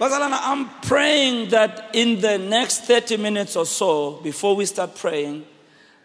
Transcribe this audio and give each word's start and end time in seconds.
Bazalana, 0.00 0.38
I'm 0.40 0.66
praying 0.80 1.50
that 1.50 1.90
in 1.92 2.22
the 2.22 2.38
next 2.38 2.84
30 2.84 3.18
minutes 3.18 3.54
or 3.54 3.66
so, 3.66 4.12
before 4.22 4.56
we 4.56 4.64
start 4.64 4.96
praying, 4.96 5.44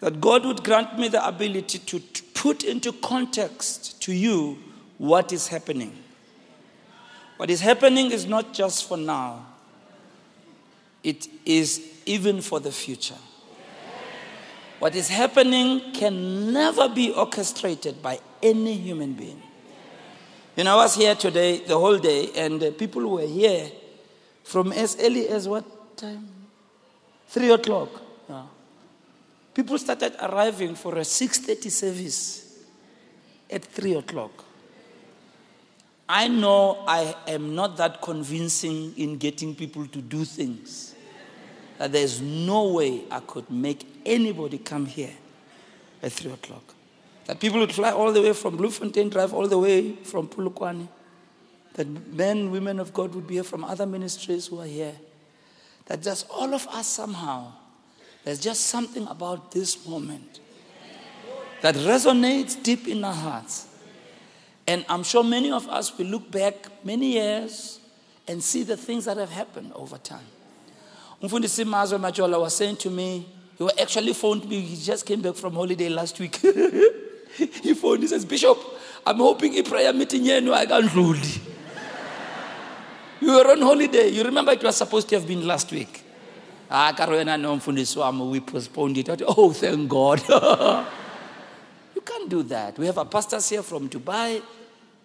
that 0.02 0.20
God 0.20 0.46
would 0.46 0.66
grant 0.66 1.00
me 1.00 1.08
the 1.08 1.26
ability 1.26 1.80
to 1.80 2.02
put 2.34 2.66
into 2.66 2.92
context 2.92 4.02
to 4.02 4.12
you 4.14 4.58
what 4.98 5.32
is 5.32 5.48
happening. 5.48 5.96
What 7.38 7.50
is 7.50 7.62
happening 7.62 8.12
is 8.12 8.26
not 8.26 8.54
just 8.54 8.86
for 8.86 8.98
now, 8.98 9.46
it 11.02 11.30
is 11.46 11.82
even 12.06 12.42
for 12.42 12.60
the 12.60 12.74
future. 12.74 13.16
What 14.80 14.94
is 14.94 15.08
happening 15.08 15.94
can 15.94 16.52
never 16.52 16.90
be 16.90 17.14
orchestrated 17.14 18.02
by 18.02 18.20
any 18.44 18.74
human 18.74 19.14
being. 19.14 19.42
You 20.58 20.66
know, 20.66 20.74
I 20.74 20.84
was 20.84 20.96
here 20.96 21.16
today, 21.16 21.60
the 21.60 21.80
whole 21.80 21.98
day, 21.98 22.32
and 22.36 22.62
uh, 22.62 22.72
people 22.72 23.10
were 23.10 23.26
here 23.26 23.72
from 24.46 24.72
as 24.72 24.96
early 25.02 25.28
as 25.28 25.48
what 25.48 25.98
time? 25.98 26.30
Three 27.28 27.52
o'clock. 27.52 27.90
Yeah. 28.30 28.44
People 29.54 29.78
started 29.80 30.14
arriving 30.22 30.76
for 30.76 30.96
a 30.96 31.02
6.30 31.02 31.72
service 31.72 32.64
at 33.50 33.66
three 33.66 33.96
o'clock. 33.96 34.32
I 36.08 36.28
know 36.28 36.84
I 36.88 37.16
am 37.28 37.56
not 37.56 37.78
that 37.78 38.02
convincing 38.02 38.94
in 38.98 39.18
getting 39.18 39.56
people 39.56 39.88
to 39.88 40.00
do 40.00 40.24
things. 40.24 40.94
That 41.80 41.92
there's 41.92 42.22
no 42.22 42.68
way 42.74 43.04
I 43.10 43.22
could 43.22 43.50
make 43.50 43.88
anybody 44.06 44.60
come 44.60 44.86
here 44.86 45.14
at 46.04 46.12
three 46.12 46.32
o'clock. 46.32 46.64
That 47.26 47.40
people 47.40 47.60
would 47.60 47.74
fly 47.74 47.92
all 47.92 48.14
the 48.14 48.22
way 48.22 48.34
from 48.34 48.58
Bloemfontein 48.58 49.10
Drive, 49.10 49.34
all 49.34 49.48
the 49.48 49.58
way 49.58 49.94
from 50.04 50.28
Polokwane. 50.28 50.88
That 51.76 51.88
men, 52.14 52.52
women 52.52 52.80
of 52.80 52.94
God 52.94 53.14
would 53.16 53.28
be 53.28 53.36
here 53.36 53.44
from 53.44 53.64
other 53.64 53.86
ministries 53.86 54.48
who 54.48 54.60
are 54.60 54.66
here. 54.66 54.96
That 55.86 56.02
just 56.02 56.28
all 56.30 56.54
of 56.54 56.68
us 56.68 56.88
somehow, 56.88 57.52
there's 58.24 58.40
just 58.40 58.68
something 58.68 59.08
about 59.08 59.52
this 59.52 59.86
moment 59.88 60.40
that 61.62 61.76
resonates 61.76 62.62
deep 62.62 62.88
in 62.88 63.04
our 63.04 63.14
hearts. 63.14 63.68
And 64.68 64.86
I'm 64.90 65.04
sure 65.04 65.24
many 65.24 65.52
of 65.52 65.68
us 65.70 65.96
will 65.98 66.08
look 66.08 66.32
back 66.32 66.56
many 66.84 67.14
years 67.14 67.80
and 68.28 68.44
see 68.44 68.64
the 68.64 68.78
things 68.78 69.06
that 69.06 69.18
have 69.18 69.30
happened 69.30 69.72
over 69.76 69.98
time. 69.98 70.26
Umfundisi 71.22 71.64
Mazwe 71.66 72.00
Majola 72.00 72.40
was 72.40 72.56
saying 72.56 72.78
to 72.78 72.90
me, 72.90 73.28
he 73.58 73.70
actually 73.80 74.14
phoned 74.14 74.48
me, 74.50 74.60
he 74.62 74.84
just 74.84 75.06
came 75.06 75.22
back 75.22 75.36
from 75.36 75.54
holiday 75.54 75.90
last 75.90 76.20
week. 76.20 76.36
he 77.38 77.74
phoned, 77.74 78.00
me, 78.00 78.02
he 78.02 78.08
says, 78.08 78.26
Bishop, 78.26 78.58
I'm 79.06 79.18
hoping 79.18 79.56
a 79.58 79.64
prayer 79.64 79.94
meeting 79.94 80.24
here, 80.24 80.42
no, 80.42 80.54
I 80.54 80.66
can't. 80.66 80.90
You 83.26 83.32
were 83.34 83.52
on 83.54 83.62
holiday. 83.62 84.10
You 84.10 84.24
remember 84.24 84.52
it 84.52 84.62
was 84.62 84.78
supposed 84.78 85.10
to 85.10 85.16
have 85.16 85.28
been 85.28 85.48
last 85.48 85.72
week. 85.72 86.04
Ah, 86.70 86.94
Karwena 86.96 87.42
no 87.42 87.56
mfundisi 87.58 88.30
we 88.30 88.40
postponed 88.40 89.00
it. 89.00 89.24
Oh, 89.26 89.52
thank 89.52 89.90
God. 89.90 90.22
you 91.96 92.02
can't 92.02 92.30
do 92.30 92.44
that. 92.44 92.78
We 92.78 92.86
have 92.86 93.10
pastors 93.10 93.50
here 93.50 93.64
from 93.64 93.90
Dubai. 93.90 94.44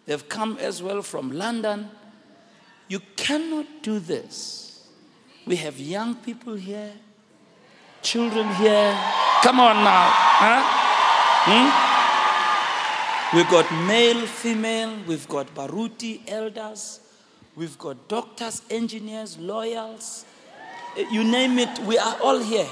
They've 0.05 0.29
come 0.29 0.59
as 0.59 0.83
well 0.83 1.01
from 1.01 1.33
London. 1.33 1.89
You 2.89 3.01
cannot 3.17 3.65
do 3.81 3.99
this. 3.99 4.87
We 5.47 5.57
have 5.57 5.81
young 5.81 6.17
people 6.17 6.57
here, 6.57 6.93
children 8.03 8.55
here. 8.57 8.99
Come 9.43 9.61
on 9.61 9.83
now. 9.83 10.09
Huh? 10.13 10.63
Hmm? 11.47 13.37
We've 13.37 13.49
got 13.49 13.73
male, 13.87 14.27
female, 14.27 14.99
we've 15.07 15.27
got 15.27 15.55
Baruti, 15.55 16.21
elders, 16.29 17.00
we've 17.61 17.79
got 17.79 18.09
doctors, 18.09 18.63
engineers, 18.71 19.37
lawyers. 19.39 20.25
Eh, 20.97 21.05
You 21.11 21.23
name 21.23 21.59
it, 21.59 21.79
we 21.81 21.99
are 21.99 22.17
all 22.23 22.39
here. 22.39 22.69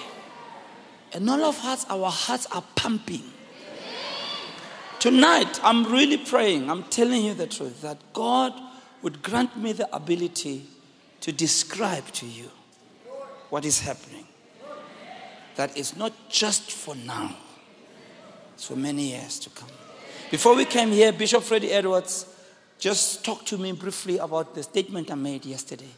And 1.13 1.29
all 1.29 1.45
of 1.45 1.63
us, 1.63 1.85
our 1.91 2.11
hearts 2.11 2.47
are 2.47 2.65
pumping. 2.75 3.23
Tonight, 4.99 5.61
I'm 5.63 5.85
really 5.85 6.17
praying, 6.17 6.71
I'm 6.71 6.85
telling 6.85 7.23
you 7.23 7.35
the 7.35 7.47
truth, 7.47 7.83
that 7.83 7.99
God 8.15 8.53
would 9.03 9.23
grant 9.23 9.57
me 9.57 9.73
the 9.73 9.95
ability 9.95 10.67
to 11.21 11.33
describe 11.33 12.07
to 12.13 12.27
you 12.27 12.51
what 13.51 13.67
is 13.67 13.81
happening. 13.81 14.27
That 15.57 15.77
is 15.77 15.97
not 15.97 16.13
just 16.31 16.73
for 16.73 16.97
now, 16.97 17.37
it's 18.55 18.65
for 18.67 18.77
many 18.77 19.11
years 19.11 19.39
to 19.41 19.51
come. 19.51 19.69
Before 20.31 20.57
we 20.57 20.65
came 20.65 20.91
here, 20.91 21.13
Bishop 21.13 21.43
Freddie 21.43 21.73
Edwards 21.73 22.28
just 22.79 23.25
talked 23.25 23.47
to 23.49 23.59
me 23.59 23.73
briefly 23.73 24.19
about 24.19 24.55
the 24.55 24.63
statement 24.63 25.11
I 25.11 25.15
made 25.15 25.45
yesterday. 25.45 25.91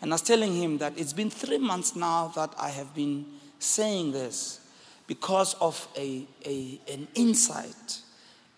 And 0.00 0.12
I 0.12 0.14
was 0.14 0.22
telling 0.22 0.54
him 0.54 0.78
that 0.78 0.92
it's 0.96 1.12
been 1.12 1.30
three 1.30 1.58
months 1.58 1.96
now 1.96 2.28
that 2.36 2.54
I 2.58 2.68
have 2.70 2.94
been 2.94 3.26
saying 3.58 4.12
this 4.12 4.60
because 5.06 5.54
of 5.54 5.88
a, 5.96 6.24
a, 6.44 6.78
an 6.92 7.08
insight 7.14 7.98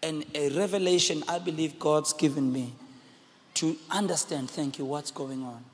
and 0.02 0.24
a 0.34 0.50
revelation 0.50 1.22
I 1.28 1.38
believe 1.38 1.78
God's 1.78 2.12
given 2.12 2.52
me 2.52 2.72
to 3.54 3.76
understand, 3.90 4.50
thank 4.50 4.78
you, 4.78 4.84
what's 4.84 5.10
going 5.10 5.42
on. 5.42 5.64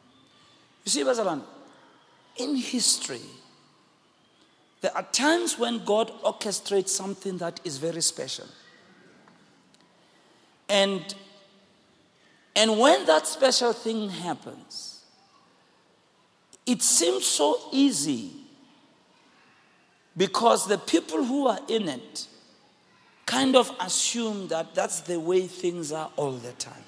You 0.85 0.91
see, 0.91 1.03
Bazalan, 1.03 1.43
in 2.37 2.57
history, 2.57 3.21
there 4.81 4.97
are 4.97 5.03
times 5.05 5.59
when 5.59 5.85
God 5.85 6.13
orchestrates 6.23 6.91
something 6.91 7.39
that 7.39 7.61
is 7.65 7.79
very 7.79 8.03
special. 8.03 8.47
And, 10.69 11.15
and 12.57 12.79
when 12.79 13.05
that 13.05 13.27
special 13.27 13.75
thing 13.75 14.09
happens, 14.09 15.05
it 16.65 16.83
seems 16.83 17.27
so 17.27 17.61
easy 17.71 18.33
because 20.17 20.67
the 20.67 20.79
people 20.79 21.23
who 21.23 21.47
are 21.47 21.61
in 21.69 21.89
it 21.89 22.27
kind 23.27 23.57
of 23.57 23.71
assume 23.81 24.49
that 24.49 24.75
that's 24.75 25.01
the 25.01 25.21
way 25.21 25.47
things 25.47 25.93
are 25.93 26.11
all 26.17 26.33
the 26.33 26.53
time. 26.53 26.83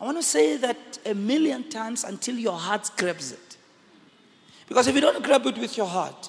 I 0.00 0.04
want 0.04 0.18
to 0.18 0.22
say 0.22 0.56
that 0.56 0.98
a 1.06 1.14
million 1.14 1.70
times 1.70 2.02
until 2.02 2.34
your 2.34 2.58
heart 2.58 2.90
grabs 2.96 3.30
it. 3.30 3.56
Because 4.66 4.88
if 4.88 4.96
you 4.96 5.00
don't 5.00 5.22
grab 5.22 5.46
it 5.46 5.56
with 5.58 5.76
your 5.76 5.86
heart, 5.86 6.28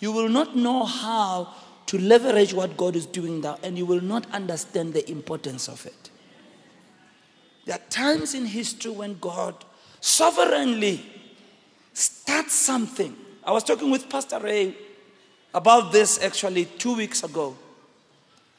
you 0.00 0.12
will 0.12 0.28
not 0.28 0.54
know 0.54 0.84
how 0.84 1.54
to 1.86 1.98
leverage 1.98 2.52
what 2.52 2.76
God 2.76 2.94
is 2.94 3.06
doing 3.06 3.40
now, 3.40 3.58
and 3.62 3.78
you 3.78 3.86
will 3.86 4.02
not 4.02 4.30
understand 4.32 4.92
the 4.92 5.10
importance 5.10 5.66
of 5.66 5.86
it. 5.86 6.09
There 7.64 7.74
are 7.76 7.90
times 7.90 8.34
in 8.34 8.46
history 8.46 8.90
when 8.90 9.18
God 9.18 9.54
sovereignly 10.00 11.04
starts 11.92 12.54
something. 12.54 13.16
I 13.44 13.52
was 13.52 13.64
talking 13.64 13.90
with 13.90 14.08
Pastor 14.08 14.38
Ray 14.38 14.74
about 15.52 15.92
this 15.92 16.22
actually 16.22 16.64
two 16.64 16.94
weeks 16.96 17.22
ago. 17.22 17.56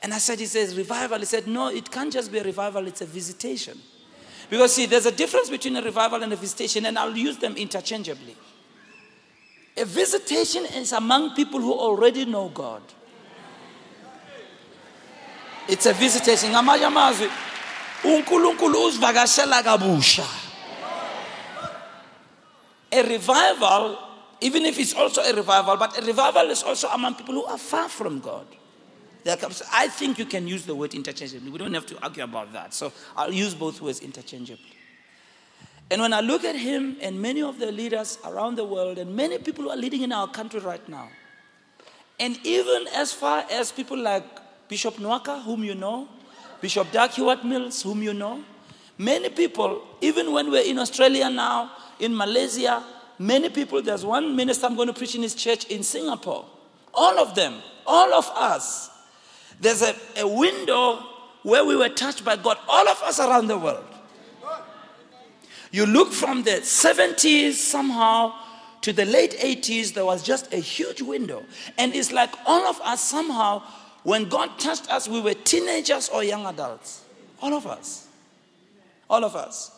And 0.02 0.14
I 0.14 0.18
said, 0.18 0.40
He 0.40 0.46
says, 0.46 0.76
revival. 0.76 1.20
He 1.20 1.26
said, 1.26 1.48
No, 1.48 1.70
it 1.70 1.90
can't 1.92 2.12
just 2.12 2.32
be 2.32 2.40
a 2.40 2.44
revival, 2.44 2.88
it's 2.88 3.02
a 3.02 3.06
visitation. 3.06 3.80
Because, 4.50 4.76
see, 4.76 4.86
there's 4.86 5.06
a 5.06 5.12
difference 5.12 5.50
between 5.50 5.78
a 5.78 5.82
revival 5.82 6.22
and 6.24 6.34
a 6.34 6.36
visitation, 6.36 6.86
and 6.86 7.00
I'll 7.00 7.16
use 7.16 7.38
them 7.38 7.56
interchangeably. 7.56 8.36
A 9.78 9.86
visitation 9.86 10.66
is 10.66 10.92
among 10.92 11.36
people 11.36 11.62
who 11.62 11.72
already 11.74 12.26
know 12.26 12.50
God. 12.50 12.82
It's 15.70 15.86
a 15.86 15.94
visitation. 15.94 16.54
UNkulunkulu 18.04 18.86
usivakashela 18.86 19.64
kabusha. 19.64 20.26
A 22.92 23.04
revival, 23.04 23.98
even 24.42 24.66
if 24.66 24.78
it's 24.80 24.94
also 24.94 25.22
a 25.22 25.34
revival, 25.34 25.78
but 25.78 25.98
a 25.98 26.06
revival 26.06 26.50
is 26.50 26.64
also 26.64 26.88
among 26.90 27.16
people 27.16 27.36
who 27.36 27.46
are 27.46 27.58
far 27.58 27.88
from 27.88 28.20
God. 28.20 28.46
I 29.72 29.88
think 29.88 30.18
you 30.18 30.26
can 30.26 30.48
use 30.48 30.66
the 30.66 30.74
word 30.74 30.96
interchangeably. 30.96 31.52
We 31.52 31.60
don't 31.60 31.74
have 31.74 31.86
to 31.86 32.04
argue 32.04 32.24
about 32.24 32.54
that. 32.54 32.74
So 32.74 32.92
I'll 33.16 33.32
use 33.32 33.54
both 33.54 33.80
words 33.80 34.00
interchangeably. 34.00 34.76
And 35.92 36.02
when 36.02 36.12
I 36.12 36.22
look 36.22 36.44
at 36.44 36.56
him 36.56 36.98
and 37.02 37.22
many 37.22 37.44
of 37.44 37.60
the 37.60 37.72
leaders 37.72 38.18
around 38.26 38.56
the 38.56 38.66
world, 38.66 38.98
and 38.98 39.16
many 39.16 39.38
people 39.38 39.66
who 39.66 39.70
are 39.70 39.78
leading 39.78 40.02
in 40.02 40.12
our 40.12 40.28
country 40.28 40.60
right 40.60 40.88
now, 40.90 41.10
and 42.20 42.40
even 42.44 42.88
as 42.96 43.14
far 43.14 43.46
as 43.52 43.72
people 43.72 43.98
like 43.98 44.24
Bishop 44.68 44.96
Nwaka, 44.96 45.44
whom 45.44 45.64
you 45.64 45.76
know, 45.76 46.08
Bishop 46.62 46.92
Dag 46.92 47.10
Heward-Mills, 47.12 47.82
whom 47.82 48.04
you 48.04 48.14
know, 48.14 48.44
many 48.98 49.30
people, 49.30 49.82
even 50.00 50.32
when 50.32 50.52
we're 50.52 50.64
in 50.64 50.78
Australia 50.80 51.30
now, 51.30 51.72
in 52.00 52.16
Malaysia, 52.16 52.84
many 53.18 53.50
people, 53.50 53.82
there's 53.82 54.06
one 54.06 54.36
minister 54.36 54.68
I'm 54.68 54.76
going 54.76 54.88
to 54.88 54.94
preach 54.94 55.16
in 55.16 55.24
his 55.24 55.36
church 55.36 55.66
in 55.66 55.84
Singapore. 55.84 56.46
All 56.94 57.20
of 57.20 57.36
them, 57.36 57.56
all 57.86 58.14
of 58.14 58.30
us, 58.36 58.90
there's 59.60 59.82
a, 59.82 59.96
a 60.18 60.28
window 60.28 61.00
where 61.44 61.66
we 61.66 61.76
were 61.76 61.90
touched 61.90 62.24
by 62.24 62.36
God, 62.36 62.58
all 62.68 62.88
of 62.88 63.02
us 63.02 63.20
around 63.20 63.48
the 63.48 63.58
world. 63.58 63.86
You 65.72 65.86
look 65.86 66.12
from 66.12 66.44
the 66.44 66.62
70s 66.62 67.54
somehow 67.54 68.34
to 68.82 68.92
the 68.92 69.06
late 69.06 69.38
80s, 69.40 69.94
there 69.94 70.06
was 70.06 70.24
just 70.24 70.52
a 70.54 70.58
huge 70.58 71.02
window. 71.02 71.44
And 71.78 71.96
it's 71.96 72.12
like 72.12 72.32
all 72.46 72.68
of 72.68 72.82
us 72.82 73.02
somehow, 73.02 73.64
when 74.04 74.30
God 74.30 74.58
touched 74.58 74.92
us, 74.92 75.08
we 75.08 75.22
were 75.22 75.34
teenagers 75.34 76.10
or 76.10 76.24
young 76.24 76.46
adults. 76.46 77.04
All 77.42 77.54
of 77.54 77.68
us. 77.68 78.08
All 79.10 79.24
of 79.24 79.36
us. 79.36 79.72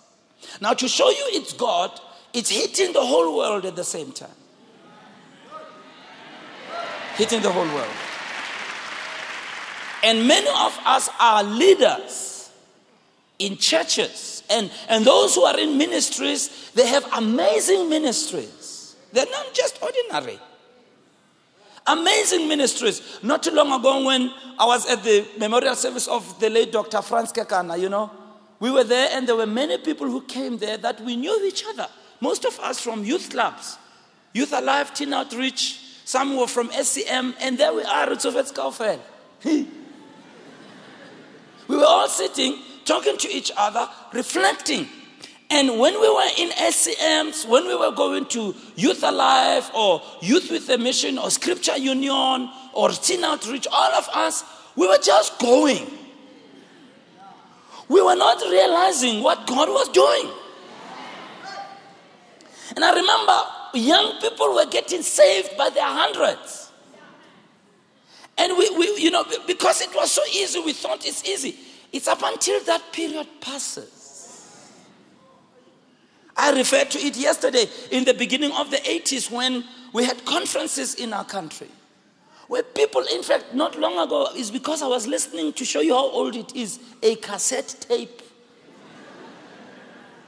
Now, 0.61 0.73
to 0.73 0.87
show 0.87 1.09
you 1.09 1.25
it's 1.29 1.53
God, 1.53 1.91
it's 2.33 2.49
hitting 2.49 2.93
the 2.93 3.05
whole 3.05 3.37
world 3.37 3.65
at 3.65 3.75
the 3.75 3.83
same 3.83 4.11
time. 4.11 4.29
Hitting 7.15 7.41
the 7.41 7.51
whole 7.51 7.67
world. 7.67 7.93
And 10.03 10.27
many 10.27 10.47
of 10.47 10.77
us 10.85 11.09
are 11.19 11.43
leaders 11.43 12.51
in 13.39 13.57
churches. 13.57 14.43
And, 14.49 14.71
and 14.89 15.05
those 15.05 15.35
who 15.35 15.43
are 15.43 15.57
in 15.57 15.77
ministries, 15.77 16.71
they 16.75 16.87
have 16.87 17.05
amazing 17.13 17.89
ministries. 17.89 18.95
They're 19.11 19.29
not 19.29 19.53
just 19.53 19.81
ordinary. 19.81 20.39
Amazing 21.85 22.47
ministries. 22.47 23.19
Not 23.23 23.43
too 23.43 23.51
long 23.51 23.71
ago, 23.77 24.05
when 24.05 24.31
I 24.57 24.65
was 24.65 24.89
at 24.89 25.03
the 25.03 25.25
memorial 25.37 25.75
service 25.75 26.07
of 26.07 26.39
the 26.39 26.49
late 26.49 26.71
Dr. 26.71 27.01
Franz 27.01 27.33
Kekana, 27.33 27.79
you 27.79 27.89
know, 27.89 28.09
we 28.59 28.71
were 28.71 28.85
there 28.85 29.09
and 29.11 29.27
there 29.27 29.35
were 29.35 29.45
many 29.45 29.77
people 29.77 30.07
who 30.07 30.21
came 30.21 30.57
there 30.57 30.77
that 30.77 31.01
we 31.01 31.17
knew 31.17 31.45
each 31.45 31.65
other. 31.67 31.87
Most 32.21 32.45
of 32.45 32.57
us 32.61 32.79
from 32.79 33.03
youth 33.03 33.29
clubs, 33.29 33.77
Youth 34.33 34.53
Alive, 34.53 34.93
Teen 34.93 35.13
Outreach, 35.13 35.79
some 36.05 36.37
were 36.37 36.47
from 36.47 36.69
SCM, 36.69 37.35
and 37.39 37.57
there 37.57 37.73
we 37.73 37.83
are, 37.83 38.11
it's 38.11 38.25
Kaufel. 38.25 38.99
we 39.45 39.67
were 41.67 41.85
all 41.85 42.07
sitting, 42.07 42.59
talking 42.85 43.17
to 43.17 43.29
each 43.29 43.51
other, 43.57 43.87
reflecting. 44.13 44.87
And 45.53 45.77
when 45.77 46.01
we 46.01 46.09
were 46.09 46.29
in 46.39 46.49
SCMs, 46.49 47.47
when 47.47 47.67
we 47.67 47.75
were 47.75 47.91
going 47.91 48.25
to 48.29 48.55
Youth 48.75 49.03
Alive 49.03 49.69
or 49.75 50.01
Youth 50.19 50.49
with 50.49 50.67
a 50.69 50.79
Mission 50.79 51.19
or 51.19 51.29
Scripture 51.29 51.77
Union 51.77 52.49
or 52.73 52.89
Teen 52.89 53.23
Outreach, 53.23 53.67
all 53.71 53.91
of 53.91 54.09
us, 54.15 54.43
we 54.75 54.87
were 54.87 54.97
just 54.97 55.37
going. 55.37 55.85
We 57.87 58.01
were 58.01 58.15
not 58.15 58.41
realizing 58.41 59.21
what 59.21 59.45
God 59.45 59.69
was 59.69 59.89
doing. 59.89 60.31
And 62.75 62.83
I 62.83 62.95
remember 62.95 63.39
young 63.75 64.19
people 64.21 64.55
were 64.55 64.65
getting 64.65 65.03
saved 65.03 65.55
by 65.55 65.69
their 65.69 65.85
hundreds. 65.85 66.71
And 68.39 68.57
we, 68.57 68.71
we, 68.71 68.99
you 68.99 69.11
know, 69.11 69.23
because 69.45 69.81
it 69.81 69.93
was 69.93 70.11
so 70.11 70.23
easy, 70.33 70.59
we 70.61 70.73
thought 70.73 71.05
it's 71.05 71.23
easy. 71.29 71.55
It's 71.91 72.07
up 72.07 72.23
until 72.23 72.59
that 72.63 72.91
period 72.91 73.27
passes 73.39 74.02
I 76.35 76.51
referred 76.51 76.91
to 76.91 76.99
it 76.99 77.15
yesterday 77.15 77.65
in 77.91 78.05
the 78.05 78.13
beginning 78.13 78.51
of 78.53 78.71
the 78.71 78.77
80s 78.77 79.31
when 79.31 79.63
we 79.93 80.03
had 80.03 80.25
conferences 80.25 80.95
in 80.95 81.13
our 81.13 81.25
country. 81.25 81.69
Where 82.47 82.63
people, 82.63 83.03
in 83.13 83.23
fact, 83.23 83.53
not 83.53 83.79
long 83.79 83.97
ago, 84.05 84.29
is 84.35 84.51
because 84.51 84.81
I 84.81 84.87
was 84.87 85.07
listening 85.07 85.53
to 85.53 85.65
show 85.65 85.81
you 85.81 85.93
how 85.93 86.09
old 86.09 86.35
it 86.35 86.55
is, 86.55 86.79
a 87.01 87.15
cassette 87.15 87.85
tape. 87.87 88.21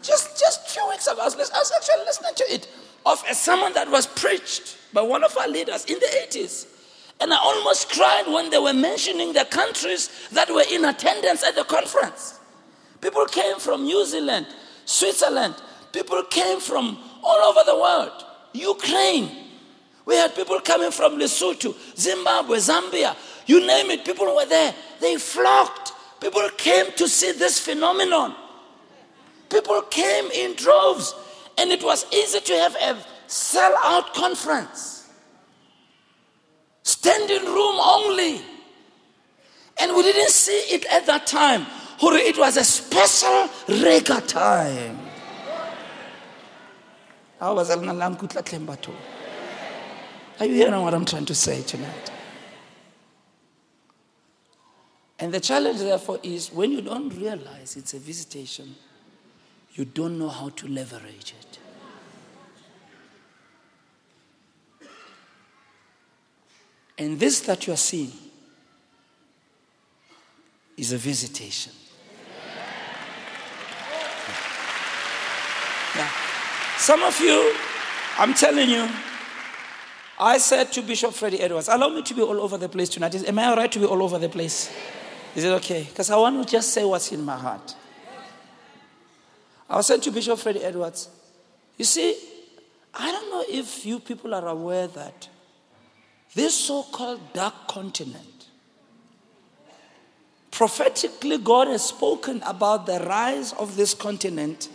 just 0.02 0.40
just 0.40 0.70
few 0.70 0.88
weeks 0.90 1.08
ago, 1.08 1.20
I 1.22 1.26
was, 1.26 1.36
I 1.36 1.60
was 1.60 1.72
actually 1.76 2.06
listening 2.06 2.36
to 2.36 2.44
it 2.54 2.68
of 3.06 3.24
a 3.30 3.36
sermon 3.36 3.74
that 3.74 3.90
was 3.90 4.08
preached 4.08 4.78
by 4.94 5.02
one 5.02 5.24
of 5.24 5.38
our 5.38 5.48
leaders 5.48 5.86
in 5.86 6.00
the 6.00 6.06
80s. 6.30 6.68
And 7.22 7.34
I 7.34 7.38
almost 7.38 7.92
cried 7.92 8.24
when 8.28 8.50
they 8.50 8.58
were 8.58 8.74
mentioning 8.74 9.34
the 9.34 9.46
countries 9.46 10.10
that 10.32 10.50
were 10.50 10.64
in 10.72 10.86
attendance 10.86 11.44
at 11.44 11.56
the 11.56 11.64
conference. 11.64 12.40
People 13.02 13.26
came 13.26 13.58
from 13.58 13.84
New 13.84 14.06
Zealand, 14.06 14.48
Switzerland, 14.86 15.56
People 15.96 16.24
came 16.24 16.60
from 16.60 16.98
all 17.24 17.38
over 17.50 17.62
the 17.66 17.78
world. 17.78 18.26
Ukraine. 18.52 19.32
We 20.04 20.16
had 20.16 20.36
people 20.36 20.60
coming 20.60 20.92
from 20.92 21.18
Lesotho, 21.18 21.74
Zimbabwe, 21.98 22.58
Zambia. 22.58 23.16
You 23.46 23.66
name 23.66 23.90
it, 23.92 24.04
people 24.04 24.26
were 24.36 24.46
there. 24.46 24.76
They 25.00 25.16
flocked. 25.16 25.94
People 26.20 26.50
came 26.58 26.92
to 26.98 27.08
see 27.08 27.32
this 27.32 27.62
phenomenon. 27.62 28.36
People 29.50 29.82
came 29.84 30.30
in 30.32 30.56
droves. 30.58 31.16
And 31.58 31.72
it 31.72 31.82
was 31.82 32.06
easy 32.14 32.42
to 32.42 32.54
have 32.58 32.76
a 32.76 32.98
sell 33.28 33.74
out 33.82 34.14
conference. 34.14 35.10
Standing 36.84 37.46
room 37.46 37.78
only. 37.80 38.42
And 39.80 39.96
we 39.96 40.04
didn't 40.04 40.32
see 40.32 40.60
it 40.76 40.86
at 40.92 41.06
that 41.06 41.26
time. 41.26 41.66
It 42.02 42.38
was 42.38 42.58
a 42.58 42.66
special 42.66 43.48
rega 43.70 44.20
time. 44.20 45.05
Are 47.40 47.54
you 50.46 50.54
hearing 50.54 50.82
what 50.82 50.94
I'm 50.94 51.06
trying 51.06 51.26
to 51.26 51.36
say 51.36 51.62
tonight? 51.64 52.12
And 55.20 55.34
the 55.34 55.40
challenge, 55.40 55.80
therefore, 55.80 56.20
is 56.24 56.52
when 56.52 56.72
you 56.72 56.82
don't 56.82 57.10
realize 57.10 57.78
it's 57.78 57.94
a 57.94 58.00
visitation, 58.00 58.76
you 59.74 59.86
don't 59.86 60.20
know 60.20 60.30
how 60.30 60.50
to 60.50 60.68
leverage 60.68 61.34
it. 61.40 61.60
And 66.98 67.20
this 67.20 67.42
that 67.42 67.68
you 67.68 67.74
are 67.74 67.78
seeing 67.78 68.12
is 70.78 70.94
a 70.94 70.98
visitation. 70.98 71.74
Yeah. 75.96 76.25
Some 76.78 77.04
of 77.04 77.20
you, 77.20 77.56
I'm 78.18 78.34
telling 78.34 78.70
you, 78.70 78.88
I 80.20 80.38
said 80.38 80.72
to 80.74 80.82
Bishop 80.82 81.14
Freddie 81.14 81.42
Edwards, 81.42 81.68
allow 81.68 81.90
me 81.90 82.02
to 82.04 82.14
be 82.14 82.22
all 82.22 82.40
over 82.40 82.58
the 82.58 82.70
place 82.70 82.90
tonight. 82.90 83.16
Am 83.28 83.40
I 83.40 83.46
all 83.46 83.56
right 83.56 83.72
to 83.72 83.80
be 83.80 83.86
all 83.86 84.02
over 84.04 84.20
the 84.20 84.30
place? 84.30 84.72
Is 85.36 85.44
it 85.44 85.52
okay? 85.54 85.84
Because 85.84 86.10
I 86.10 86.18
want 86.18 86.46
to 86.46 86.52
just 86.52 86.74
say 86.74 86.86
what's 86.86 87.12
in 87.12 87.24
my 87.24 87.38
heart. 87.38 87.76
I 89.70 89.78
was 89.78 89.88
to 89.88 90.12
Bishop 90.12 90.38
Freddie 90.38 90.64
Edwards, 90.64 91.10
you 91.78 91.86
see, 91.86 92.16
I 92.94 93.12
don't 93.12 93.30
know 93.32 93.44
if 93.50 93.86
you 93.86 94.00
people 94.00 94.34
are 94.36 94.48
aware 94.48 94.88
that 94.88 95.28
this 96.36 96.54
so 96.54 96.84
called 96.84 97.34
dark 97.34 97.68
continent, 97.68 98.46
prophetically, 100.52 101.38
God 101.40 101.68
has 101.68 101.86
spoken 101.86 102.44
about 102.46 102.86
the 102.86 103.00
rise 103.00 103.54
of 103.54 103.76
this 103.76 103.94
continent 103.94 104.70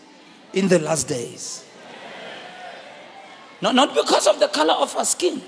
in 0.53 0.69
the 0.69 0.79
last 0.81 1.07
days. 1.07 1.65
Not, 3.61 3.75
not 3.75 3.95
because 3.95 4.27
of 4.27 4.41
the 4.41 4.49
color 4.49 4.75
of 4.75 4.97
our 4.97 5.05
skin. 5.05 5.43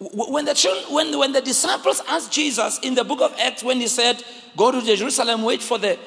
When 0.00 0.44
the, 0.44 0.54
children, 0.54 0.94
when, 0.94 1.18
when 1.18 1.32
the 1.32 1.40
disciples 1.40 2.02
asked 2.08 2.32
Jesus 2.32 2.78
in 2.80 2.94
the 2.94 3.04
book 3.04 3.20
of 3.20 3.34
Acts, 3.38 3.64
when 3.64 3.78
he 3.78 3.88
said, 3.88 4.22
Go 4.56 4.70
to 4.70 4.80
Jerusalem, 4.80 5.42
wait 5.42 5.60
for 5.60 5.78
the 5.78 5.98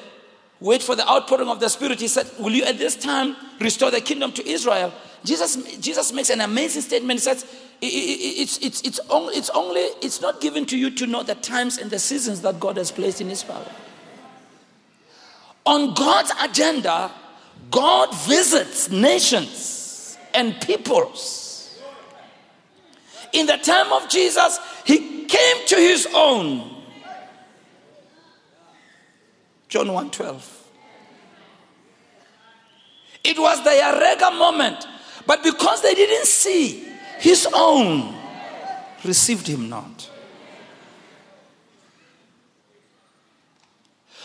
wait 0.60 0.82
for 0.82 0.94
the 0.94 1.06
outpouring 1.08 1.48
of 1.48 1.60
the 1.60 1.68
Spirit, 1.68 2.00
he 2.00 2.08
said, 2.08 2.30
Will 2.38 2.52
you 2.52 2.64
at 2.64 2.78
this 2.78 2.96
time 2.96 3.36
restore 3.60 3.90
the 3.90 4.00
kingdom 4.00 4.32
to 4.32 4.46
Israel? 4.48 4.92
Jesus, 5.24 5.56
Jesus 5.78 6.12
makes 6.12 6.30
an 6.30 6.40
amazing 6.40 6.82
statement. 6.82 7.20
He 7.20 7.24
says, 7.24 7.44
it's, 7.84 8.58
it's, 8.58 8.80
it's, 8.82 9.00
only, 9.10 9.34
it's 9.34 9.50
only, 9.50 9.80
it's 9.80 10.20
not 10.20 10.40
given 10.40 10.66
to 10.66 10.78
you 10.78 10.90
to 10.90 11.06
know 11.06 11.22
the 11.22 11.34
times 11.34 11.78
and 11.78 11.90
the 11.90 11.98
seasons 11.98 12.40
that 12.42 12.60
God 12.60 12.76
has 12.76 12.92
placed 12.92 13.20
in 13.20 13.28
his 13.28 13.42
power. 13.42 13.66
On 15.66 15.92
God's 15.94 16.32
agenda, 16.40 17.10
God 17.72 18.14
visits 18.26 18.90
nations 18.90 20.18
and 20.34 20.60
peoples. 20.60 21.80
In 23.32 23.46
the 23.46 23.56
time 23.56 23.92
of 23.92 24.08
Jesus, 24.08 24.60
he 24.84 25.24
came 25.24 25.66
to 25.66 25.76
his 25.76 26.06
own. 26.14 26.84
John 29.68 29.88
1:12. 29.88 30.42
It 33.24 33.38
was 33.38 33.64
the 33.64 33.70
Yarega 33.70 34.36
moment, 34.36 34.86
but 35.26 35.42
because 35.42 35.80
they 35.80 35.94
didn't 35.94 36.26
see 36.26 36.86
his 37.18 37.48
own, 37.54 38.14
received 39.02 39.46
him 39.46 39.70
not. 39.70 40.10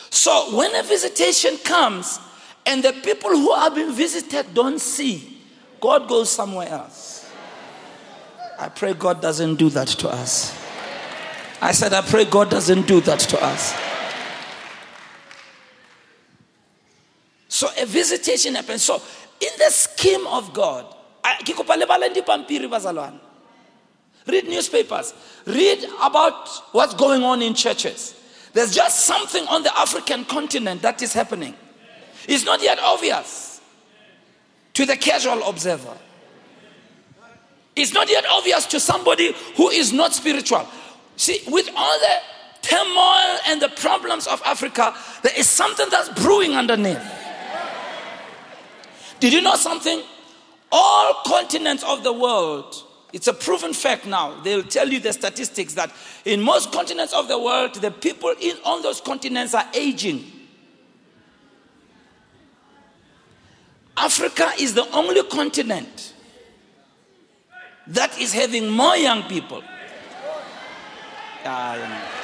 So 0.09 0.55
when 0.55 0.75
a 0.75 0.83
visitation 0.83 1.57
comes, 1.59 2.19
and 2.67 2.83
the 2.83 2.91
people 2.91 3.29
who 3.29 3.55
have 3.55 3.73
been 3.73 3.93
visited 3.93 4.53
don't 4.53 4.79
see, 4.79 5.41
God 5.79 6.07
goes 6.09 6.29
somewhere 6.29 6.67
else. 6.67 7.31
I 8.59 8.67
pray 8.69 8.93
God 8.93 9.21
doesn't 9.21 9.55
do 9.55 9.69
that 9.69 9.87
to 9.87 10.09
us. 10.09 10.53
I 11.61 11.71
said, 11.71 11.93
I 11.93 12.01
pray 12.01 12.25
God 12.25 12.49
doesn't 12.49 12.85
do 12.87 12.99
that 13.01 13.19
to 13.19 13.43
us. 13.43 13.73
So 17.47 17.69
a 17.79 17.85
visitation 17.85 18.55
happens. 18.55 18.83
So, 18.83 19.01
in 19.39 19.49
the 19.57 19.71
scheme 19.71 20.27
of 20.27 20.53
God, 20.53 20.93
read 24.27 24.47
newspapers, 24.47 25.13
read 25.45 25.85
about 26.01 26.49
what's 26.73 26.93
going 26.95 27.23
on 27.23 27.41
in 27.41 27.53
churches. 27.53 28.15
There's 28.53 28.75
just 28.75 29.05
something 29.05 29.47
on 29.47 29.63
the 29.63 29.79
African 29.79 30.25
continent 30.25 30.81
that 30.81 31.01
is 31.01 31.13
happening. 31.13 31.55
It's 32.27 32.45
not 32.45 32.61
yet 32.61 32.79
obvious 32.79 33.61
to 34.73 34.85
the 34.85 34.95
casual 34.95 35.43
observer. 35.47 35.97
It's 37.75 37.93
not 37.93 38.09
yet 38.09 38.25
obvious 38.29 38.65
to 38.67 38.79
somebody 38.79 39.33
who 39.55 39.69
is 39.69 39.93
not 39.93 40.13
spiritual. 40.13 40.67
See, 41.15 41.41
with 41.47 41.69
all 41.75 41.99
the 41.99 42.17
turmoil 42.61 43.39
and 43.47 43.61
the 43.61 43.69
problems 43.69 44.27
of 44.27 44.41
Africa, 44.45 44.93
there 45.23 45.33
is 45.37 45.47
something 45.47 45.87
that's 45.89 46.09
brewing 46.21 46.53
underneath. 46.53 47.01
Did 49.19 49.33
you 49.33 49.41
know 49.41 49.55
something? 49.55 50.01
All 50.71 51.13
continents 51.25 51.83
of 51.83 52.03
the 52.03 52.13
world, 52.13 52.83
it's 53.13 53.27
a 53.27 53.33
proven 53.33 53.73
fact 53.73 54.05
now. 54.05 54.41
They'll 54.41 54.63
tell 54.63 54.89
you 54.89 54.99
the 54.99 55.13
statistics 55.13 55.73
that 55.75 55.91
in 56.25 56.41
most 56.41 56.71
continents 56.71 57.13
of 57.13 57.27
the 57.27 57.39
world, 57.39 57.75
the 57.75 57.89
people 57.89 58.33
in, 58.39 58.57
on 58.65 58.81
those 58.81 59.01
continents 59.01 59.53
are 59.53 59.65
aging. 59.73 60.31
Africa 63.97 64.51
is 64.59 64.75
the 64.75 64.87
only 64.91 65.23
continent 65.23 66.13
that 67.87 68.17
is 68.19 68.31
having 68.31 68.69
more 68.69 68.95
young 68.95 69.23
people. 69.23 69.63
Ah, 71.43 71.75
you 71.75 71.81
know. 71.81 72.17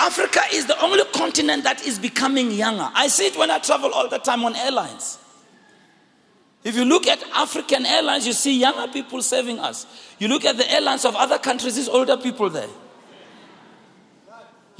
Africa 0.00 0.40
is 0.52 0.66
the 0.66 0.80
only 0.82 1.04
continent 1.12 1.62
that 1.64 1.86
is 1.86 1.98
becoming 1.98 2.50
younger. 2.50 2.90
I 2.94 3.08
see 3.08 3.26
it 3.26 3.36
when 3.38 3.50
I 3.50 3.58
travel 3.58 3.92
all 3.92 4.08
the 4.08 4.18
time 4.18 4.44
on 4.44 4.56
airlines. 4.56 5.18
If 6.64 6.74
you 6.74 6.84
look 6.84 7.06
at 7.06 7.22
African 7.34 7.86
airlines, 7.86 8.26
you 8.26 8.32
see 8.32 8.58
younger 8.58 8.90
people 8.90 9.22
serving 9.22 9.58
us. 9.58 9.86
You 10.18 10.28
look 10.28 10.44
at 10.44 10.56
the 10.56 10.70
airlines 10.72 11.04
of 11.04 11.14
other 11.14 11.38
countries, 11.38 11.76
there's 11.76 11.88
older 11.88 12.16
people 12.16 12.50
there. 12.50 12.68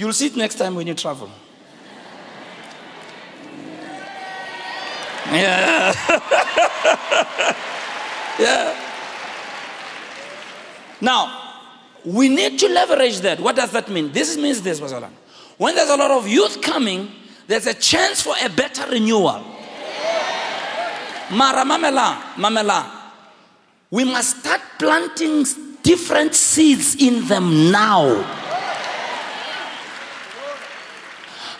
You'll 0.00 0.14
see 0.14 0.28
it 0.28 0.36
next 0.36 0.54
time 0.54 0.74
when 0.76 0.86
you 0.86 0.94
travel. 0.94 1.28
Yeah. 5.26 5.92
yeah. 8.38 8.74
Now, 11.02 11.52
we 12.02 12.30
need 12.30 12.58
to 12.60 12.68
leverage 12.70 13.20
that. 13.20 13.40
What 13.40 13.56
does 13.56 13.72
that 13.72 13.90
mean? 13.90 14.10
This 14.10 14.38
means 14.38 14.62
this, 14.62 14.80
Basalan. 14.80 15.10
When 15.58 15.74
there's 15.74 15.90
a 15.90 15.96
lot 15.98 16.12
of 16.12 16.26
youth 16.26 16.62
coming, 16.62 17.10
there's 17.46 17.66
a 17.66 17.74
chance 17.74 18.22
for 18.22 18.32
a 18.42 18.48
better 18.48 18.90
renewal. 18.90 19.44
Mara 21.30 21.62
Mamela, 21.62 22.14
Mamela. 22.36 22.90
We 23.90 24.04
must 24.04 24.38
start 24.40 24.62
planting 24.78 25.44
different 25.82 26.34
seeds 26.34 26.94
in 26.94 27.28
them 27.28 27.70
now. 27.70 28.48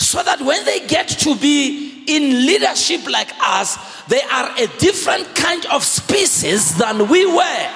So 0.01 0.23
that 0.23 0.41
when 0.41 0.65
they 0.65 0.81
get 0.87 1.09
to 1.09 1.37
be 1.37 2.05
in 2.09 2.47
leadership 2.47 3.07
like 3.07 3.29
us, 3.43 3.77
they 4.07 4.23
are 4.23 4.51
a 4.59 4.67
different 4.79 5.35
kind 5.37 5.65
of 5.67 5.85
species 5.85 6.77
than 6.79 7.07
we 7.09 7.27
were. 7.27 7.71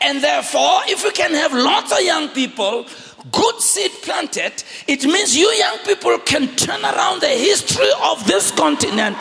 And 0.00 0.20
therefore, 0.22 0.80
if 0.88 1.04
we 1.04 1.12
can 1.12 1.32
have 1.32 1.52
lots 1.52 1.92
of 1.92 2.00
young 2.00 2.28
people, 2.30 2.86
good 3.30 3.60
seed 3.60 3.92
planted, 4.02 4.64
it 4.88 5.04
means 5.04 5.36
you 5.36 5.48
young 5.52 5.78
people 5.78 6.18
can 6.18 6.48
turn 6.56 6.82
around 6.82 7.22
the 7.22 7.28
history 7.28 7.88
of 8.02 8.26
this 8.26 8.50
continent. 8.50 9.16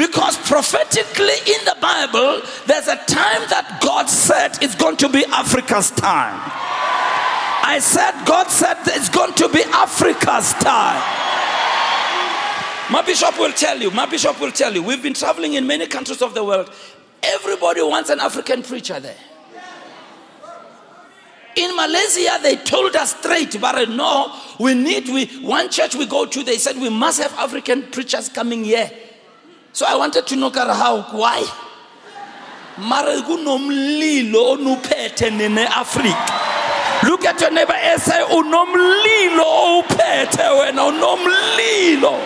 Because 0.00 0.38
prophetically 0.48 1.36
in 1.46 1.62
the 1.66 1.76
Bible, 1.78 2.40
there's 2.64 2.88
a 2.88 2.96
time 3.04 3.44
that 3.50 3.80
God 3.82 4.08
said 4.08 4.56
it's 4.62 4.74
going 4.74 4.96
to 4.96 5.10
be 5.10 5.26
Africa's 5.26 5.90
time. 5.90 6.40
I 7.62 7.80
said, 7.82 8.12
God 8.24 8.48
said 8.48 8.78
it's 8.86 9.10
going 9.10 9.34
to 9.34 9.46
be 9.50 9.60
Africa's 9.62 10.54
time. 10.54 11.02
My 12.90 13.02
bishop 13.04 13.38
will 13.38 13.52
tell 13.52 13.78
you, 13.78 13.90
my 13.90 14.06
bishop 14.06 14.40
will 14.40 14.52
tell 14.52 14.72
you, 14.72 14.82
we've 14.82 15.02
been 15.02 15.12
traveling 15.12 15.52
in 15.52 15.66
many 15.66 15.86
countries 15.86 16.22
of 16.22 16.32
the 16.32 16.44
world. 16.44 16.72
Everybody 17.22 17.82
wants 17.82 18.08
an 18.08 18.20
African 18.20 18.62
preacher 18.62 19.00
there. 19.00 19.18
In 21.56 21.76
Malaysia, 21.76 22.38
they 22.42 22.56
told 22.56 22.96
us 22.96 23.14
straight, 23.18 23.60
but 23.60 23.86
no, 23.90 24.34
we 24.58 24.72
need, 24.72 25.10
we, 25.10 25.26
one 25.46 25.68
church 25.68 25.94
we 25.94 26.06
go 26.06 26.24
to, 26.24 26.42
they 26.42 26.56
said 26.56 26.76
we 26.76 26.88
must 26.88 27.20
have 27.20 27.34
African 27.34 27.82
preachers 27.82 28.30
coming 28.30 28.64
here. 28.64 28.90
So 29.72 29.86
I 29.88 29.96
wanted 29.96 30.26
to 30.26 30.36
know 30.36 30.50
how, 30.50 31.02
why? 31.12 31.46
Mara 32.78 33.20
kunomlilo 33.22 34.56
onuphethe 34.56 35.30
nene 35.36 35.66
Africa. 35.66 37.06
Look 37.06 37.24
at 37.24 37.40
your 37.40 37.50
neighbor 37.50 37.72
and 37.74 38.00
say 38.00 38.22
unomlilo 38.22 39.82
uphethe 39.82 40.48
wena 40.58 40.90
unomlilo. 40.90 42.18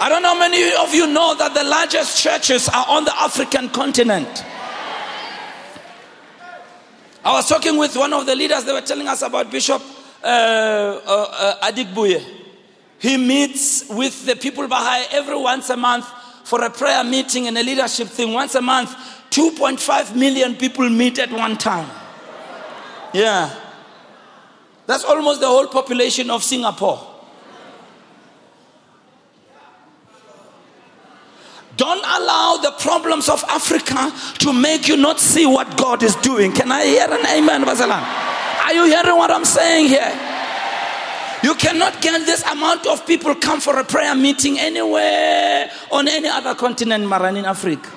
I 0.00 0.08
don't 0.08 0.22
know 0.22 0.34
how 0.34 0.38
many 0.38 0.74
of 0.74 0.92
you 0.92 1.06
know 1.06 1.34
that 1.36 1.54
the 1.54 1.64
largest 1.64 2.22
churches 2.22 2.68
are 2.68 2.84
on 2.88 3.04
the 3.04 3.16
African 3.16 3.68
continent. 3.70 4.44
I 7.24 7.32
was 7.32 7.48
talking 7.48 7.78
with 7.78 7.96
one 7.96 8.12
of 8.12 8.26
the 8.26 8.34
leaders, 8.34 8.64
they 8.64 8.72
were 8.72 8.82
telling 8.82 9.08
us 9.08 9.22
about 9.22 9.50
Bishop 9.50 9.80
uh, 10.22 10.26
uh, 10.26 11.00
uh, 11.06 11.70
Adeboye. 11.70 12.43
He 13.04 13.18
meets 13.18 13.86
with 13.90 14.24
the 14.24 14.34
people 14.34 14.66
Baha'i 14.66 15.04
every 15.10 15.36
once 15.36 15.68
a 15.68 15.76
month 15.76 16.06
for 16.44 16.64
a 16.64 16.70
prayer 16.70 17.04
meeting 17.04 17.46
and 17.46 17.58
a 17.58 17.62
leadership 17.62 18.08
thing. 18.08 18.32
Once 18.32 18.54
a 18.54 18.62
month, 18.62 18.96
2.5 19.28 20.16
million 20.16 20.54
people 20.54 20.88
meet 20.88 21.18
at 21.18 21.30
one 21.30 21.58
time. 21.58 21.86
Yeah. 23.12 23.54
That's 24.86 25.04
almost 25.04 25.40
the 25.40 25.46
whole 25.46 25.66
population 25.66 26.30
of 26.30 26.42
Singapore. 26.42 26.98
Don't 31.76 31.98
allow 31.98 32.56
the 32.56 32.70
problems 32.80 33.28
of 33.28 33.44
Africa 33.50 34.14
to 34.38 34.52
make 34.54 34.88
you 34.88 34.96
not 34.96 35.20
see 35.20 35.44
what 35.44 35.76
God 35.76 36.02
is 36.02 36.16
doing. 36.16 36.52
Can 36.52 36.72
I 36.72 36.86
hear 36.86 37.06
an 37.10 37.26
amen, 37.26 37.66
Basalan? 37.66 38.02
Are 38.64 38.72
you 38.72 38.86
hearing 38.86 39.18
what 39.18 39.30
I'm 39.30 39.44
saying 39.44 39.88
here? 39.88 40.33
You 41.44 41.54
cannot 41.56 42.00
get 42.00 42.24
this 42.24 42.42
amount 42.50 42.86
of 42.86 43.06
people 43.06 43.34
come 43.34 43.60
for 43.60 43.78
a 43.78 43.84
prayer 43.84 44.14
meeting 44.14 44.58
anywhere 44.58 45.70
on 45.92 46.08
any 46.08 46.26
other 46.26 46.54
continent, 46.54 47.06
Maran 47.06 47.36
in 47.36 47.44
Africa. 47.44 47.90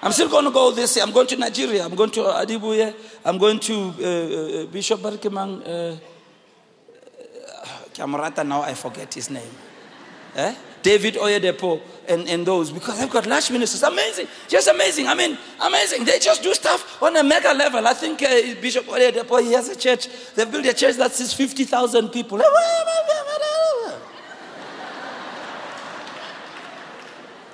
I'm 0.00 0.12
still 0.12 0.28
going 0.28 0.44
to 0.44 0.52
go 0.52 0.70
this 0.70 0.94
year. 0.94 1.04
I'm 1.04 1.10
going 1.10 1.26
to 1.26 1.36
Nigeria. 1.36 1.84
I'm 1.84 1.96
going 1.96 2.12
to 2.12 2.20
Adeboye. 2.20 2.94
I'm 3.24 3.36
going 3.36 3.58
to 3.58 3.74
uh, 3.74 4.62
uh, 4.62 4.66
Bishop 4.66 5.00
Barkimang. 5.00 5.66
Uh, 5.66 5.96
Kamarata, 7.94 8.46
now 8.46 8.62
I 8.62 8.74
forget 8.74 9.12
his 9.12 9.28
name. 9.28 9.50
Eh? 10.36 10.54
David 10.88 11.16
Oyedepo 11.16 11.82
and, 12.08 12.26
and 12.26 12.46
those 12.46 12.70
because 12.70 12.98
they've 12.98 13.10
got 13.10 13.26
large 13.26 13.50
ministers. 13.50 13.82
Amazing. 13.82 14.26
Just 14.48 14.68
amazing. 14.68 15.06
I 15.06 15.14
mean, 15.14 15.36
amazing. 15.60 16.06
They 16.06 16.18
just 16.18 16.42
do 16.42 16.54
stuff 16.54 17.02
on 17.02 17.14
a 17.14 17.22
mega 17.22 17.52
level. 17.52 17.86
I 17.86 17.92
think 17.92 18.22
uh, 18.22 18.28
Bishop 18.58 18.86
Oyedepo, 18.86 19.42
he 19.42 19.52
has 19.52 19.68
a 19.68 19.76
church. 19.76 20.08
They've 20.34 20.50
built 20.50 20.64
a 20.64 20.72
church 20.72 20.96
that 20.96 21.12
sees 21.12 21.34
50,000 21.34 22.08
people. 22.08 22.40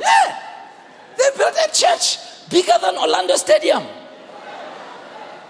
Yeah. 0.00 0.38
They 1.16 1.30
built 1.36 1.56
a 1.56 1.72
church 1.72 2.18
bigger 2.50 2.78
than 2.80 2.96
Orlando 2.98 3.36
Stadium. 3.36 3.82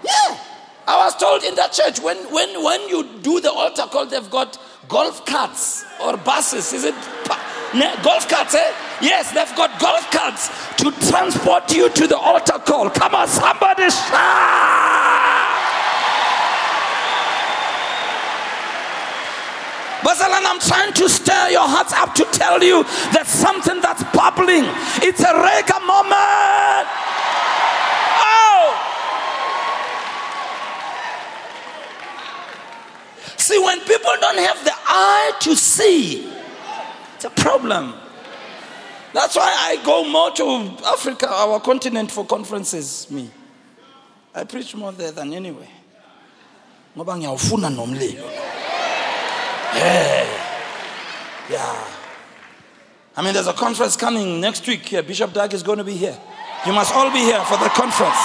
Yeah. 0.03 0.44
I 0.87 0.97
was 0.97 1.15
told 1.15 1.43
in 1.43 1.55
that 1.55 1.73
church 1.73 1.99
when, 1.99 2.17
when, 2.31 2.63
when 2.63 2.87
you 2.89 3.07
do 3.21 3.41
the 3.41 3.51
altar 3.51 3.83
call, 3.83 4.05
they've 4.05 4.29
got 4.29 4.57
golf 4.87 5.25
carts 5.25 5.83
or 6.01 6.15
buses. 6.17 6.73
Is 6.73 6.85
it? 6.85 6.95
golf 8.03 8.29
carts, 8.29 8.53
eh? 8.53 8.71
Yes, 9.01 9.31
they've 9.31 9.55
got 9.57 9.79
golf 9.79 10.09
carts 10.11 10.49
to 10.77 10.91
transport 11.09 11.73
you 11.73 11.89
to 11.89 12.07
the 12.07 12.17
altar 12.17 12.59
call. 12.59 12.89
Come 12.89 13.15
on, 13.15 13.27
somebody 13.27 13.89
shout! 13.89 15.05
Basalan, 20.05 20.45
I'm 20.45 20.59
trying 20.59 20.93
to 20.93 21.09
stir 21.09 21.49
your 21.49 21.67
hearts 21.67 21.91
up 21.93 22.13
to 22.13 22.25
tell 22.25 22.61
you 22.63 22.83
that 23.09 23.25
something 23.25 23.81
that's 23.81 24.03
bubbling. 24.13 24.69
It's 25.01 25.25
a 25.25 25.33
Rega 25.33 25.81
moment. 25.81 26.85
Oh! 28.21 28.77
See, 33.45 33.59
when 33.59 33.79
people 33.81 34.09
don't 34.19 34.39
have 34.39 34.65
the 34.65 34.71
eye 34.73 35.33
to 35.41 35.55
see, 35.55 36.27
it's 37.13 37.25
a 37.25 37.29
problem. 37.29 37.93
That's 39.13 39.35
why 39.35 39.53
I 39.55 39.85
go 39.85 40.03
more 40.09 40.31
to 40.31 40.75
Africa, 40.87 41.29
our 41.29 41.59
continent, 41.59 42.09
for 42.09 42.25
conferences. 42.25 43.05
Me, 43.11 43.29
I 44.33 44.45
preach 44.45 44.73
more 44.75 44.91
there 44.93 45.11
than 45.11 45.31
anywhere. 45.31 45.67
ngoba 46.97 47.17
ngiyawufuna 47.17 47.69
nomlilo. 47.69 48.25
Yeah 49.75 50.27
yeah. 51.51 51.87
I 53.15 53.21
mean 53.21 53.35
there's 53.35 53.45
a 53.45 53.53
conference 53.53 53.95
coming 53.95 54.41
next 54.41 54.65
week 54.67 54.89
bishop 55.05 55.33
doug 55.33 55.53
is 55.53 55.61
going 55.61 55.77
to 55.77 55.83
be 55.83 55.95
here. 55.95 56.17
You 56.65 56.73
must 56.73 56.95
all 56.95 57.11
be 57.11 57.19
here 57.19 57.45
for 57.45 57.57
the 57.57 57.69
conference. 57.69 58.17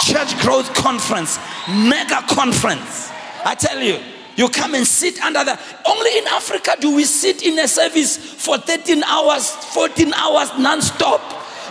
Church 0.00 0.36
growth 0.42 0.74
conference. 0.74 1.38
Mega 1.68 2.24
conference 2.28 3.12
i 3.44 3.54
tell 3.54 3.80
you 3.80 3.98
You 4.36 4.48
come 4.48 4.74
and 4.74 4.86
sit 4.86 5.20
under 5.20 5.44
the. 5.44 5.58
Only 5.86 6.16
in 6.16 6.26
Africa 6.28 6.72
do 6.80 6.94
we 6.96 7.04
sit 7.04 7.42
in 7.42 7.58
a 7.58 7.68
service 7.68 8.16
for 8.16 8.56
13 8.56 9.02
hours, 9.04 9.50
14 9.50 10.14
hours 10.14 10.48
non 10.58 10.80
stop. 10.80 11.20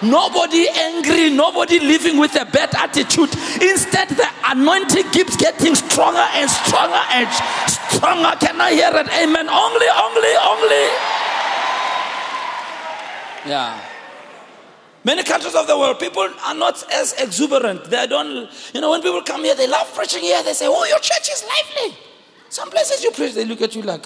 Nobody 0.03 0.69
angry, 0.69 1.31
nobody 1.31 1.79
living 1.79 2.19
with 2.19 2.35
a 2.35 2.45
bad 2.45 2.75
attitude. 2.75 3.33
Instead, 3.59 4.09
the 4.09 4.27
anointing 4.45 5.09
keeps 5.09 5.35
getting 5.35 5.73
stronger 5.73 6.27
and 6.37 6.47
stronger 6.49 7.01
and 7.09 7.27
stronger. 7.67 8.37
Can 8.39 8.61
I 8.61 8.71
hear 8.71 8.91
it? 8.93 9.07
Amen. 9.17 9.49
Only, 9.49 9.89
only, 9.89 10.33
only. 10.37 10.85
Yeah. 13.49 13.88
Many 15.03 15.23
countries 15.23 15.55
of 15.55 15.65
the 15.65 15.77
world, 15.77 15.97
people 15.99 16.29
are 16.43 16.53
not 16.53 16.83
as 16.91 17.13
exuberant. 17.13 17.85
They 17.85 18.05
don't, 18.07 18.49
you 18.73 18.81
know, 18.81 18.91
when 18.91 19.01
people 19.01 19.21
come 19.21 19.43
here, 19.45 19.55
they 19.55 19.67
love 19.67 19.93
preaching 19.95 20.21
here. 20.21 20.43
They 20.43 20.53
say, 20.53 20.65
Oh, 20.67 20.85
your 20.85 20.99
church 20.99 21.29
is 21.31 21.43
lively. 21.43 21.97
Some 22.49 22.69
places 22.69 23.03
you 23.03 23.11
preach, 23.11 23.33
they 23.33 23.45
look 23.45 23.61
at 23.61 23.75
you 23.75 23.81
like, 23.81 24.05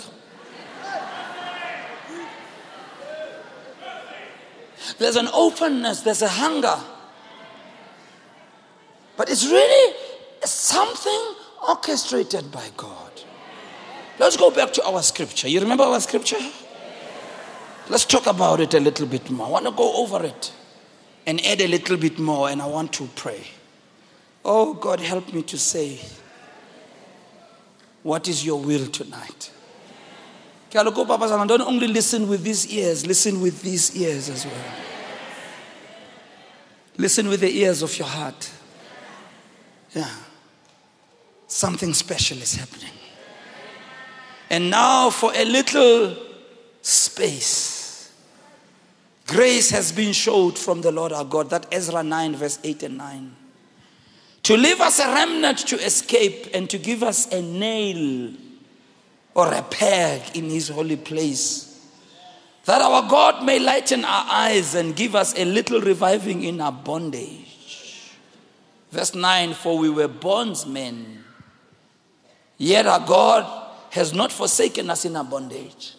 There's 4.99 5.15
an 5.15 5.29
openness, 5.33 6.01
there's 6.01 6.21
a 6.21 6.29
hunger. 6.29 6.77
But 9.17 9.29
it's 9.29 9.45
really 9.45 9.95
something 10.43 11.35
orchestrated 11.67 12.51
by 12.51 12.69
God. 12.77 13.11
Let's 14.19 14.37
go 14.37 14.51
back 14.51 14.73
to 14.73 14.85
our 14.85 15.01
scripture. 15.01 15.47
You 15.47 15.61
remember 15.61 15.83
our 15.85 15.99
scripture? 15.99 16.37
Let's 17.89 18.05
talk 18.05 18.27
about 18.27 18.59
it 18.59 18.73
a 18.73 18.79
little 18.79 19.07
bit 19.07 19.29
more. 19.31 19.47
I 19.47 19.49
want 19.49 19.65
to 19.65 19.71
go 19.71 19.95
over 19.95 20.23
it 20.23 20.51
and 21.25 21.43
add 21.45 21.61
a 21.61 21.67
little 21.67 21.97
bit 21.97 22.19
more, 22.19 22.49
and 22.49 22.61
I 22.61 22.65
want 22.65 22.93
to 22.93 23.09
pray. 23.15 23.47
Oh, 24.43 24.73
God, 24.73 24.99
help 24.99 25.33
me 25.33 25.41
to 25.43 25.57
say, 25.57 25.99
What 28.03 28.27
is 28.27 28.45
your 28.45 28.59
will 28.59 28.87
tonight? 28.87 29.51
Don't 30.71 31.61
only 31.61 31.87
listen 31.87 32.27
with 32.27 32.43
these 32.43 32.67
ears, 32.73 33.05
listen 33.05 33.41
with 33.41 33.61
these 33.61 33.95
ears 33.95 34.29
as 34.29 34.45
well. 34.45 34.65
Listen 36.97 37.27
with 37.27 37.41
the 37.41 37.57
ears 37.57 37.81
of 37.81 37.97
your 37.97 38.07
heart. 38.07 38.51
Yeah. 39.93 40.09
Something 41.47 41.93
special 41.93 42.37
is 42.39 42.55
happening. 42.55 42.91
And 44.49 44.69
now, 44.69 45.09
for 45.09 45.31
a 45.35 45.45
little 45.45 46.15
space, 46.81 47.72
grace 49.27 49.69
has 49.71 49.91
been 49.91 50.13
showed 50.13 50.57
from 50.57 50.81
the 50.81 50.91
Lord 50.91 51.11
our 51.11 51.25
God. 51.25 51.49
That 51.49 51.67
Ezra 51.71 52.03
9, 52.03 52.35
verse 52.35 52.59
8 52.63 52.83
and 52.83 52.97
9. 52.97 53.35
To 54.43 54.57
leave 54.57 54.81
us 54.81 54.99
a 54.99 55.07
remnant 55.07 55.59
to 55.69 55.77
escape 55.77 56.47
and 56.53 56.69
to 56.69 56.77
give 56.77 57.01
us 57.01 57.31
a 57.31 57.41
nail 57.41 58.33
or 59.33 59.53
a 59.53 59.61
peg 59.63 60.35
in 60.35 60.49
his 60.49 60.67
holy 60.69 60.97
place. 60.97 61.69
That 62.65 62.81
our 62.81 63.09
God 63.09 63.43
may 63.43 63.59
lighten 63.59 64.05
our 64.05 64.25
eyes 64.29 64.75
and 64.75 64.95
give 64.95 65.15
us 65.15 65.37
a 65.37 65.45
little 65.45 65.81
reviving 65.81 66.43
in 66.43 66.61
our 66.61 66.71
bondage. 66.71 68.11
Verse 68.91 69.15
9 69.15 69.53
For 69.53 69.77
we 69.77 69.89
were 69.89 70.07
bondsmen, 70.07 71.23
yet 72.57 72.85
our 72.85 73.05
God 73.05 73.63
has 73.89 74.13
not 74.13 74.31
forsaken 74.31 74.89
us 74.89 75.05
in 75.05 75.15
our 75.15 75.23
bondage, 75.23 75.93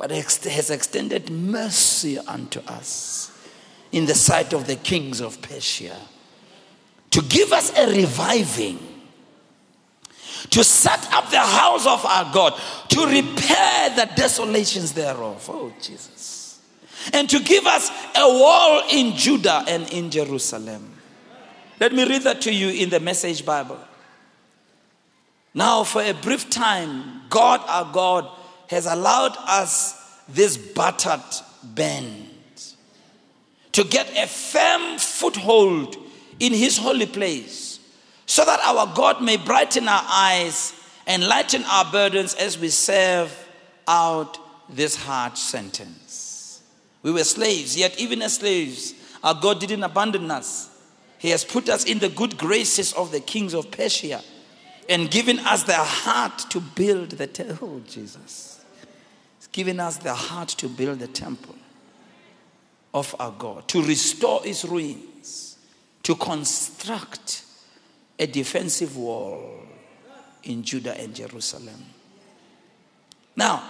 but 0.00 0.10
has 0.10 0.70
extended 0.70 1.30
mercy 1.30 2.18
unto 2.18 2.58
us 2.60 3.30
in 3.92 4.06
the 4.06 4.14
sight 4.14 4.54
of 4.54 4.66
the 4.66 4.76
kings 4.76 5.20
of 5.20 5.42
Persia 5.42 5.94
to 7.10 7.20
give 7.20 7.52
us 7.52 7.70
a 7.76 7.86
reviving 7.86 8.78
to 10.48 10.64
set 10.64 11.12
up 11.12 11.30
the 11.30 11.38
house 11.38 11.86
of 11.86 12.02
our 12.06 12.32
God, 12.32 12.58
to 12.88 13.04
repair 13.04 13.90
the 13.90 14.08
desolations 14.16 14.94
thereof. 14.94 15.46
Oh, 15.52 15.70
Jesus. 15.82 16.62
And 17.12 17.28
to 17.28 17.38
give 17.38 17.66
us 17.66 17.90
a 18.16 18.26
wall 18.26 18.84
in 18.90 19.14
Judah 19.16 19.64
and 19.68 19.92
in 19.92 20.10
Jerusalem. 20.10 20.94
Let 21.78 21.92
me 21.92 22.08
read 22.08 22.22
that 22.22 22.40
to 22.42 22.54
you 22.54 22.70
in 22.70 22.88
the 22.88 23.00
Message 23.00 23.44
Bible. 23.44 23.78
Now, 25.52 25.84
for 25.84 26.00
a 26.00 26.14
brief 26.14 26.48
time, 26.48 27.22
God 27.28 27.60
our 27.68 27.92
God 27.92 28.39
has 28.70 28.86
allowed 28.86 29.36
us 29.48 30.00
this 30.28 30.56
battered 30.56 31.20
band 31.64 32.28
to 33.72 33.82
get 33.82 34.08
a 34.16 34.28
firm 34.28 34.96
foothold 34.96 35.96
in 36.38 36.52
His 36.52 36.78
holy 36.78 37.06
place 37.06 37.80
so 38.26 38.44
that 38.44 38.60
our 38.60 38.86
God 38.94 39.22
may 39.24 39.36
brighten 39.36 39.88
our 39.88 40.04
eyes 40.08 40.72
and 41.04 41.26
lighten 41.26 41.64
our 41.64 41.90
burdens 41.90 42.34
as 42.34 42.60
we 42.60 42.68
serve 42.68 43.36
out 43.88 44.38
this 44.68 44.94
hard 44.94 45.36
sentence. 45.36 46.62
We 47.02 47.10
were 47.10 47.24
slaves, 47.24 47.76
yet, 47.76 47.98
even 47.98 48.22
as 48.22 48.34
slaves, 48.36 48.94
our 49.24 49.34
God 49.34 49.58
didn't 49.58 49.82
abandon 49.82 50.30
us. 50.30 50.68
He 51.18 51.30
has 51.30 51.44
put 51.44 51.68
us 51.68 51.84
in 51.84 51.98
the 51.98 52.08
good 52.08 52.38
graces 52.38 52.92
of 52.92 53.10
the 53.10 53.20
kings 53.20 53.52
of 53.52 53.72
Persia 53.72 54.22
and 54.88 55.10
given 55.10 55.40
us 55.40 55.64
the 55.64 55.74
heart 55.74 56.38
to 56.50 56.60
build 56.60 57.10
the 57.10 57.26
temple. 57.26 57.56
Oh, 57.62 57.80
Jesus. 57.88 58.49
Given 59.52 59.80
us 59.80 59.96
the 59.96 60.14
heart 60.14 60.48
to 60.50 60.68
build 60.68 61.00
the 61.00 61.08
temple 61.08 61.56
of 62.94 63.14
our 63.18 63.32
God, 63.32 63.66
to 63.68 63.82
restore 63.82 64.46
its 64.46 64.64
ruins, 64.64 65.58
to 66.02 66.14
construct 66.14 67.44
a 68.18 68.26
defensive 68.26 68.96
wall 68.96 69.60
in 70.44 70.62
Judah 70.62 70.98
and 70.98 71.14
Jerusalem. 71.14 71.84
Now, 73.36 73.62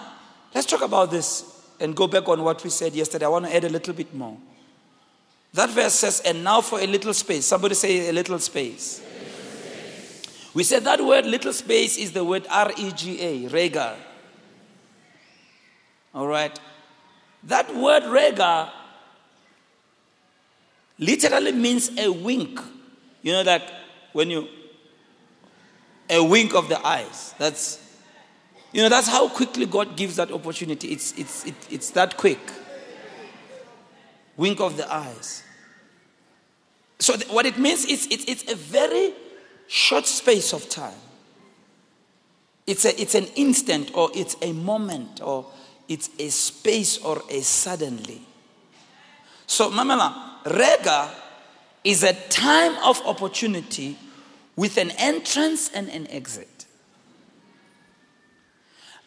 let's 0.53 0.67
talk 0.67 0.81
about 0.81 1.11
this 1.11 1.45
and 1.79 1.95
go 1.95 2.07
back 2.07 2.27
on 2.29 2.43
what 2.43 2.63
we 2.63 2.69
said 2.69 2.93
yesterday. 2.93 3.25
I 3.25 3.29
want 3.29 3.45
to 3.45 3.55
add 3.55 3.63
a 3.63 3.69
little 3.69 3.93
bit 3.93 4.13
more. 4.13 4.37
That 5.53 5.69
verse 5.69 5.93
says, 5.93 6.21
and 6.25 6.43
now 6.43 6.61
for 6.61 6.79
a 6.79 6.87
little 6.87 7.13
space. 7.13 7.45
Somebody 7.45 7.75
say 7.75 8.07
a 8.07 8.13
little 8.13 8.39
space. 8.39 9.03
We 10.53 10.63
said 10.63 10.83
that 10.83 11.03
word 11.03 11.25
little 11.25 11.53
space 11.53 11.97
is 11.97 12.11
the 12.11 12.23
word 12.23 12.45
R 12.49 12.71
E 12.77 12.91
G 12.91 13.21
A, 13.21 13.47
rega. 13.47 13.97
All 16.13 16.27
right. 16.27 16.57
That 17.43 17.75
word 17.75 18.03
rega 18.05 18.71
literally 20.99 21.51
means 21.51 21.91
a 21.97 22.09
wink. 22.09 22.59
You 23.21 23.33
know 23.33 23.43
that 23.43 23.63
when 24.13 24.29
you 24.29 24.47
a 26.09 26.23
wink 26.23 26.53
of 26.53 26.69
the 26.69 26.85
eyes. 26.85 27.33
That's 27.37 27.79
you 28.73 28.81
know 28.81 28.89
that's 28.89 29.07
how 29.07 29.29
quickly 29.29 29.65
God 29.65 29.95
gives 29.95 30.17
that 30.17 30.31
opportunity. 30.31 30.89
It's 30.89 31.17
it's 31.17 31.45
it, 31.45 31.55
it's 31.69 31.91
that 31.91 32.17
quick. 32.17 32.39
Wink 34.37 34.59
of 34.59 34.77
the 34.77 34.91
eyes. 34.91 35.43
So 36.99 37.15
th- 37.15 37.29
what 37.31 37.45
it 37.47 37.57
means 37.57 37.85
is 37.85 38.07
it's, 38.11 38.25
it's 38.25 38.51
a 38.51 38.55
very 38.55 39.13
short 39.67 40.05
space 40.05 40.53
of 40.53 40.69
time. 40.69 40.97
It's, 42.67 42.85
a, 42.85 43.01
it's 43.01 43.15
an 43.15 43.25
instant 43.35 43.91
or 43.95 44.11
it's 44.13 44.35
a 44.41 44.53
moment 44.53 45.19
or 45.21 45.47
it's 45.87 46.09
a 46.19 46.29
space 46.29 46.97
or 46.99 47.21
a 47.29 47.41
suddenly. 47.41 48.21
So, 49.47 49.69
Mama, 49.69 50.39
Rega 50.45 51.09
is 51.83 52.03
a 52.03 52.13
time 52.29 52.75
of 52.83 53.01
opportunity 53.05 53.97
with 54.55 54.77
an 54.77 54.91
entrance 54.91 55.69
and 55.73 55.89
an 55.89 56.07
exit. 56.07 56.65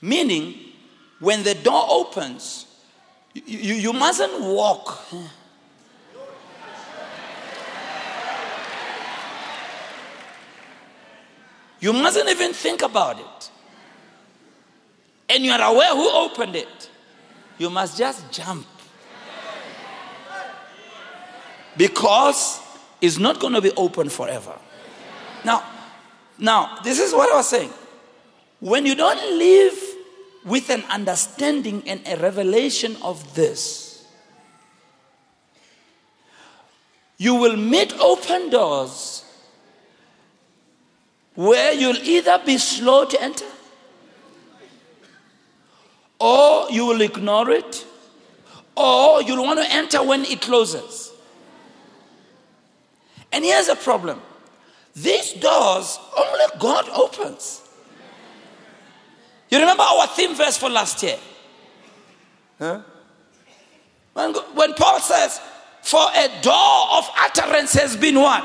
Meaning, 0.01 0.55
when 1.21 1.43
the 1.45 1.55
door 1.55 1.87
opens, 1.89 2.67
you, 3.33 3.43
you, 3.47 3.75
you 3.75 3.93
mustn't 3.93 4.41
walk. 4.43 5.07
You 11.81 11.93
mustn't 11.93 12.29
even 12.29 12.53
think 12.53 12.83
about 12.83 13.19
it. 13.19 13.51
And 15.29 15.45
you 15.45 15.53
are 15.53 15.63
aware 15.63 15.95
who 15.95 16.09
opened 16.11 16.57
it. 16.57 16.91
You 17.59 17.71
must 17.71 17.97
just 17.97 18.31
jump. 18.31 18.67
Because 21.77 22.61
it's 23.01 23.19
not 23.19 23.41
going 23.41 23.55
to 23.55 23.61
be 23.61 23.73
open 23.73 24.09
forever. 24.09 24.55
Now, 25.45 25.65
now, 26.39 26.79
this 26.83 26.99
is 26.99 27.13
what 27.13 27.33
I 27.33 27.37
was 27.37 27.49
saying. 27.49 27.71
When 28.61 28.87
you 28.87 28.95
don't 28.95 29.39
live 29.39 29.79
with 30.45 30.71
an 30.71 30.83
understanding 30.91 31.83
and 31.87 32.01
a 32.07 32.17
revelation 32.17 32.97
of 33.03 33.35
this, 33.35 34.07
you 37.19 37.35
will 37.35 37.57
meet 37.57 37.93
open 38.01 38.51
doors 38.51 39.25
where 41.35 41.73
you'll 41.73 41.97
either 41.97 42.41
be 42.45 42.59
slow 42.59 43.05
to 43.05 43.23
enter 43.23 43.45
or 46.19 46.71
you 46.71 46.87
will 46.87 47.01
ignore 47.01 47.51
it 47.51 47.85
or 48.77 49.23
you'll 49.23 49.43
want 49.43 49.61
to 49.61 49.73
enter 49.73 50.03
when 50.03 50.25
it 50.25 50.41
closes. 50.41 51.13
And 53.33 53.45
here's 53.45 53.69
a 53.69 53.77
problem 53.77 54.21
these 54.95 55.33
doors 55.35 55.99
only 56.17 56.45
God 56.59 56.89
opens. 56.91 57.63
You 59.51 59.59
remember 59.59 59.83
our 59.83 60.07
theme 60.09 60.35
verse 60.35 60.57
for 60.57 60.69
last 60.69 61.03
year? 61.03 61.19
Huh? 62.59 62.81
When, 64.13 64.35
when 64.55 64.75
Paul 64.75 65.01
says, 65.01 65.41
For 65.83 66.01
a 66.15 66.29
door 66.43 66.87
of 66.93 67.09
utterance 67.19 67.75
has 67.75 67.97
been 67.97 68.17
what? 68.17 68.45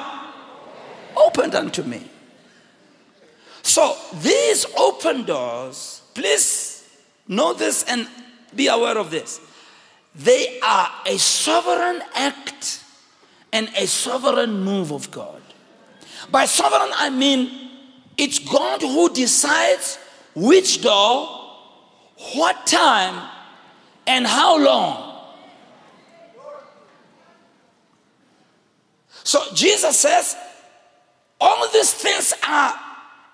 Opened 1.16 1.56
unto 1.56 1.84
me. 1.84 2.04
So 3.62 3.96
these 4.22 4.66
open 4.78 5.24
doors, 5.24 6.02
please 6.14 6.69
know 7.30 7.54
this 7.54 7.84
and 7.84 8.08
be 8.54 8.68
aware 8.68 8.98
of 8.98 9.12
this. 9.12 9.40
They 10.16 10.60
are 10.60 10.90
a 11.06 11.18
sovereign 11.18 12.02
act 12.16 12.84
and 13.54 13.70
a 13.78 13.88
sovereign 13.88 14.64
move 14.64 14.92
of 14.92 15.10
God. 15.12 15.42
By 16.30 16.46
sovereign, 16.46 16.92
I 16.96 17.10
mean 17.10 17.70
it's 18.18 18.40
God 18.40 18.82
who 18.82 19.14
decides 19.14 19.98
which 20.36 20.82
door, 20.82 21.28
what 22.36 22.68
time, 22.68 23.30
and 24.06 24.28
how 24.28 24.58
long. 24.62 25.06
So 29.24 29.40
Jesus 29.54 29.98
says, 29.98 30.36
all 31.40 31.70
these 31.72 31.94
things 31.94 32.34
are, 32.48 32.74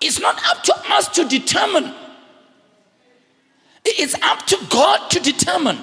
it's 0.01 0.19
not 0.19 0.39
up 0.45 0.61
to 0.63 0.75
us 0.93 1.07
to 1.09 1.25
determine. 1.25 1.93
It's 3.85 4.15
up 4.21 4.45
to 4.47 4.57
God 4.69 5.09
to 5.11 5.19
determine. 5.19 5.77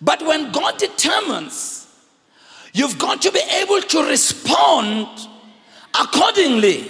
But 0.00 0.22
when 0.22 0.50
God 0.50 0.78
determines, 0.78 1.86
you've 2.72 2.98
got 2.98 3.22
to 3.22 3.30
be 3.30 3.40
able 3.60 3.80
to 3.80 4.08
respond 4.08 5.06
accordingly. 5.98 6.84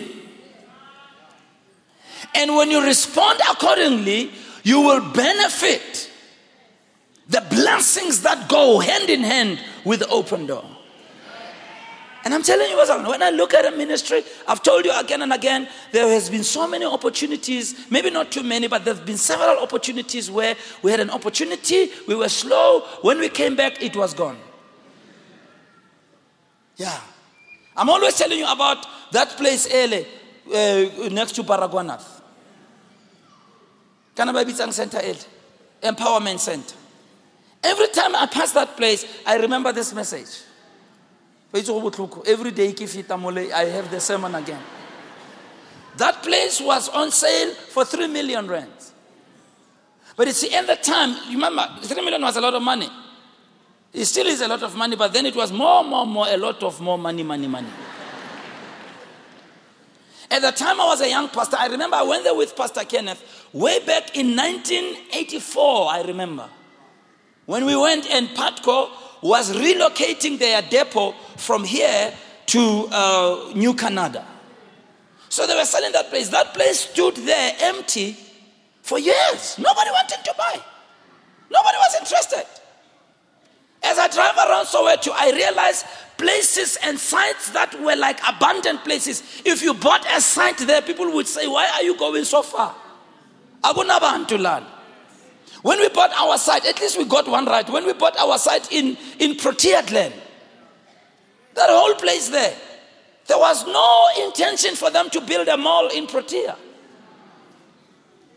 And 2.34 2.56
when 2.56 2.70
you 2.70 2.82
respond 2.82 3.40
accordingly, 3.50 4.30
you 4.62 4.80
will 4.80 5.12
benefit 5.12 6.10
the 7.28 7.44
blessings 7.50 8.22
that 8.22 8.48
go 8.48 8.78
hand 8.78 9.10
in 9.10 9.20
hand 9.20 9.60
with 9.84 10.00
the 10.00 10.08
open 10.08 10.46
door. 10.46 10.64
And 12.24 12.32
I'm 12.32 12.42
telling 12.42 12.70
you, 12.70 12.76
when 12.76 13.22
I 13.22 13.30
look 13.30 13.52
at 13.52 13.64
a 13.64 13.76
ministry, 13.76 14.22
I've 14.46 14.62
told 14.62 14.84
you 14.84 14.92
again 14.96 15.22
and 15.22 15.32
again, 15.32 15.68
there 15.90 16.08
has 16.08 16.30
been 16.30 16.44
so 16.44 16.68
many 16.68 16.84
opportunities, 16.84 17.90
maybe 17.90 18.10
not 18.10 18.30
too 18.30 18.44
many, 18.44 18.68
but 18.68 18.84
there 18.84 18.94
have 18.94 19.04
been 19.04 19.16
several 19.16 19.58
opportunities 19.58 20.30
where 20.30 20.54
we 20.82 20.92
had 20.92 21.00
an 21.00 21.10
opportunity, 21.10 21.90
we 22.06 22.14
were 22.14 22.28
slow. 22.28 22.82
When 23.02 23.18
we 23.18 23.28
came 23.28 23.56
back, 23.56 23.82
it 23.82 23.96
was 23.96 24.14
gone. 24.14 24.38
Yeah. 26.76 27.00
I'm 27.76 27.90
always 27.90 28.16
telling 28.16 28.38
you 28.38 28.50
about 28.50 28.86
that 29.10 29.30
place, 29.30 29.66
Ele, 29.72 30.04
uh, 30.46 31.08
next 31.08 31.32
to 31.32 31.42
Baragwanath. 31.42 32.20
Kanababitsang 34.14 34.72
Center, 34.72 35.00
Ele, 35.02 35.16
Empowerment 35.82 36.38
Center. 36.38 36.76
Every 37.64 37.88
time 37.88 38.14
I 38.14 38.26
pass 38.26 38.52
that 38.52 38.76
place, 38.76 39.06
I 39.26 39.38
remember 39.38 39.72
this 39.72 39.92
message. 39.92 40.42
Every 41.54 42.50
day 42.50 42.74
I 43.52 43.64
have 43.64 43.90
the 43.90 44.00
sermon 44.00 44.34
again. 44.34 44.62
That 45.96 46.22
place 46.22 46.60
was 46.60 46.88
on 46.88 47.10
sale 47.10 47.52
for 47.54 47.84
3 47.84 48.06
million 48.06 48.48
rands. 48.48 48.92
But 50.16 50.26
you 50.26 50.32
see, 50.32 50.54
at 50.54 50.66
the 50.66 50.76
time, 50.76 51.16
remember, 51.30 51.66
3 51.82 52.02
million 52.02 52.22
was 52.22 52.36
a 52.36 52.40
lot 52.40 52.54
of 52.54 52.62
money. 52.62 52.88
It 53.92 54.06
still 54.06 54.26
is 54.26 54.40
a 54.40 54.48
lot 54.48 54.62
of 54.62 54.74
money, 54.74 54.96
but 54.96 55.12
then 55.12 55.26
it 55.26 55.36
was 55.36 55.52
more, 55.52 55.84
more, 55.84 56.06
more, 56.06 56.26
a 56.28 56.36
lot 56.36 56.62
of 56.62 56.80
more 56.80 56.96
money, 56.96 57.22
money, 57.22 57.46
money. 57.46 57.68
At 60.30 60.40
the 60.40 60.50
time 60.50 60.80
I 60.80 60.86
was 60.86 61.02
a 61.02 61.08
young 61.10 61.28
pastor, 61.28 61.56
I 61.58 61.66
remember 61.66 61.96
I 61.96 62.02
went 62.02 62.24
there 62.24 62.34
with 62.34 62.56
Pastor 62.56 62.84
Kenneth 62.84 63.22
way 63.52 63.84
back 63.84 64.16
in 64.16 64.34
1984, 64.34 65.92
I 65.92 66.02
remember. 66.02 66.48
When 67.44 67.66
we 67.66 67.76
went 67.76 68.10
and 68.10 68.28
Putco 68.28 68.88
was 69.22 69.54
relocating 69.56 70.38
their 70.38 70.60
depot 70.62 71.12
from 71.36 71.64
here 71.64 72.12
to 72.46 72.88
uh, 72.90 73.52
New 73.54 73.72
Canada. 73.74 74.26
So 75.28 75.46
they 75.46 75.54
were 75.54 75.64
selling 75.64 75.92
that 75.92 76.10
place. 76.10 76.28
That 76.28 76.52
place 76.52 76.80
stood 76.80 77.16
there 77.16 77.54
empty 77.60 78.16
for 78.82 78.98
years. 78.98 79.56
Nobody 79.58 79.90
wanted 79.90 80.24
to 80.24 80.34
buy. 80.36 80.60
Nobody 81.50 81.76
was 81.78 81.96
interested. 82.00 82.44
As 83.84 83.98
I 83.98 84.08
drive 84.08 84.36
around 84.36 84.66
Soweto, 84.66 85.12
I 85.14 85.32
realize 85.32 85.84
places 86.16 86.76
and 86.84 86.98
sites 86.98 87.50
that 87.50 87.80
were 87.80 87.96
like 87.96 88.20
abandoned 88.28 88.80
places. 88.80 89.22
If 89.44 89.62
you 89.62 89.74
bought 89.74 90.06
a 90.14 90.20
site 90.20 90.58
there, 90.58 90.82
people 90.82 91.10
would 91.12 91.26
say, 91.26 91.46
Why 91.46 91.70
are 91.74 91.82
you 91.82 91.96
going 91.96 92.24
so 92.24 92.42
far? 92.42 92.74
to 94.26 94.38
learn. 94.38 94.64
When 95.62 95.78
we 95.78 95.88
bought 95.88 96.10
our 96.12 96.36
site, 96.38 96.66
at 96.66 96.80
least 96.80 96.98
we 96.98 97.04
got 97.04 97.28
one 97.28 97.46
right. 97.46 97.68
When 97.68 97.86
we 97.86 97.92
bought 97.92 98.18
our 98.18 98.36
site 98.38 98.70
in, 98.72 98.96
in 99.20 99.36
Protea 99.36 99.82
Glen, 99.86 100.12
that 101.54 101.70
whole 101.70 101.94
place 101.94 102.28
there, 102.28 102.56
there 103.26 103.38
was 103.38 103.64
no 103.66 104.08
intention 104.26 104.74
for 104.74 104.90
them 104.90 105.08
to 105.10 105.20
build 105.20 105.48
a 105.48 105.56
mall 105.56 105.88
in 105.88 106.06
Protea. 106.06 106.56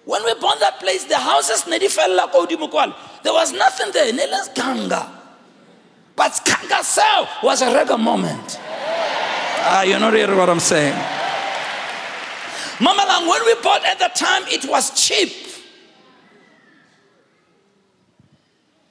When 0.06 0.24
we 0.24 0.36
bought 0.36 0.60
that 0.60 0.80
place, 0.80 1.06
the 1.06 1.18
houses 1.18 1.64
there 1.64 3.34
was 3.34 3.52
nothing 3.54 3.92
there. 3.92 4.14
Nelas 4.14 4.54
Ganga. 4.54 5.12
But 6.16 6.40
Kanga 6.46 6.84
Sao 6.84 7.28
was 7.42 7.64
a 7.64 7.74
regular 7.74 7.98
moment. 7.98 8.60
Ah, 9.68 9.82
you 9.82 9.98
know 9.98 10.12
really 10.12 10.36
what 10.36 10.48
I'm 10.48 10.60
saying. 10.60 10.94
Mama 12.80 13.04
Lang, 13.08 13.28
when 13.28 13.44
we 13.46 13.56
bought 13.64 13.84
at 13.84 13.98
the 13.98 14.10
time, 14.14 14.44
it 14.48 14.70
was 14.70 14.92
cheap. 14.92 15.32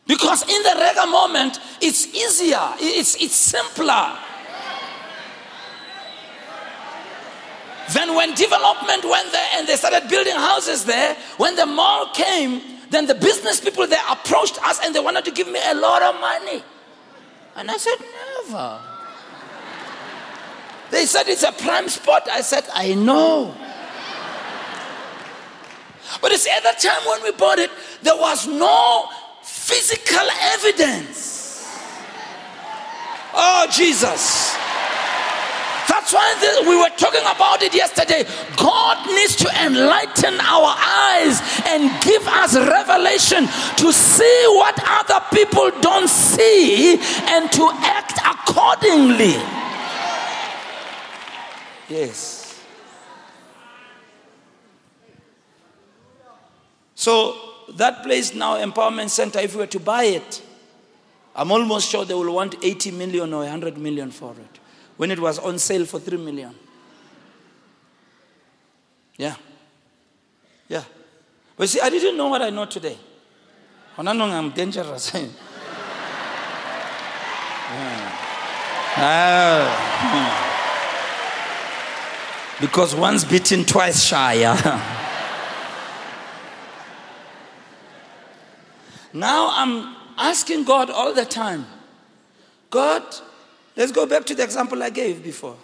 Because 0.07 0.43
in 0.43 0.63
the 0.63 0.75
regular 0.79 1.07
moment, 1.07 1.59
it's 1.81 2.07
easier, 2.15 2.75
it's, 2.79 3.15
it's 3.23 3.35
simpler. 3.35 4.19
Then, 7.93 8.15
when 8.15 8.35
development 8.35 9.05
went 9.05 9.31
there 9.31 9.47
and 9.55 9.67
they 9.69 9.77
started 9.77 10.09
building 10.09 10.35
houses 10.35 10.85
there, 10.85 11.17
when 11.37 11.55
the 11.55 11.67
mall 11.67 12.11
came, 12.15 12.63
then 12.91 13.07
the 13.07 13.15
business 13.15 13.61
people 13.61 13.87
there 13.87 14.01
approached 14.11 14.59
us 14.65 14.81
and 14.85 14.95
they 14.95 15.01
wanted 15.01 15.25
to 15.27 15.31
give 15.31 15.49
me 15.49 15.61
a 15.67 15.75
lot 15.75 16.03
of 16.03 16.21
money. 16.21 16.63
And 17.57 17.71
I 17.71 17.77
said, 17.77 17.97
Never. 18.49 18.81
They 20.91 21.07
said 21.07 21.29
it's 21.29 21.43
a 21.43 21.53
prime 21.53 21.89
spot. 21.89 22.29
I 22.31 22.41
said, 22.41 22.65
I 22.73 22.95
know. 22.95 23.55
But 26.21 26.33
see, 26.33 26.51
at 26.51 26.63
that 26.63 26.79
time 26.79 27.07
when 27.07 27.23
we 27.23 27.33
bought 27.33 27.59
it, 27.59 27.71
there 28.03 28.17
was 28.17 28.47
no 28.47 29.09
physical 29.45 30.27
evidence. 30.55 31.69
Oh, 33.35 33.67
Jesus. 33.71 34.57
That's 35.89 36.13
why 36.13 36.63
we 36.67 36.77
were 36.77 36.91
talking 36.97 37.21
about 37.23 37.63
it 37.63 37.75
yesterday. 37.75 38.25
God 38.57 39.07
needs 39.07 39.37
to 39.37 39.49
enlighten 39.65 40.41
our 40.41 40.75
eyes 40.77 41.41
and 41.67 41.91
give 42.03 42.27
us 42.27 42.57
revelation 42.57 43.47
to 43.77 43.93
see 43.93 44.45
what 44.49 44.79
other 44.87 45.25
people 45.33 45.71
don't 45.81 46.09
see 46.09 46.99
and 46.99 47.51
to 47.53 47.71
act 47.83 48.19
accordingly. 48.19 49.35
Yes. 51.89 52.61
So, 56.95 57.44
that 57.77 58.03
place 58.03 58.35
now, 58.35 58.57
Empowerment 58.57 59.11
Center, 59.11 59.41
if 59.41 59.55
we 59.55 59.61
were 59.61 59.67
to 59.67 59.81
buy 59.81 60.05
it, 60.05 60.43
I'm 61.35 61.51
almost 61.51 61.91
sure 61.91 62.05
they 62.05 62.15
will 62.15 62.33
want 62.33 62.55
80 62.63 62.93
million 62.93 63.33
or 63.33 63.41
100 63.41 63.77
million 63.77 64.11
for 64.11 64.33
it 64.33 64.61
when 64.97 65.11
it 65.11 65.19
was 65.19 65.39
on 65.39 65.59
sale 65.59 65.85
for 65.85 65.99
3 65.99 66.19
million. 66.19 66.55
Yeah. 69.17 69.35
Yeah. 70.69 70.85
But 71.57 71.69
see, 71.69 71.81
I 71.81 71.91
didn't 71.91 72.17
know 72.17 72.29
what 72.29 72.43
I 72.43 72.51
know 72.51 72.67
today. 72.67 72.97
I'm 73.97 74.51
dangerous. 74.51 75.13
yeah. 75.15 75.29
uh, 78.97 80.51
because 82.61 82.95
once 82.95 83.25
beaten, 83.25 83.65
twice 83.65 84.05
shy. 84.05 85.01
now 89.15 89.49
I'm 89.53 89.97
asking 90.19 90.65
God 90.65 90.91
all 90.91 91.15
the 91.15 91.25
time 91.25 91.65
God, 92.71 93.03
Let's 93.77 93.93
go 93.93 94.05
back 94.07 94.25
to 94.27 94.35
the 94.35 94.43
example 94.45 94.83
I 94.83 94.91
gave 94.91 95.23
before. 95.23 95.57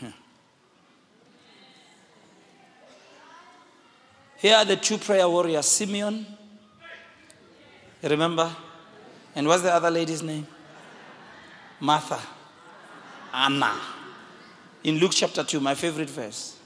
Here 4.38 4.56
are 4.56 4.64
the 4.64 4.76
two 4.76 4.98
prayer 4.98 5.28
warriors 5.28 5.66
Simeon. 5.66 6.26
Remember? 8.02 8.50
And 9.34 9.46
what's 9.46 9.62
the 9.62 9.72
other 9.74 9.90
lady's 9.90 10.22
name? 10.22 10.46
Martha. 11.80 12.20
Anna. 13.32 13.78
In 14.82 14.98
Luke 14.98 15.12
chapter 15.14 15.44
2, 15.44 15.60
my 15.60 15.74
favorite 15.74 16.10
verse. 16.10 16.56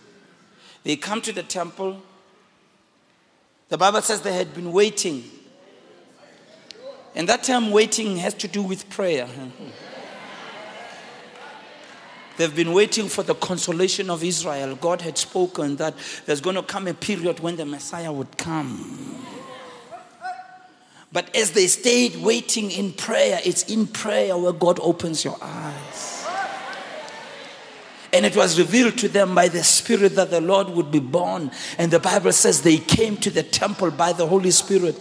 They 0.82 0.96
come 0.96 1.20
to 1.22 1.32
the 1.32 1.42
temple. 1.42 2.00
The 3.68 3.78
Bible 3.78 4.02
says 4.02 4.20
they 4.20 4.34
had 4.34 4.54
been 4.54 4.72
waiting. 4.72 5.24
And 7.14 7.28
that 7.28 7.44
term 7.44 7.70
waiting 7.70 8.16
has 8.18 8.34
to 8.34 8.48
do 8.48 8.62
with 8.62 8.90
prayer. 8.90 9.28
They've 12.36 12.54
been 12.54 12.72
waiting 12.72 13.08
for 13.08 13.22
the 13.22 13.34
consolation 13.34 14.10
of 14.10 14.24
Israel. 14.24 14.74
God 14.74 15.00
had 15.00 15.16
spoken 15.16 15.76
that 15.76 15.94
there's 16.26 16.40
going 16.40 16.56
to 16.56 16.62
come 16.62 16.88
a 16.88 16.94
period 16.94 17.38
when 17.38 17.54
the 17.56 17.64
Messiah 17.64 18.12
would 18.12 18.36
come. 18.36 19.24
But 21.12 21.34
as 21.36 21.52
they 21.52 21.68
stayed 21.68 22.16
waiting 22.16 22.72
in 22.72 22.92
prayer, 22.92 23.38
it's 23.44 23.62
in 23.70 23.86
prayer 23.86 24.36
where 24.36 24.52
God 24.52 24.80
opens 24.82 25.24
your 25.24 25.38
eyes. 25.40 26.13
And 28.14 28.24
it 28.24 28.36
was 28.36 28.58
revealed 28.60 28.96
to 28.98 29.08
them 29.08 29.34
by 29.34 29.48
the 29.48 29.64
Spirit 29.64 30.14
that 30.14 30.30
the 30.30 30.40
Lord 30.40 30.70
would 30.70 30.92
be 30.92 31.00
born. 31.00 31.50
And 31.78 31.90
the 31.90 31.98
Bible 31.98 32.30
says 32.30 32.62
they 32.62 32.78
came 32.78 33.16
to 33.18 33.30
the 33.30 33.42
temple 33.42 33.90
by 33.90 34.12
the 34.12 34.24
Holy 34.24 34.52
Spirit. 34.52 34.96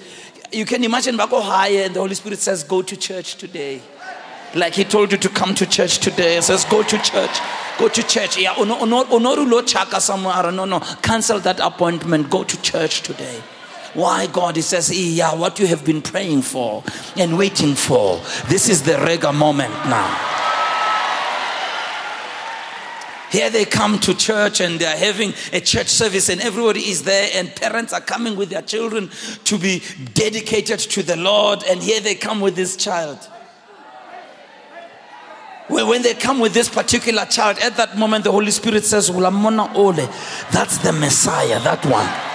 You 0.52 0.66
can 0.66 0.84
imagine 0.84 1.16
Bako 1.16 1.42
higher, 1.42 1.84
and 1.84 1.94
the 1.94 2.00
Holy 2.00 2.16
Spirit 2.16 2.40
says, 2.40 2.64
Go 2.64 2.82
to 2.82 2.98
church 2.98 3.36
today. 3.36 3.82
Like 4.56 4.74
he 4.74 4.84
told 4.84 5.12
you 5.12 5.20
to 5.20 5.30
come 5.30 5.54
to 5.56 5.66
church 5.68 6.00
today. 6.00 6.36
He 6.36 6.42
says, 6.42 6.66
Go 6.66 6.82
to 6.82 6.98
church. 6.98 7.40
Go 7.78 7.88
to 7.88 8.04
church. 8.04 8.38
Yeah. 8.38 8.56
No, 8.58 8.86
no. 8.86 10.80
Cancel 11.02 11.40
that 11.40 11.60
appointment. 11.60 12.32
Go 12.32 12.44
to 12.44 12.62
church 12.62 13.02
today. 13.02 13.42
Why 13.94 14.26
God? 14.26 14.56
He 14.56 14.64
says, 14.64 14.92
Yeah, 14.92 15.36
what 15.36 15.60
you 15.60 15.68
have 15.68 15.86
been 15.86 16.02
praying 16.02 16.42
for 16.42 16.84
and 17.16 17.38
waiting 17.38 17.76
for. 17.76 18.18
This 18.48 18.70
is 18.70 18.82
the 18.82 18.98
rega 19.00 19.32
moment 19.32 19.74
now. 19.86 20.33
Here 23.34 23.50
they 23.50 23.66
come 23.66 23.98
to 24.02 24.14
church 24.14 24.62
and 24.62 24.80
they're 24.80 24.96
having 24.96 25.34
a 25.52 25.60
church 25.60 25.88
service, 25.88 26.30
and 26.30 26.40
everybody 26.40 26.82
is 26.82 27.02
there, 27.02 27.32
and 27.34 27.54
parents 27.56 27.92
are 27.92 28.00
coming 28.00 28.36
with 28.36 28.52
their 28.52 28.62
children 28.62 29.10
to 29.46 29.58
be 29.58 29.82
dedicated 30.14 30.78
to 30.78 31.02
the 31.02 31.16
Lord. 31.16 31.64
And 31.64 31.82
here 31.82 32.00
they 32.00 32.14
come 32.14 32.42
with 32.42 32.56
this 32.56 32.78
child. 32.78 33.18
When 35.68 36.04
they 36.04 36.14
come 36.14 36.40
with 36.40 36.54
this 36.54 36.70
particular 36.70 37.26
child, 37.26 37.58
at 37.58 37.76
that 37.78 37.98
moment, 37.98 38.24
the 38.24 38.32
Holy 38.32 38.52
Spirit 38.52 38.86
says, 38.86 39.08
That's 39.08 40.78
the 40.78 40.94
Messiah, 40.94 41.60
that 41.62 41.84
one 41.88 42.33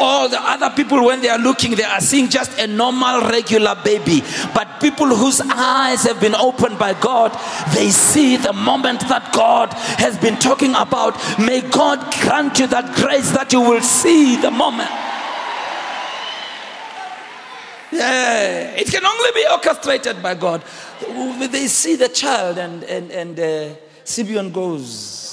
all 0.00 0.28
the 0.28 0.40
other 0.40 0.70
people 0.70 1.04
when 1.04 1.20
they 1.20 1.28
are 1.28 1.38
looking 1.38 1.74
they 1.74 1.84
are 1.84 2.00
seeing 2.00 2.28
just 2.28 2.58
a 2.58 2.66
normal 2.66 3.22
regular 3.30 3.74
baby. 3.84 4.22
But 4.54 4.80
people 4.80 5.06
whose 5.06 5.40
eyes 5.40 6.02
have 6.04 6.20
been 6.20 6.34
opened 6.34 6.78
by 6.78 6.94
god 7.00 7.32
they 7.74 7.90
see 7.90 8.36
the 8.36 8.52
moment 8.52 9.00
that 9.08 9.32
god 9.32 9.72
has 9.98 10.18
been 10.18 10.36
talking 10.36 10.74
about. 10.74 11.14
May 11.38 11.60
god 11.60 12.12
grant 12.20 12.58
you 12.58 12.66
that 12.68 12.94
grace 12.96 13.30
that 13.32 13.52
you 13.52 13.60
will 13.60 13.82
see 13.82 14.36
the 14.36 14.50
moment. 14.50 14.90
Yeah. 17.92 18.74
It 18.76 18.90
can 18.90 19.04
only 19.06 19.30
be 19.34 19.46
orchestrated 19.50 20.22
by 20.22 20.34
god. 20.34 20.62
They 21.50 21.68
see 21.68 21.96
the 21.96 22.08
child 22.08 22.58
and 22.58 22.82
and 22.84 23.10
and 23.10 23.38
uh, 23.38 23.74
simeon 24.04 24.50
goes 24.50 25.23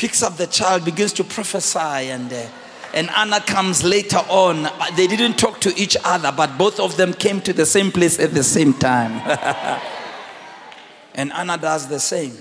picks 0.00 0.22
up 0.22 0.38
the 0.38 0.46
child, 0.46 0.82
begins 0.82 1.12
to 1.12 1.22
prophesy, 1.22 2.08
and, 2.08 2.32
uh, 2.32 2.46
and 2.94 3.10
Anna 3.10 3.38
comes 3.38 3.84
later 3.84 4.16
on. 4.30 4.62
They 4.96 5.06
didn't 5.06 5.34
talk 5.38 5.60
to 5.60 5.76
each 5.76 5.94
other, 6.02 6.32
but 6.32 6.56
both 6.56 6.80
of 6.80 6.96
them 6.96 7.12
came 7.12 7.42
to 7.42 7.52
the 7.52 7.66
same 7.66 7.92
place 7.92 8.18
at 8.18 8.32
the 8.32 8.42
same 8.42 8.72
time. 8.72 9.20
and 11.14 11.30
Anna 11.34 11.58
does 11.58 11.86
the 11.88 12.00
same. 12.00 12.32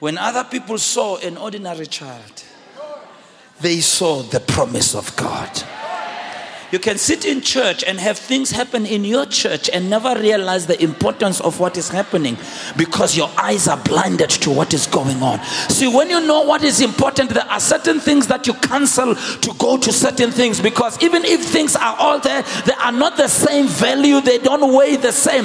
When 0.00 0.18
other 0.18 0.42
people 0.42 0.78
saw 0.78 1.18
an 1.18 1.36
ordinary 1.36 1.86
child, 1.86 2.42
they 3.60 3.78
saw 3.78 4.22
the 4.22 4.40
promise 4.40 4.96
of 4.96 5.14
God. 5.14 5.62
You 6.70 6.78
can 6.78 6.98
sit 6.98 7.24
in 7.24 7.40
church 7.40 7.82
and 7.82 7.98
have 7.98 8.18
things 8.18 8.50
happen 8.50 8.84
in 8.84 9.04
your 9.04 9.24
church 9.24 9.70
and 9.72 9.88
never 9.88 10.14
realize 10.14 10.66
the 10.66 10.80
importance 10.82 11.40
of 11.40 11.60
what 11.60 11.78
is 11.78 11.88
happening 11.88 12.36
because 12.76 13.16
your 13.16 13.30
eyes 13.38 13.68
are 13.68 13.78
blinded 13.78 14.28
to 14.30 14.50
what 14.50 14.74
is 14.74 14.86
going 14.86 15.22
on. 15.22 15.42
See, 15.70 15.88
when 15.88 16.10
you 16.10 16.20
know 16.26 16.42
what 16.42 16.62
is 16.62 16.82
important, 16.82 17.30
there 17.30 17.48
are 17.48 17.60
certain 17.60 18.00
things 18.00 18.26
that 18.26 18.46
you 18.46 18.52
cancel 18.54 19.14
to 19.14 19.54
go 19.58 19.78
to 19.78 19.92
certain 19.92 20.30
things 20.30 20.60
because 20.60 21.02
even 21.02 21.24
if 21.24 21.42
things 21.42 21.74
are 21.74 21.96
all 21.98 22.20
there, 22.20 22.42
they 22.66 22.74
are 22.74 22.92
not 22.92 23.16
the 23.16 23.28
same 23.28 23.66
value, 23.66 24.20
they 24.20 24.38
don't 24.38 24.74
weigh 24.74 24.96
the 24.96 25.12
same. 25.12 25.44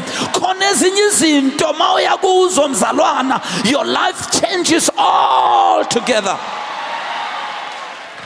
Your 3.71 3.85
life 3.85 4.41
changes 4.41 4.89
all 4.97 5.85
together. 5.85 6.37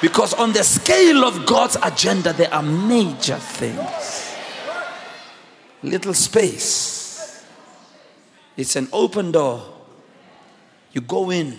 Because 0.02 0.34
on 0.34 0.54
the 0.54 0.64
scale 0.64 1.24
of 1.26 1.46
God's 1.46 1.78
agenda, 1.82 2.34
there 2.34 2.54
are 2.54 2.62
major 2.62 3.38
things. 3.38 4.36
Little 5.82 6.14
space. 6.14 7.46
It's 8.56 8.76
an 8.76 8.88
open 8.92 9.32
door. 9.32 9.64
You 10.92 11.02
go 11.02 11.32
in. 11.32 11.58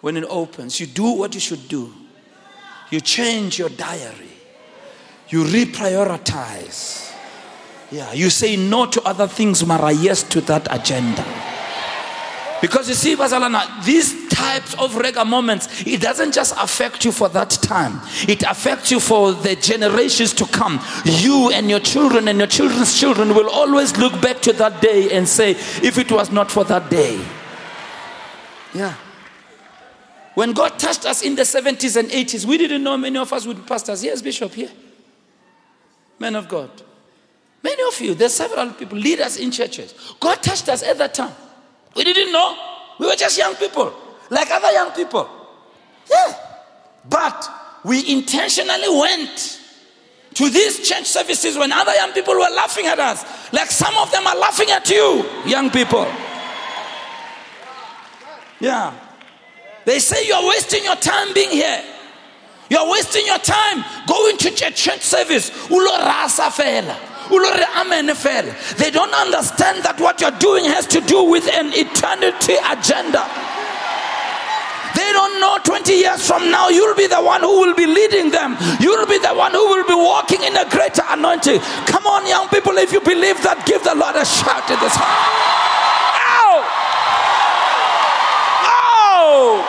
When 0.00 0.16
it 0.18 0.24
opens, 0.28 0.80
you 0.80 0.86
do 0.86 1.12
what 1.12 1.34
you 1.34 1.40
should 1.40 1.66
do. 1.66 1.92
You 2.90 3.00
change 3.00 3.58
your 3.58 3.70
diary. 3.70 4.28
You 5.28 5.44
reprioritize. 5.44 7.10
Yeah, 7.90 8.12
you 8.12 8.28
say 8.28 8.56
no 8.56 8.86
to 8.86 9.02
other 9.02 9.26
things, 9.26 9.64
Mara, 9.64 9.92
yes 9.92 10.22
to 10.24 10.40
that 10.42 10.68
agenda. 10.70 11.24
Because 12.64 12.88
you 12.88 12.94
see, 12.94 13.14
Bazalana, 13.14 13.84
these 13.84 14.26
types 14.30 14.72
of 14.76 14.96
rega 14.96 15.22
moments, 15.22 15.86
it 15.86 16.00
doesn't 16.00 16.32
just 16.32 16.54
affect 16.56 17.04
you 17.04 17.12
for 17.12 17.28
that 17.28 17.50
time, 17.50 18.00
it 18.26 18.42
affects 18.42 18.90
you 18.90 19.00
for 19.00 19.34
the 19.34 19.54
generations 19.54 20.32
to 20.32 20.46
come. 20.46 20.80
You 21.04 21.50
and 21.52 21.68
your 21.68 21.80
children 21.80 22.26
and 22.26 22.38
your 22.38 22.46
children's 22.46 22.98
children 22.98 23.34
will 23.34 23.50
always 23.50 23.98
look 23.98 24.18
back 24.22 24.40
to 24.40 24.54
that 24.54 24.80
day 24.80 25.14
and 25.14 25.28
say, 25.28 25.50
if 25.50 25.98
it 25.98 26.10
was 26.10 26.32
not 26.32 26.50
for 26.50 26.64
that 26.64 26.90
day. 26.90 27.22
Yeah. 28.72 28.94
When 30.32 30.52
God 30.52 30.78
touched 30.78 31.04
us 31.04 31.20
in 31.20 31.34
the 31.34 31.42
70s 31.42 31.98
and 31.98 32.08
80s, 32.08 32.46
we 32.46 32.56
didn't 32.56 32.82
know 32.82 32.96
many 32.96 33.18
of 33.18 33.30
us 33.30 33.46
would 33.46 33.58
be 33.58 33.62
pastors. 33.64 34.02
Yes, 34.02 34.22
Bishop, 34.22 34.54
here. 34.54 34.70
Men 36.18 36.34
of 36.34 36.48
God. 36.48 36.70
Many 37.62 37.82
of 37.86 38.00
you, 38.00 38.14
there's 38.14 38.32
several 38.32 38.70
people, 38.70 38.96
leaders 38.96 39.36
in 39.36 39.50
churches. 39.50 39.92
God 40.18 40.42
touched 40.42 40.70
us 40.70 40.82
at 40.82 40.96
that 40.96 41.12
time. 41.12 41.34
We 41.96 42.04
didn't 42.04 42.32
know. 42.32 42.56
We 42.98 43.06
were 43.06 43.16
just 43.16 43.38
young 43.38 43.54
people, 43.56 43.92
like 44.30 44.50
other 44.50 44.72
young 44.72 44.90
people. 44.92 45.28
Yeah. 46.10 46.34
But 47.08 47.48
we 47.84 48.12
intentionally 48.12 48.88
went 48.88 49.60
to 50.34 50.50
these 50.50 50.86
church 50.88 51.06
services 51.06 51.56
when 51.56 51.72
other 51.72 51.94
young 51.94 52.12
people 52.12 52.34
were 52.34 52.50
laughing 52.54 52.86
at 52.86 52.98
us. 52.98 53.24
Like 53.52 53.70
some 53.70 53.96
of 53.96 54.10
them 54.10 54.26
are 54.26 54.36
laughing 54.36 54.70
at 54.70 54.88
you, 54.90 55.24
young 55.46 55.70
people. 55.70 56.06
Yeah. 58.60 58.94
They 59.84 59.98
say 59.98 60.26
you're 60.26 60.46
wasting 60.48 60.84
your 60.84 60.96
time 60.96 61.34
being 61.34 61.50
here. 61.50 61.84
You're 62.70 62.90
wasting 62.90 63.26
your 63.26 63.38
time 63.38 63.84
going 64.08 64.38
to 64.38 64.50
church, 64.50 65.02
service. 65.02 65.50
Ulo 65.68 65.98
rasa 65.98 66.44
fela. 66.44 66.96
They 68.76 68.90
don't 68.90 69.14
understand 69.14 69.84
that 69.84 69.96
what 69.98 70.20
you're 70.20 70.38
doing 70.38 70.64
has 70.64 70.86
to 70.88 71.00
do 71.00 71.24
with 71.24 71.48
an 71.48 71.72
eternity 71.72 72.56
agenda. 72.60 73.24
They 74.94 75.10
don't 75.12 75.40
know 75.40 75.58
20 75.64 75.92
years 75.92 76.26
from 76.26 76.50
now 76.50 76.68
you'll 76.68 76.94
be 76.94 77.06
the 77.06 77.20
one 77.20 77.40
who 77.40 77.60
will 77.60 77.74
be 77.74 77.86
leading 77.86 78.30
them. 78.30 78.56
You'll 78.78 79.06
be 79.06 79.18
the 79.18 79.34
one 79.34 79.52
who 79.52 79.66
will 79.66 79.86
be 79.86 79.94
walking 79.94 80.42
in 80.42 80.56
a 80.56 80.68
greater 80.70 81.02
anointing. 81.08 81.60
Come 81.86 82.06
on, 82.06 82.26
young 82.26 82.48
people, 82.48 82.76
if 82.78 82.92
you 82.92 83.00
believe 83.00 83.42
that, 83.42 83.64
give 83.66 83.82
the 83.82 83.94
Lord 83.94 84.14
a 84.14 84.24
shout 84.24 84.70
in 84.70 84.78
this 84.78 84.94
house. 84.94 85.08
Ow! 86.30 86.62
Ow! 88.70 89.64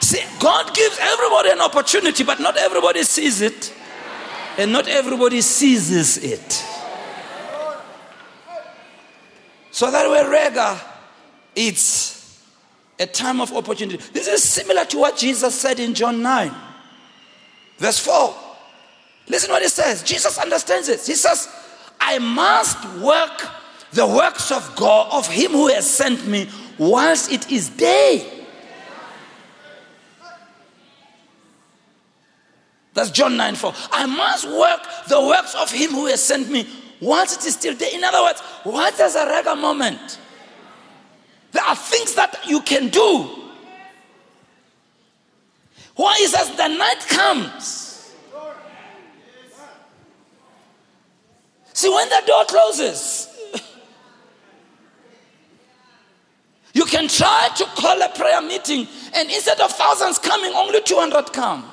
See, 0.00 0.25
God 0.40 0.74
gives 0.74 0.98
everybody 1.00 1.50
an 1.50 1.60
opportunity, 1.60 2.24
but 2.24 2.40
not 2.40 2.56
everybody 2.56 3.02
sees 3.02 3.40
it. 3.40 3.72
And 4.58 4.72
not 4.72 4.88
everybody 4.88 5.40
seizes 5.40 6.16
it. 6.18 6.64
So 9.70 9.90
that 9.90 10.10
way, 10.10 10.26
Rega, 10.26 10.80
it's 11.54 12.42
a 12.98 13.06
time 13.06 13.40
of 13.42 13.52
opportunity. 13.52 14.02
This 14.12 14.26
is 14.26 14.42
similar 14.42 14.86
to 14.86 14.98
what 14.98 15.18
Jesus 15.18 15.54
said 15.54 15.78
in 15.78 15.92
John 15.92 16.22
9, 16.22 16.54
verse 17.76 17.98
4. 17.98 18.34
Listen 19.28 19.50
what 19.50 19.62
he 19.62 19.68
says. 19.68 20.02
Jesus 20.02 20.38
understands 20.38 20.88
it. 20.88 21.04
He 21.04 21.14
says, 21.14 21.48
I 22.00 22.18
must 22.18 22.82
work 23.00 23.50
the 23.92 24.06
works 24.06 24.50
of 24.50 24.74
God, 24.76 25.08
of 25.12 25.26
him 25.28 25.52
who 25.52 25.68
has 25.68 25.88
sent 25.88 26.26
me, 26.26 26.48
whilst 26.78 27.30
it 27.30 27.50
is 27.50 27.68
day. 27.68 28.35
That's 32.96 33.10
John 33.10 33.36
9 33.36 33.54
4. 33.56 33.74
I 33.92 34.06
must 34.06 34.48
work 34.48 34.80
the 35.06 35.20
works 35.20 35.54
of 35.54 35.70
him 35.70 35.90
who 35.90 36.06
has 36.06 36.22
sent 36.22 36.48
me 36.50 36.66
whilst 36.98 37.38
it 37.38 37.46
is 37.46 37.52
still 37.52 37.74
day. 37.74 37.90
In 37.92 38.02
other 38.02 38.22
words, 38.22 38.40
what 38.64 38.98
is 38.98 39.14
a 39.14 39.26
rega 39.26 39.54
moment? 39.54 40.18
There 41.52 41.62
are 41.62 41.76
things 41.76 42.14
that 42.14 42.38
you 42.46 42.62
can 42.62 42.88
do. 42.88 43.28
Why 45.94 46.16
is 46.20 46.34
as 46.34 46.56
the 46.56 46.68
night 46.68 47.00
comes? 47.06 48.14
See, 51.74 51.90
when 51.90 52.08
the 52.08 52.22
door 52.26 52.44
closes, 52.46 53.28
you 56.72 56.86
can 56.86 57.08
try 57.08 57.50
to 57.56 57.64
call 57.64 58.00
a 58.00 58.08
prayer 58.08 58.40
meeting, 58.40 58.88
and 59.14 59.28
instead 59.28 59.60
of 59.60 59.70
thousands 59.72 60.18
coming, 60.18 60.54
only 60.54 60.80
200 60.80 61.34
come. 61.34 61.72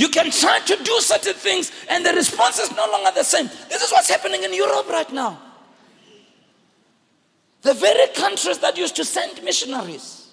You 0.00 0.08
can 0.08 0.30
try 0.30 0.60
to 0.60 0.76
do 0.82 0.98
certain 1.00 1.34
things 1.34 1.70
and 1.90 2.06
the 2.06 2.14
response 2.14 2.58
is 2.58 2.74
no 2.74 2.86
longer 2.90 3.10
the 3.14 3.22
same. 3.22 3.48
This 3.68 3.82
is 3.82 3.92
what's 3.92 4.08
happening 4.08 4.42
in 4.42 4.54
Europe 4.54 4.88
right 4.88 5.12
now. 5.12 5.38
The 7.60 7.74
very 7.74 8.06
countries 8.14 8.56
that 8.60 8.78
used 8.78 8.96
to 8.96 9.04
send 9.04 9.44
missionaries 9.44 10.28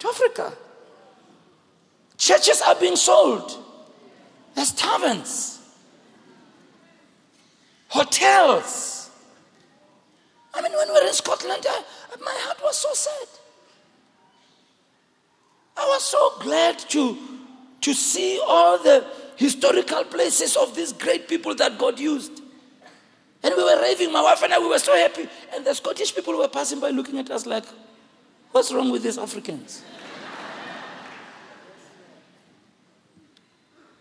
to 0.00 0.08
Africa, 0.08 0.52
churches 2.16 2.60
are 2.60 2.74
being 2.74 2.96
sold 2.96 3.62
as 4.56 4.72
taverns, 4.72 5.60
hotels. 7.86 9.08
I 10.52 10.62
mean, 10.62 10.72
when 10.72 10.88
we 10.88 10.94
were 10.94 11.06
in 11.06 11.14
Scotland, 11.14 11.64
I, 11.64 11.82
my 12.24 12.34
heart 12.38 12.58
was 12.60 12.76
so 12.76 12.92
sad. 12.92 13.28
I 15.76 15.86
was 15.86 16.02
so 16.02 16.32
glad 16.40 16.80
to 16.90 17.37
to 17.80 17.94
see 17.94 18.40
all 18.46 18.78
the 18.78 19.04
historical 19.36 20.04
places 20.04 20.56
of 20.56 20.74
these 20.74 20.92
great 20.92 21.28
people 21.28 21.54
that 21.54 21.78
God 21.78 21.98
used. 21.98 22.42
And 23.42 23.54
we 23.56 23.62
were 23.62 23.80
raving, 23.80 24.12
my 24.12 24.22
wife 24.22 24.42
and 24.42 24.52
I, 24.52 24.58
we 24.58 24.68
were 24.68 24.78
so 24.78 24.96
happy. 24.96 25.28
And 25.54 25.64
the 25.64 25.74
Scottish 25.74 26.14
people 26.14 26.36
were 26.36 26.48
passing 26.48 26.80
by 26.80 26.90
looking 26.90 27.18
at 27.18 27.30
us 27.30 27.46
like, 27.46 27.64
what's 28.50 28.72
wrong 28.72 28.90
with 28.90 29.02
these 29.02 29.18
Africans? 29.18 29.82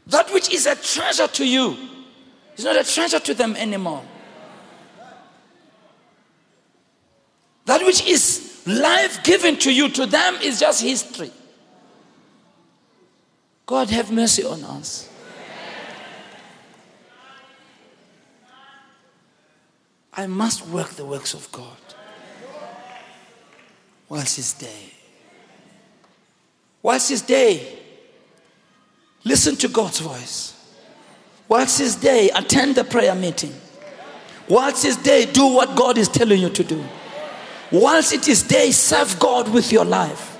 that 0.08 0.32
which 0.34 0.52
is 0.54 0.66
a 0.66 0.76
treasure 0.76 1.28
to 1.28 1.46
you 1.46 1.78
is 2.56 2.64
not 2.64 2.76
a 2.76 2.84
treasure 2.84 3.20
to 3.20 3.34
them 3.34 3.56
anymore. 3.56 4.04
That 7.66 7.86
which 7.86 8.08
is 8.08 8.64
life 8.66 9.24
given 9.24 9.58
to 9.58 9.74
you, 9.74 9.90
to 9.90 10.06
them 10.06 10.36
is 10.42 10.60
just 10.60 10.82
history. 10.82 11.32
God 13.68 13.90
have 13.90 14.12
mercy 14.12 14.46
on 14.46 14.64
us. 14.64 15.10
I 20.14 20.26
must 20.26 20.66
work 20.68 20.92
the 20.92 21.06
works 21.06 21.36
of 21.36 21.52
God 21.52 21.78
whilst 24.10 24.40
it's 24.40 24.54
day. 24.54 24.94
Whilst 26.82 27.12
it's 27.12 27.22
day, 27.22 27.78
listen 29.26 29.58
to 29.58 29.68
God's 29.68 30.00
voice. 30.00 30.54
Whilst 31.50 31.82
it's 31.82 31.96
day, 31.96 32.30
attend 32.34 32.76
the 32.76 32.86
prayer 32.86 33.14
meeting. 33.16 33.54
Whilst 34.48 34.86
it's 34.86 34.96
day, 34.96 35.26
do 35.26 35.46
what 35.54 35.76
God 35.76 35.98
is 35.98 36.08
telling 36.08 36.42
you 36.42 36.50
to 36.50 36.64
do. 36.64 36.84
Whilst 37.70 38.14
it 38.14 38.30
is 38.30 38.44
day, 38.44 38.72
serve 38.72 39.20
God 39.20 39.54
with 39.54 39.74
your 39.74 39.84
life. 39.84 40.37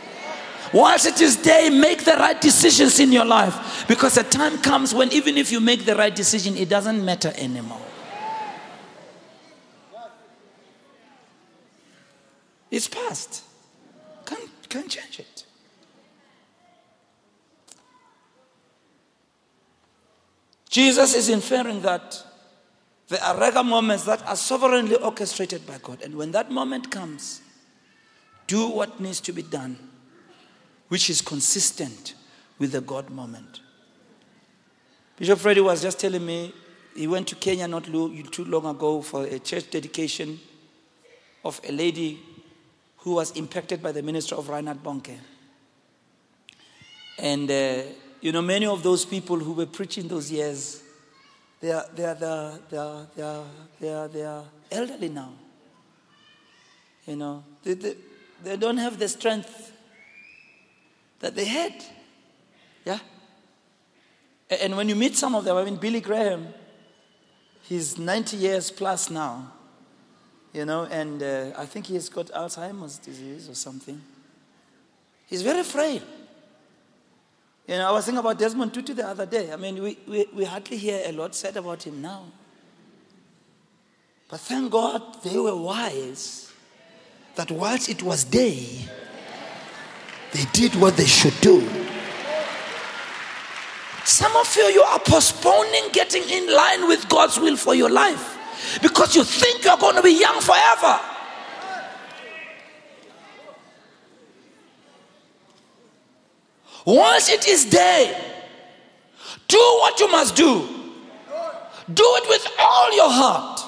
Whilst 0.74 1.06
it 1.06 1.22
is 1.22 1.38
day, 1.38 1.70
make 1.70 2.04
the 2.04 2.14
right 2.14 2.40
decisions 2.40 3.00
in 3.00 3.12
your 3.12 3.26
life. 3.26 3.86
Because 3.88 4.18
a 4.18 4.24
time 4.24 4.58
comes 4.60 4.94
when 4.94 5.12
even 5.14 5.38
if 5.38 5.52
you 5.52 5.60
make 5.60 5.86
the 5.86 5.96
right 5.96 6.16
decision, 6.16 6.58
it 6.58 6.70
doesn't 6.70 7.04
matter 7.04 7.34
anymore. 7.38 7.82
It's 12.70 12.88
past. 12.88 13.44
Can't, 14.26 14.70
can't 14.70 14.90
change 14.90 15.20
it. 15.20 15.46
Jesus 20.70 21.16
is 21.16 21.30
inferring 21.30 21.82
that 21.82 22.24
there 23.08 23.24
are 23.24 23.40
rega 23.40 23.64
moments 23.64 24.04
that 24.04 24.22
are 24.28 24.36
sovereignly 24.36 24.96
orchestrated 24.98 25.66
by 25.66 25.78
God. 25.82 26.02
And 26.02 26.16
when 26.16 26.32
that 26.34 26.52
moment 26.52 26.92
comes, 26.92 27.42
do 28.48 28.68
what 28.68 29.00
needs 29.00 29.22
to 29.22 29.32
be 29.32 29.42
done 29.42 29.78
which 30.88 31.10
is 31.10 31.22
consistent 31.22 32.14
with 32.60 32.72
the 32.72 32.82
God 32.82 33.10
moment. 33.10 33.62
Bishop 35.18 35.40
Freddy 35.40 35.62
was 35.62 35.82
just 35.82 36.00
telling 36.00 36.26
me 36.26 36.54
he 36.96 37.08
went 37.08 37.28
to 37.28 37.36
Kenya 37.36 37.68
not 37.68 37.86
too 37.86 38.46
long 38.46 38.66
ago 38.66 39.02
for 39.02 39.26
a 39.26 39.40
church 39.40 39.70
dedication 39.70 40.40
of 41.44 41.60
a 41.68 41.72
lady 41.72 42.20
who 42.98 43.14
was 43.14 43.32
impacted 43.32 43.82
by 43.82 43.92
the 43.92 44.02
ministry 44.02 44.38
of 44.38 44.50
Reinhard 44.50 44.84
Bonnke. 44.84 45.18
And, 47.20 47.50
uh, 47.50 47.84
you 48.22 48.32
know, 48.32 48.42
many 48.42 48.66
of 48.66 48.84
those 48.84 49.06
people 49.06 49.38
who 49.38 49.54
were 49.54 49.66
preaching 49.66 50.08
those 50.08 50.32
years, 50.32 50.84
they 51.60 51.72
are, 51.72 51.86
they 51.96 52.04
are, 52.04 52.16
they 52.16 52.26
are, 52.28 52.60
they 52.70 52.78
are, 52.78 53.08
they 53.16 53.24
are, 53.24 53.44
they 53.80 53.90
are, 53.90 54.08
they 54.08 54.24
are 54.24 54.44
elderly 54.72 55.10
now. 55.10 55.32
You 57.06 57.16
know, 57.16 57.44
they, 57.64 57.74
they, 57.74 57.96
they 58.44 58.58
don't 58.58 58.78
have 58.78 59.00
the 59.00 59.08
strength 59.08 59.72
that 61.20 61.36
they 61.36 61.46
had. 61.46 61.74
Yeah? 62.86 63.00
And 64.50 64.78
when 64.78 64.88
you 64.88 64.96
meet 64.96 65.16
some 65.16 65.36
of 65.36 65.44
them, 65.44 65.58
I 65.58 65.66
mean, 65.66 65.76
Billy 65.76 66.02
Graham, 66.02 66.54
he's 67.64 67.98
90 67.98 68.38
years 68.38 68.72
plus 68.72 69.10
now, 69.10 69.52
you 70.54 70.66
know, 70.66 70.84
and 70.86 71.22
uh, 71.22 71.52
I 71.58 71.66
think 71.66 71.88
he's 71.88 72.08
got 72.10 72.28
Alzheimer's 72.28 72.98
disease 72.98 73.50
or 73.50 73.56
something. 73.56 74.02
He's 75.28 75.42
very 75.42 75.64
frail. 75.64 76.02
You 77.68 77.76
know, 77.76 77.90
I 77.90 77.92
was 77.92 78.06
thinking 78.06 78.20
about 78.20 78.40
Desmond 78.40 78.74
Tutu 78.74 78.94
the 78.94 79.06
other 79.06 79.26
day. 79.26 79.52
I 79.52 79.58
mean, 79.58 79.84
we, 79.84 79.98
we, 80.08 80.26
we 80.34 80.46
hardly 80.46 80.78
hear 80.78 81.02
a 81.06 81.12
lot 81.12 81.36
said 81.36 81.58
about 81.58 81.84
him 81.84 82.02
now. 82.02 82.24
But 84.30 84.40
thank 84.40 84.72
God 84.72 85.22
they 85.24 85.38
were 85.38 85.56
wise 85.56 86.52
that 87.36 87.52
whilst 87.52 87.90
it 87.90 88.02
was 88.02 88.24
day, 88.24 88.88
they 90.34 90.46
did 90.54 90.76
what 90.76 90.98
they 90.98 91.06
should 91.06 91.40
do. 91.42 91.62
Some 94.04 94.36
of 94.38 94.56
you, 94.56 94.64
you 94.64 94.82
are 94.82 95.00
postponing 95.00 95.84
getting 95.92 96.24
in 96.30 96.54
line 96.54 96.88
with 96.88 97.10
God's 97.10 97.40
will 97.40 97.58
for 97.58 97.76
your 97.76 97.90
life 97.90 98.38
because 98.82 99.16
you 99.16 99.24
think 99.24 99.66
you're 99.66 99.78
going 99.78 99.96
to 99.96 100.02
be 100.02 100.12
young 100.12 100.40
forever. 100.40 101.00
Once 106.86 107.30
it 107.30 107.48
is 107.50 107.66
day, 107.66 108.18
do 109.50 109.58
what 109.58 110.00
you 110.00 110.10
must 110.10 110.36
do. 110.38 110.68
Do 111.94 112.04
it 112.04 112.30
with 112.30 112.48
all 112.60 112.96
your 112.96 113.10
heart. 113.10 113.62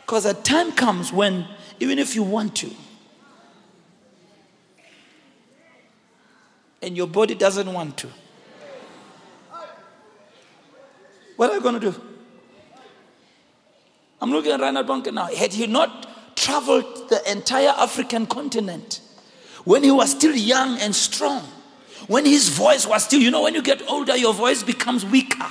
Because 0.00 0.24
a 0.24 0.32
time 0.32 0.72
comes 0.72 1.12
when, 1.12 1.46
even 1.80 1.98
if 1.98 2.14
you 2.14 2.22
want 2.22 2.56
to, 2.56 2.70
and 6.84 6.96
your 6.96 7.06
body 7.06 7.34
doesn't 7.34 7.72
want 7.72 7.96
to. 7.98 8.08
What 11.36 11.50
are 11.50 11.54
you 11.56 11.60
going 11.60 11.80
to 11.80 11.90
do? 11.90 12.00
I'm 14.20 14.30
looking 14.30 14.52
at 14.52 14.60
Reinhard 14.60 14.86
Bonnke 14.86 15.12
now. 15.12 15.26
Had 15.26 15.52
he 15.52 15.66
not 15.66 16.36
traveled 16.36 17.08
the 17.08 17.30
entire 17.30 17.70
African 17.70 18.26
continent 18.26 19.00
when 19.64 19.82
he 19.82 19.90
was 19.90 20.10
still 20.10 20.34
young 20.34 20.78
and 20.78 20.94
strong, 20.94 21.42
when 22.06 22.24
his 22.24 22.50
voice 22.50 22.86
was 22.86 23.04
still, 23.04 23.20
you 23.20 23.30
know, 23.30 23.42
when 23.42 23.54
you 23.54 23.62
get 23.62 23.82
older, 23.88 24.16
your 24.16 24.34
voice 24.34 24.62
becomes 24.62 25.04
weaker. 25.04 25.46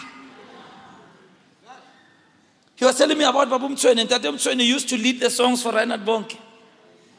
He 2.75 2.85
was 2.85 2.97
telling 2.97 3.17
me 3.17 3.23
about 3.23 3.49
Babu 3.49 3.69
Mtsweni, 3.69 4.01
and 4.01 4.09
Tate 4.09 4.23
Mtsweni 4.23 4.65
used 4.65 4.89
to 4.89 4.97
lead 4.97 5.19
the 5.19 5.29
songs 5.29 5.63
for 5.63 5.71
Reinhard 5.71 6.05
Bonnke. 6.05 6.37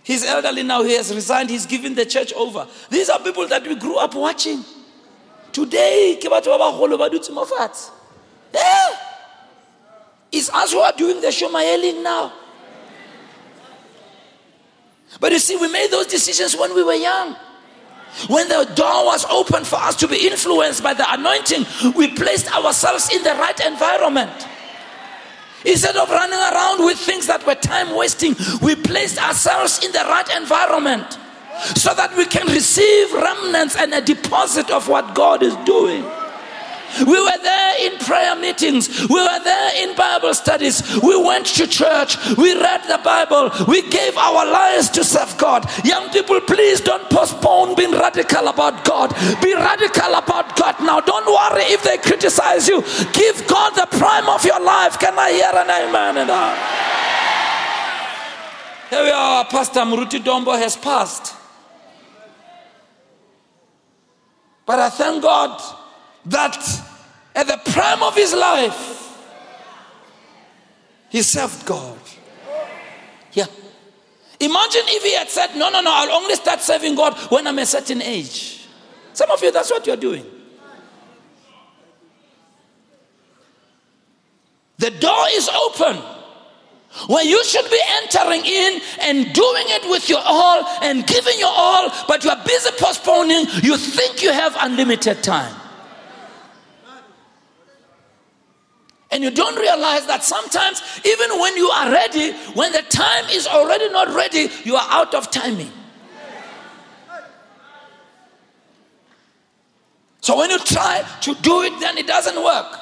He's 0.05 0.25
elderly 0.25 0.63
now, 0.63 0.83
he 0.83 0.93
has 0.97 1.13
resigned, 1.13 1.49
he's 1.49 1.65
given 1.65 1.95
the 1.95 2.05
church 2.05 2.33
over. 2.35 2.69
These 2.91 3.09
are 3.09 3.19
people 3.19 3.49
that 3.49 3.67
we 3.67 3.75
grew 3.75 3.97
up 3.97 4.15
watching. 4.15 4.63
Today, 5.51 6.19
yeah. 6.23 6.41
Eh? 8.55 8.97
It's 10.31 10.51
us 10.51 10.73
who 10.73 10.81
are 10.81 10.93
doing 10.97 11.21
the 11.23 11.29
Shumayeling 11.29 12.03
now. 12.03 12.33
But 15.21 15.33
you 15.33 15.39
see, 15.39 15.57
we 15.57 15.69
made 15.69 15.91
those 15.91 16.07
decisions 16.07 16.55
when 16.57 16.75
we 16.75 16.83
were 16.83 16.95
young. 16.95 17.37
When 18.29 18.49
the 18.49 18.65
door 18.75 19.07
was 19.07 19.25
open 19.27 19.65
for 19.65 19.77
us 19.77 19.97
to 19.97 20.09
be 20.09 20.27
influenced 20.27 20.83
by 20.83 20.93
the 20.93 21.11
anointing, 21.13 21.65
we 21.97 22.09
placed 22.15 22.55
ourselves 22.55 23.11
in 23.15 23.23
the 23.23 23.31
right 23.31 23.59
environment. 23.67 24.49
Instead 25.65 25.97
of 25.97 26.11
running 26.11 26.39
around 26.39 26.85
with 26.85 26.99
things 26.99 27.27
that 27.27 27.47
were 27.47 27.55
time 27.55 27.95
wasting, 27.97 28.35
we 28.61 28.75
placed 28.75 29.19
ourselves 29.19 29.85
in 29.85 29.93
the 29.93 30.05
right 30.09 30.37
environment. 30.37 31.19
so 31.77 31.95
that 31.95 32.15
we 32.17 32.25
can 32.25 32.47
receive 32.49 33.13
remnants 33.13 33.77
and 33.77 33.95
a 33.95 34.01
deposit 34.01 34.71
of 34.71 34.89
what 34.89 35.15
God 35.15 35.43
is 35.43 35.55
doing. 35.65 36.05
We 37.01 37.21
were 37.21 37.39
there 37.43 37.75
in 37.87 37.99
prayer 37.99 38.37
meetings. 38.37 38.89
We 39.09 39.21
were 39.21 39.41
there 39.43 39.71
in 39.83 39.97
Bible 39.97 40.35
studies. 40.35 40.83
We 41.03 41.17
went 41.17 41.47
to 41.59 41.67
church. 41.67 42.17
We 42.37 42.55
read 42.55 42.83
the 42.87 43.01
Bible. 43.03 43.51
We 43.67 43.83
gave 43.83 44.17
our 44.17 44.47
lives 44.47 44.89
to 44.91 45.05
serve 45.05 45.37
God. 45.39 45.67
Young 45.85 46.11
people, 46.11 46.41
please 46.41 46.81
don't 46.81 47.09
postpone 47.11 47.75
being 47.75 47.93
radical 47.93 48.49
about 48.49 48.85
God. 48.85 49.15
Be 49.43 49.55
radical 49.55 50.15
about 50.15 50.57
God 50.57 50.77
now. 50.81 51.01
Don't 51.01 51.27
worry 51.27 51.65
if 51.73 51.83
they 51.83 51.99
criticize 51.99 52.69
you. 52.69 52.83
Give 53.13 53.47
God 53.49 53.71
the 53.75 53.87
prime 53.99 54.29
of 54.29 54.45
your 54.45 54.61
life. 54.61 54.99
Can 54.99 55.19
I 55.19 55.33
hear 55.33 55.51
an 55.53 55.71
amen? 55.71 56.19
And 56.19 56.31
Here 58.91 59.03
we 59.03 59.11
are. 59.11 59.45
Pastor 59.47 59.81
Muruti 59.81 60.23
Dombo 60.23 60.57
has 60.59 60.77
passed. 60.77 61.35
But 64.67 64.79
I 64.79 64.89
thank 64.89 65.23
God 65.23 65.61
that 66.27 66.57
at 67.35 67.47
the 67.47 67.61
prime 67.73 68.03
of 68.03 68.15
his 68.15 68.33
life, 68.33 69.01
he 71.11 71.23
served 71.23 71.65
God. 71.67 71.99
Yeah. 73.33 73.47
Imagine 74.41 74.83
if 74.87 75.03
he 75.03 75.15
had 75.15 75.29
said, 75.29 75.55
No, 75.57 75.71
no, 75.71 75.81
no, 75.81 75.93
I'll 75.93 76.23
only 76.23 76.35
start 76.35 76.61
serving 76.61 76.97
God 76.97 77.15
when 77.31 77.47
I'm 77.47 77.59
a 77.59 77.67
certain 77.67 78.03
age. 78.03 78.67
Some 79.13 79.31
of 79.31 79.43
you, 79.43 79.53
that's 79.53 79.71
what 79.71 79.87
you're 79.87 79.97
doing. 79.97 80.25
The 84.79 84.91
door 84.91 85.25
is 85.31 85.49
open. 85.49 86.03
where 87.09 87.25
you 87.25 87.43
should 87.45 87.69
be 87.71 87.81
entering 88.03 88.45
in 88.45 88.81
and 89.01 89.33
doing 89.33 89.65
it 89.67 89.91
with 89.91 90.09
your 90.09 90.21
all 90.25 90.65
and 90.83 91.07
giving 91.07 91.39
your 91.39 91.53
all, 91.53 91.91
but 92.07 92.23
you 92.23 92.31
are 92.31 92.43
busy 92.45 92.71
postponing, 92.79 93.47
you 93.63 93.77
think 93.77 94.23
you 94.23 94.33
have 94.33 94.57
unlimited 94.61 95.23
time. 95.23 95.55
And 99.15 99.23
you 99.23 99.31
don't 99.31 99.55
realize 99.55 100.07
that 100.07 100.25
sometimes, 100.25 100.83
even 101.07 101.39
when 101.39 101.57
you 101.57 101.71
are 101.71 101.89
ready, 101.89 102.33
when 102.55 102.73
the 102.73 102.83
time 102.83 103.25
is 103.31 103.47
already 103.47 103.89
not 103.91 104.13
ready, 104.13 104.49
you 104.65 104.75
are 104.75 104.87
out 104.91 105.15
of 105.15 105.31
timing. 105.31 105.71
So 110.21 110.37
when 110.37 110.51
you 110.51 110.59
try 110.59 111.05
to 111.21 111.35
do 111.37 111.63
it, 111.63 111.79
then 111.79 111.97
it 111.97 112.09
doesn't 112.09 112.43
work. 112.43 112.77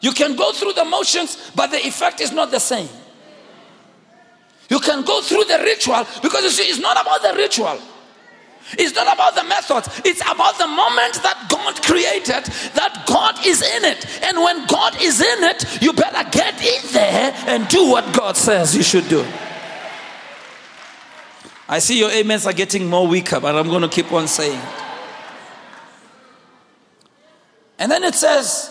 You 0.00 0.12
can 0.12 0.36
go 0.36 0.52
through 0.52 0.72
the 0.72 0.86
motions, 0.86 1.52
but 1.54 1.70
the 1.70 1.86
effect 1.86 2.22
is 2.22 2.32
not 2.32 2.50
the 2.50 2.60
same. 2.60 2.88
You 4.70 4.80
can 4.80 5.02
go 5.02 5.20
through 5.20 5.44
the 5.44 5.58
ritual 5.58 6.06
because 6.22 6.44
you 6.44 6.50
see, 6.50 6.62
it's 6.62 6.78
not 6.78 6.98
about 6.98 7.20
the 7.20 7.34
ritual. 7.36 7.78
It's 8.72 8.94
not 8.94 9.12
about 9.12 9.34
the 9.34 9.44
methods. 9.44 9.88
It's 10.04 10.20
about 10.22 10.58
the 10.58 10.66
moment 10.66 11.22
that 11.22 11.46
God 11.48 11.82
created, 11.82 12.44
that 12.74 13.04
God 13.06 13.46
is 13.46 13.62
in 13.62 13.84
it. 13.84 14.06
And 14.22 14.38
when 14.38 14.66
God 14.66 15.00
is 15.00 15.20
in 15.20 15.44
it, 15.44 15.82
you 15.82 15.92
better 15.92 16.28
get 16.30 16.60
in 16.60 16.92
there 16.92 17.32
and 17.46 17.68
do 17.68 17.90
what 17.90 18.16
God 18.16 18.36
says 18.36 18.74
you 18.74 18.82
should 18.82 19.08
do. 19.08 19.24
I 21.68 21.78
see 21.78 21.98
your 21.98 22.10
amens 22.10 22.46
are 22.46 22.52
getting 22.52 22.88
more 22.88 23.06
weaker, 23.06 23.40
but 23.40 23.54
I'm 23.54 23.68
going 23.68 23.82
to 23.82 23.88
keep 23.88 24.12
on 24.12 24.28
saying 24.28 24.58
it. 24.58 24.84
And 27.78 27.90
then 27.90 28.04
it 28.04 28.14
says, 28.14 28.70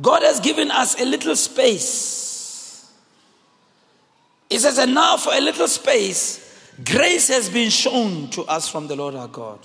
God 0.00 0.22
has 0.22 0.40
given 0.40 0.70
us 0.70 1.00
a 1.00 1.04
little 1.04 1.36
space. 1.36 2.90
It 4.48 4.60
says, 4.60 4.78
and 4.78 4.94
now 4.94 5.16
for 5.16 5.32
a 5.32 5.40
little 5.40 5.68
space, 5.68 6.49
Grace 6.84 7.28
has 7.28 7.48
been 7.48 7.70
shown 7.70 8.28
to 8.30 8.42
us 8.44 8.68
from 8.68 8.86
the 8.86 8.96
Lord 8.96 9.14
our 9.14 9.28
God. 9.28 9.58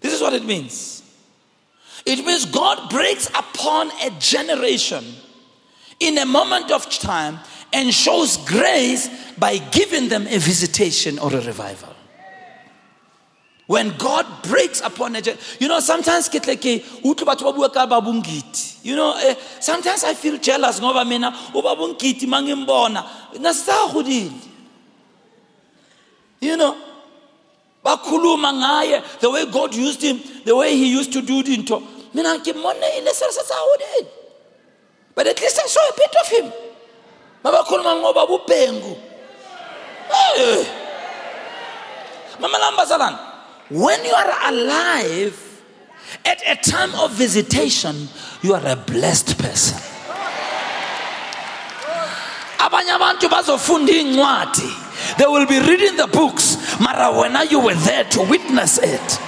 This 0.00 0.12
is 0.12 0.20
what 0.20 0.32
it 0.32 0.44
means 0.44 1.02
it 2.04 2.24
means 2.24 2.46
God 2.46 2.90
breaks 2.90 3.28
upon 3.28 3.90
a 4.02 4.10
generation 4.18 5.04
in 6.00 6.18
a 6.18 6.26
moment 6.26 6.70
of 6.72 6.88
time 6.90 7.38
and 7.72 7.94
shows 7.94 8.38
grace 8.38 9.08
by 9.38 9.58
giving 9.58 10.08
them 10.08 10.26
a 10.26 10.38
visitation 10.38 11.18
or 11.18 11.32
a 11.32 11.40
revival. 11.40 11.94
When 13.68 13.96
God 13.96 14.26
breaks 14.42 14.80
upon 14.80 15.14
a 15.14 15.22
generation, 15.22 15.56
you 15.60 15.68
know, 15.68 15.80
sometimes 15.80 16.28
you 18.82 18.96
know, 18.96 19.14
eh, 19.16 19.34
sometimes 19.60 20.02
I 20.02 20.14
feel 20.14 20.36
jealous 20.38 20.80
mangimbona 22.26 23.06
nasahudile 23.34 24.32
you 26.42 26.56
know, 26.56 26.76
bakhuluma 27.84 28.52
ngaye 28.52 29.20
the 29.20 29.30
way 29.30 29.46
God 29.46 29.74
used 29.74 30.02
him, 30.02 30.20
the 30.44 30.54
way 30.54 30.76
he 30.76 30.90
used 30.90 31.12
to 31.12 31.22
do 31.22 31.38
into. 31.40 31.80
Mina 32.12 32.38
ngimone 32.38 32.98
inesesawudeni. 32.98 34.08
But 35.14 35.28
at 35.28 35.40
least 35.40 35.60
I 35.62 35.66
saw 35.66 35.80
a 35.80 35.92
bit 35.96 36.16
of 36.20 36.28
him. 36.28 36.52
Babakhuluma 37.44 37.94
ngoba 38.00 38.26
bubhengu. 38.26 38.98
Mama 42.40 42.58
Lambazalan, 42.58 43.18
when 43.70 44.04
you 44.04 44.12
are 44.12 44.52
alive 44.52 45.62
at 46.24 46.42
a 46.46 46.70
time 46.70 46.94
of 46.96 47.12
visitation, 47.12 48.08
you 48.42 48.52
are 48.54 48.66
a 48.66 48.76
blessed 48.76 49.38
person. 49.38 49.78
Abanye 52.58 52.90
abantu 52.90 53.28
bazofunda 53.28 53.92
incwadi 53.92 54.91
they 55.18 55.26
will 55.26 55.46
be 55.46 55.60
reading 55.60 55.96
the 55.96 56.06
books. 56.06 56.80
Mara, 56.80 57.18
when 57.18 57.36
you 57.48 57.60
were 57.60 57.74
there 57.74 58.04
to 58.04 58.22
witness 58.22 58.78
it. 58.78 59.20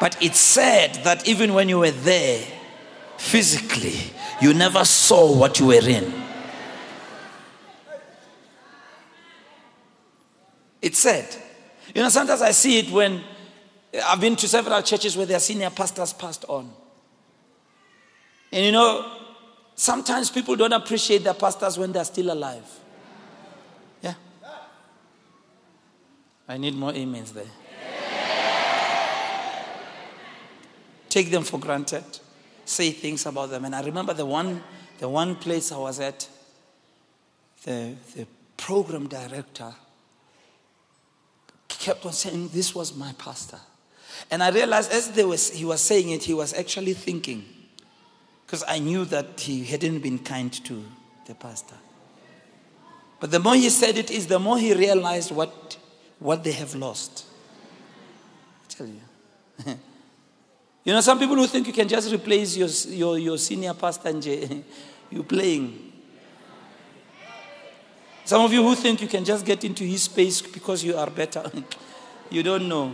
But 0.00 0.16
it's 0.22 0.38
said 0.38 0.94
that 1.04 1.28
even 1.28 1.54
when 1.54 1.68
you 1.68 1.80
were 1.80 1.90
there, 1.90 2.44
physically, 3.16 3.98
you 4.40 4.54
never 4.54 4.84
saw 4.84 5.36
what 5.36 5.58
you 5.58 5.66
were 5.66 5.88
in. 5.88 6.12
It's 10.80 10.98
said. 10.98 11.26
You 11.94 12.02
know, 12.02 12.08
sometimes 12.08 12.42
I 12.42 12.52
see 12.52 12.78
it 12.78 12.90
when 12.90 13.22
I've 14.04 14.20
been 14.20 14.36
to 14.36 14.46
several 14.46 14.80
churches 14.82 15.16
where 15.16 15.26
their 15.26 15.40
senior 15.40 15.70
pastors 15.70 16.12
passed 16.12 16.44
on. 16.48 16.70
And 18.52 18.64
you 18.64 18.72
know, 18.72 19.18
sometimes 19.74 20.30
people 20.30 20.54
don't 20.56 20.72
appreciate 20.72 21.24
their 21.24 21.34
pastors 21.34 21.76
when 21.76 21.92
they're 21.92 22.04
still 22.04 22.32
alive. 22.32 22.64
I 26.48 26.56
need 26.56 26.74
more 26.74 26.90
amens 26.90 27.32
there. 27.32 27.44
Take 31.08 31.30
them 31.30 31.42
for 31.42 31.58
granted. 31.58 32.04
Say 32.64 32.90
things 32.90 33.26
about 33.26 33.50
them. 33.50 33.64
And 33.64 33.74
I 33.74 33.82
remember 33.82 34.14
the 34.14 34.26
one, 34.26 34.62
the 34.98 35.08
one 35.08 35.36
place 35.36 35.72
I 35.72 35.78
was 35.78 36.00
at, 36.00 36.28
the, 37.64 37.94
the 38.14 38.26
program 38.56 39.08
director 39.08 39.74
kept 41.68 42.04
on 42.04 42.12
saying, 42.12 42.48
This 42.48 42.74
was 42.74 42.94
my 42.96 43.12
pastor. 43.18 43.58
And 44.30 44.42
I 44.42 44.50
realized 44.50 44.90
as 44.92 45.12
they 45.12 45.24
was, 45.24 45.50
he 45.50 45.64
was 45.64 45.80
saying 45.80 46.10
it, 46.10 46.24
he 46.24 46.34
was 46.34 46.52
actually 46.54 46.94
thinking. 46.94 47.44
Because 48.44 48.64
I 48.66 48.78
knew 48.78 49.04
that 49.06 49.40
he 49.40 49.64
hadn't 49.64 50.00
been 50.00 50.18
kind 50.18 50.52
to 50.64 50.84
the 51.26 51.34
pastor. 51.34 51.76
But 53.20 53.30
the 53.30 53.38
more 53.38 53.54
he 53.54 53.68
said 53.68 53.98
it 53.98 54.10
is, 54.10 54.26
the 54.26 54.38
more 54.38 54.58
he 54.58 54.74
realized 54.74 55.30
what 55.30 55.76
what 56.18 56.42
they 56.44 56.52
have 56.52 56.74
lost. 56.74 57.26
I 58.64 58.72
tell 58.72 58.86
you. 58.86 59.00
you 60.84 60.92
know, 60.92 61.00
some 61.00 61.18
people 61.18 61.36
who 61.36 61.46
think 61.46 61.66
you 61.66 61.72
can 61.72 61.88
just 61.88 62.12
replace 62.12 62.56
your, 62.56 62.68
your, 62.94 63.18
your 63.18 63.38
senior 63.38 63.74
pastor 63.74 64.08
and 64.08 64.24
you're 65.10 65.24
playing. 65.24 65.92
Some 68.24 68.44
of 68.44 68.52
you 68.52 68.62
who 68.62 68.74
think 68.74 69.00
you 69.00 69.08
can 69.08 69.24
just 69.24 69.46
get 69.46 69.64
into 69.64 69.84
his 69.84 70.02
space 70.02 70.42
because 70.42 70.84
you 70.84 70.96
are 70.96 71.08
better, 71.08 71.50
you 72.30 72.42
don't 72.42 72.68
know. 72.68 72.92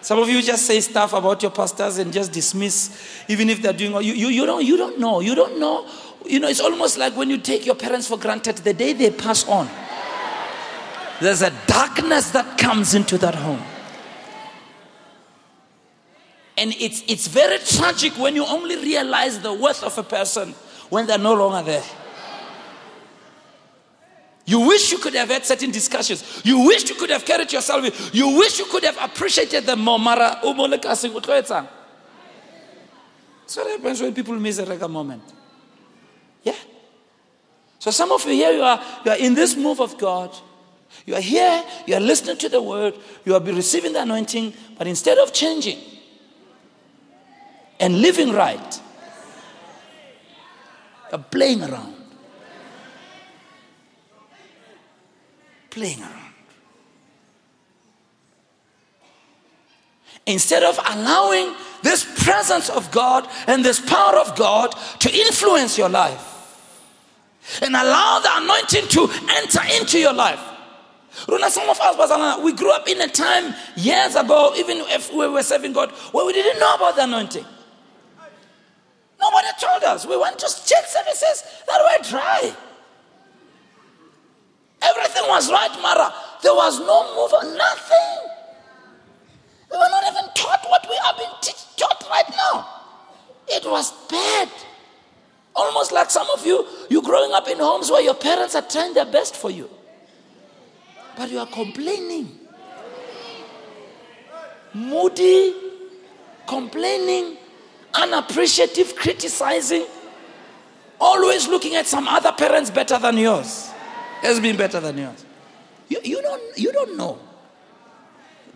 Some 0.00 0.18
of 0.18 0.28
you 0.28 0.42
just 0.42 0.66
say 0.66 0.80
stuff 0.80 1.12
about 1.12 1.40
your 1.42 1.52
pastors 1.52 1.98
and 1.98 2.12
just 2.12 2.32
dismiss, 2.32 3.24
even 3.28 3.48
if 3.48 3.62
they're 3.62 3.72
doing. 3.72 3.92
You, 4.04 4.14
you, 4.14 4.28
you, 4.28 4.44
don't, 4.44 4.64
you 4.64 4.76
don't 4.76 4.98
know. 4.98 5.20
You 5.20 5.36
don't 5.36 5.60
know. 5.60 5.88
You 6.26 6.40
know, 6.40 6.48
it's 6.48 6.58
almost 6.60 6.98
like 6.98 7.16
when 7.16 7.30
you 7.30 7.38
take 7.38 7.64
your 7.64 7.76
parents 7.76 8.08
for 8.08 8.18
granted 8.18 8.56
the 8.56 8.74
day 8.74 8.94
they 8.94 9.12
pass 9.12 9.46
on. 9.46 9.68
There's 11.22 11.42
a 11.42 11.52
darkness 11.66 12.30
that 12.30 12.58
comes 12.58 12.94
into 12.94 13.16
that 13.18 13.36
home. 13.36 13.62
And 16.58 16.74
it's, 16.78 17.02
it's 17.06 17.28
very 17.28 17.58
tragic 17.58 18.18
when 18.18 18.34
you 18.34 18.44
only 18.44 18.76
realize 18.76 19.40
the 19.40 19.52
worth 19.52 19.84
of 19.84 19.96
a 19.98 20.02
person 20.02 20.54
when 20.90 21.06
they're 21.06 21.18
no 21.18 21.34
longer 21.34 21.62
there. 21.62 21.84
You 24.44 24.66
wish 24.66 24.90
you 24.90 24.98
could 24.98 25.14
have 25.14 25.28
had 25.28 25.46
certain 25.46 25.70
discussions. 25.70 26.42
You 26.44 26.66
wish 26.66 26.90
you 26.90 26.96
could 26.96 27.10
have 27.10 27.24
carried 27.24 27.52
yourself. 27.52 28.12
You 28.12 28.36
wish 28.36 28.58
you 28.58 28.64
could 28.66 28.82
have 28.82 28.98
appreciated 29.00 29.64
them 29.64 29.80
more. 29.80 30.00
That's 30.00 30.34
what 33.56 33.70
happens 33.70 34.00
when 34.00 34.12
people 34.12 34.34
miss 34.40 34.58
a 34.58 34.66
regular 34.66 34.88
moment. 34.88 35.22
Yeah. 36.42 36.56
So 37.78 37.92
some 37.92 38.10
of 38.10 38.24
you 38.26 38.32
here, 38.32 38.50
you 38.50 38.62
are, 38.62 38.82
you 39.04 39.10
are 39.12 39.18
in 39.18 39.34
this 39.34 39.56
move 39.56 39.80
of 39.80 39.96
God. 39.96 40.36
You 41.06 41.14
are 41.16 41.20
here, 41.20 41.64
you 41.86 41.94
are 41.94 42.00
listening 42.00 42.36
to 42.38 42.48
the 42.48 42.62
word, 42.62 42.94
you 43.24 43.34
are 43.34 43.40
receiving 43.40 43.92
the 43.92 44.02
anointing, 44.02 44.54
but 44.78 44.86
instead 44.86 45.18
of 45.18 45.32
changing 45.32 45.78
and 47.80 48.00
living 48.00 48.32
right, 48.32 48.80
you're 51.10 51.18
playing 51.18 51.62
around. 51.62 51.94
Playing 55.70 56.00
around. 56.00 56.18
Instead 60.24 60.62
of 60.62 60.78
allowing 60.88 61.54
this 61.82 62.04
presence 62.24 62.68
of 62.68 62.90
God 62.92 63.28
and 63.48 63.64
this 63.64 63.80
power 63.80 64.16
of 64.18 64.36
God 64.36 64.72
to 65.00 65.12
influence 65.12 65.76
your 65.76 65.88
life 65.88 66.28
and 67.60 67.74
allow 67.74 68.20
the 68.20 68.28
anointing 68.32 68.88
to 68.88 69.08
enter 69.30 69.60
into 69.80 69.98
your 69.98 70.12
life. 70.12 70.51
Runa, 71.28 71.50
some 71.50 71.68
of 71.68 71.78
us, 71.78 72.40
we 72.42 72.52
grew 72.52 72.72
up 72.72 72.88
in 72.88 73.00
a 73.00 73.08
time 73.08 73.54
years 73.76 74.16
ago, 74.16 74.52
even 74.56 74.78
if 74.78 75.12
we 75.12 75.28
were 75.28 75.42
serving 75.42 75.72
God, 75.72 75.90
where 76.12 76.24
we 76.24 76.32
didn't 76.32 76.58
know 76.58 76.74
about 76.74 76.96
the 76.96 77.04
anointing. 77.04 77.44
Nobody 79.20 79.48
told 79.60 79.84
us. 79.84 80.06
We 80.06 80.16
went 80.16 80.38
to 80.38 80.46
church 80.46 80.86
services 80.86 81.44
that 81.68 81.80
were 81.80 82.08
dry. 82.08 82.54
Everything 84.82 85.22
was 85.28 85.50
right, 85.50 85.70
Mara. 85.80 86.12
There 86.42 86.54
was 86.54 86.80
no 86.80 87.14
move, 87.14 87.56
nothing. 87.56 88.30
We 89.70 89.78
were 89.78 89.90
not 89.90 90.02
even 90.10 90.24
taught 90.34 90.64
what 90.68 90.86
we 90.90 90.98
are 91.06 91.14
being 91.16 91.30
taught 91.76 92.04
right 92.10 92.28
now. 92.30 92.66
It 93.48 93.64
was 93.64 93.92
bad. 94.08 94.48
Almost 95.54 95.92
like 95.92 96.10
some 96.10 96.28
of 96.30 96.44
you, 96.44 96.66
you 96.90 97.00
growing 97.02 97.32
up 97.32 97.46
in 97.46 97.58
homes 97.58 97.90
where 97.90 98.02
your 98.02 98.14
parents 98.14 98.54
are 98.54 98.62
trying 98.62 98.94
their 98.94 99.04
best 99.04 99.36
for 99.36 99.50
you. 99.50 99.70
But 101.16 101.30
you 101.30 101.38
are 101.38 101.46
complaining. 101.46 102.38
Moody, 104.74 105.54
complaining, 106.46 107.36
unappreciative, 107.94 108.96
criticizing, 108.96 109.86
always 111.00 111.46
looking 111.48 111.74
at 111.74 111.86
some 111.86 112.08
other 112.08 112.32
parents 112.32 112.70
better 112.70 112.98
than 112.98 113.18
yours. 113.18 113.70
Has 114.22 114.40
been 114.40 114.56
better 114.56 114.80
than 114.80 114.98
yours. 114.98 115.24
You, 115.88 116.00
you, 116.04 116.22
don't, 116.22 116.58
you 116.58 116.72
don't 116.72 116.96
know. 116.96 117.18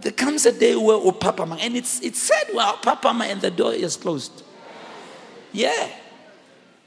There 0.01 0.13
comes 0.13 0.47
a 0.47 0.53
day 0.53 0.77
where 0.77 0.97
oh, 0.97 1.13
Papa, 1.13 1.43
and 1.61 1.77
it's, 1.77 2.01
it's 2.01 2.23
said, 2.23 2.45
well, 2.55 2.77
Papa, 2.79 3.09
and 3.09 3.41
the 3.41 3.51
door 3.51 3.75
is 3.75 3.97
closed. 3.97 4.43
Yeah. 5.53 5.91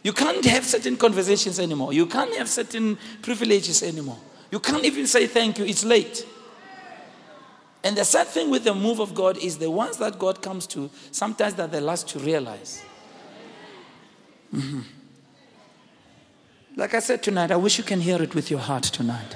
You 0.04 0.14
can't 0.14 0.44
have 0.46 0.64
certain 0.66 0.96
conversations 0.96 1.60
anymore. 1.60 1.92
You 1.92 2.06
can't 2.06 2.34
have 2.36 2.48
certain 2.48 2.98
privileges 3.22 3.84
anymore. 3.84 4.18
You 4.52 4.60
can't 4.60 4.84
even 4.84 5.08
say 5.08 5.28
thank 5.28 5.60
you. 5.60 5.66
It's 5.66 5.86
late. 5.86 6.26
And 7.84 7.96
the 7.96 8.04
sad 8.04 8.28
thing 8.28 8.50
with 8.50 8.64
the 8.64 8.74
move 8.74 9.00
of 9.00 9.16
God 9.16 9.38
is 9.38 9.58
the 9.58 9.72
ones 9.72 9.98
that 9.98 10.20
God 10.20 10.42
comes 10.42 10.68
to, 10.68 10.90
sometimes 11.12 11.54
they're 11.54 11.68
the 11.68 11.82
last 11.82 12.10
to 12.10 12.20
realize. 12.20 12.84
Mm-hmm. 14.54 14.82
Like 16.76 16.94
I 16.94 17.00
said 17.00 17.24
tonight, 17.24 17.52
I 17.52 17.56
wish 17.56 17.78
you 17.78 17.84
can 17.84 18.02
hear 18.02 18.22
it 18.22 18.36
with 18.36 18.50
your 18.52 18.60
heart 18.60 18.84
tonight. 18.84 19.36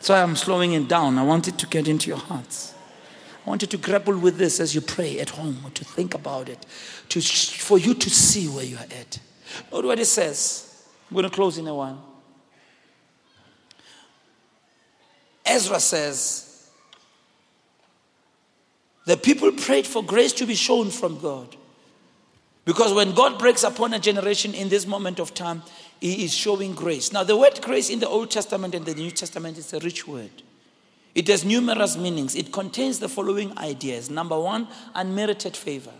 So 0.00 0.14
I'm 0.14 0.36
slowing 0.36 0.74
it 0.74 0.88
down. 0.88 1.18
I 1.18 1.22
want 1.24 1.48
it 1.48 1.58
to 1.58 1.66
get 1.66 1.88
into 1.88 2.08
your 2.08 2.18
hearts. 2.18 2.74
I 3.44 3.48
want 3.48 3.62
you 3.62 3.68
to 3.68 3.76
grapple 3.76 4.18
with 4.18 4.38
this 4.38 4.60
as 4.60 4.74
you 4.74 4.80
pray 4.80 5.18
at 5.20 5.30
home, 5.30 5.58
or 5.64 5.70
to 5.70 5.84
think 5.84 6.14
about 6.14 6.48
it, 6.48 6.64
to, 7.10 7.20
for 7.20 7.78
you 7.78 7.94
to 7.94 8.10
see 8.10 8.48
where 8.48 8.64
you 8.64 8.76
are 8.76 8.86
at. 8.98 9.18
Note 9.72 9.84
what 9.84 9.98
it 9.98 10.06
says. 10.06 10.86
I'm 11.10 11.14
going 11.14 11.24
to 11.24 11.34
close 11.34 11.58
in 11.58 11.66
a 11.66 11.74
while. 11.74 12.13
Ezra 15.44 15.80
says, 15.80 16.70
the 19.06 19.16
people 19.16 19.52
prayed 19.52 19.86
for 19.86 20.02
grace 20.02 20.32
to 20.34 20.46
be 20.46 20.54
shown 20.54 20.90
from 20.90 21.18
God. 21.18 21.56
Because 22.64 22.94
when 22.94 23.12
God 23.12 23.38
breaks 23.38 23.62
upon 23.62 23.92
a 23.92 23.98
generation 23.98 24.54
in 24.54 24.70
this 24.70 24.86
moment 24.86 25.20
of 25.20 25.34
time, 25.34 25.62
He 26.00 26.24
is 26.24 26.32
showing 26.32 26.74
grace. 26.74 27.12
Now, 27.12 27.22
the 27.22 27.36
word 27.36 27.60
grace 27.60 27.90
in 27.90 27.98
the 27.98 28.08
Old 28.08 28.30
Testament 28.30 28.74
and 28.74 28.86
the 28.86 28.94
New 28.94 29.10
Testament 29.10 29.58
is 29.58 29.72
a 29.74 29.80
rich 29.80 30.08
word. 30.08 30.30
It 31.14 31.28
has 31.28 31.44
numerous 31.44 31.96
meanings. 31.96 32.34
It 32.34 32.52
contains 32.52 32.98
the 32.98 33.08
following 33.08 33.56
ideas. 33.58 34.08
Number 34.08 34.40
one, 34.40 34.66
unmerited 34.94 35.56
favor. 35.56 35.92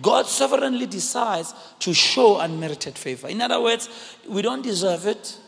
God 0.00 0.26
sovereignly 0.26 0.86
decides 0.86 1.54
to 1.80 1.94
show 1.94 2.40
unmerited 2.40 2.98
favor. 2.98 3.28
In 3.28 3.40
other 3.40 3.60
words, 3.60 3.88
we 4.28 4.42
don't 4.42 4.62
deserve 4.62 5.06
it. 5.06 5.38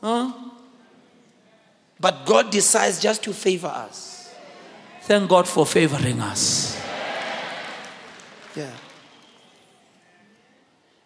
Huh? 0.00 0.32
But 2.00 2.24
God 2.24 2.50
decides 2.50 3.00
just 3.00 3.22
to 3.24 3.32
favor 3.32 3.66
us. 3.66 4.34
Thank 5.02 5.28
God 5.28 5.46
for 5.46 5.66
favoring 5.66 6.20
us. 6.20 6.80
Yeah. 8.56 8.70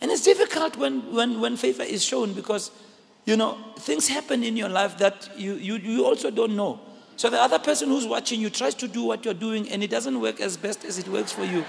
And 0.00 0.10
it's 0.10 0.22
difficult 0.22 0.76
when, 0.76 1.12
when, 1.14 1.40
when 1.40 1.56
favor 1.56 1.82
is 1.82 2.04
shown 2.04 2.32
because, 2.32 2.70
you 3.24 3.36
know, 3.36 3.58
things 3.78 4.06
happen 4.06 4.44
in 4.44 4.56
your 4.56 4.68
life 4.68 4.98
that 4.98 5.30
you, 5.36 5.54
you, 5.54 5.76
you 5.76 6.04
also 6.04 6.30
don't 6.30 6.54
know. 6.54 6.80
So 7.16 7.30
the 7.30 7.40
other 7.40 7.58
person 7.58 7.88
who's 7.88 8.06
watching 8.06 8.40
you 8.40 8.50
tries 8.50 8.74
to 8.76 8.88
do 8.88 9.04
what 9.04 9.24
you're 9.24 9.34
doing 9.34 9.68
and 9.70 9.82
it 9.82 9.90
doesn't 9.90 10.20
work 10.20 10.40
as 10.40 10.56
best 10.56 10.84
as 10.84 10.98
it 10.98 11.08
works 11.08 11.32
for 11.32 11.44
you 11.44 11.64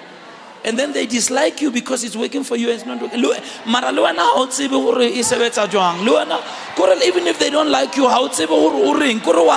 and 0.66 0.80
then 0.80 0.92
they 0.92 1.06
dislike 1.06 1.62
you 1.62 1.70
because 1.70 2.04
it's 2.04 2.16
working 2.16 2.44
for 2.44 2.56
you 2.56 2.72
and 2.72 2.80
it's 2.80 2.86
not 2.88 3.00
working. 3.00 3.22
Mara 3.66 3.92
even 7.06 7.28
if 7.28 7.38
they 7.38 7.52
don't 7.52 7.70
like 7.70 7.96
you 7.96 8.10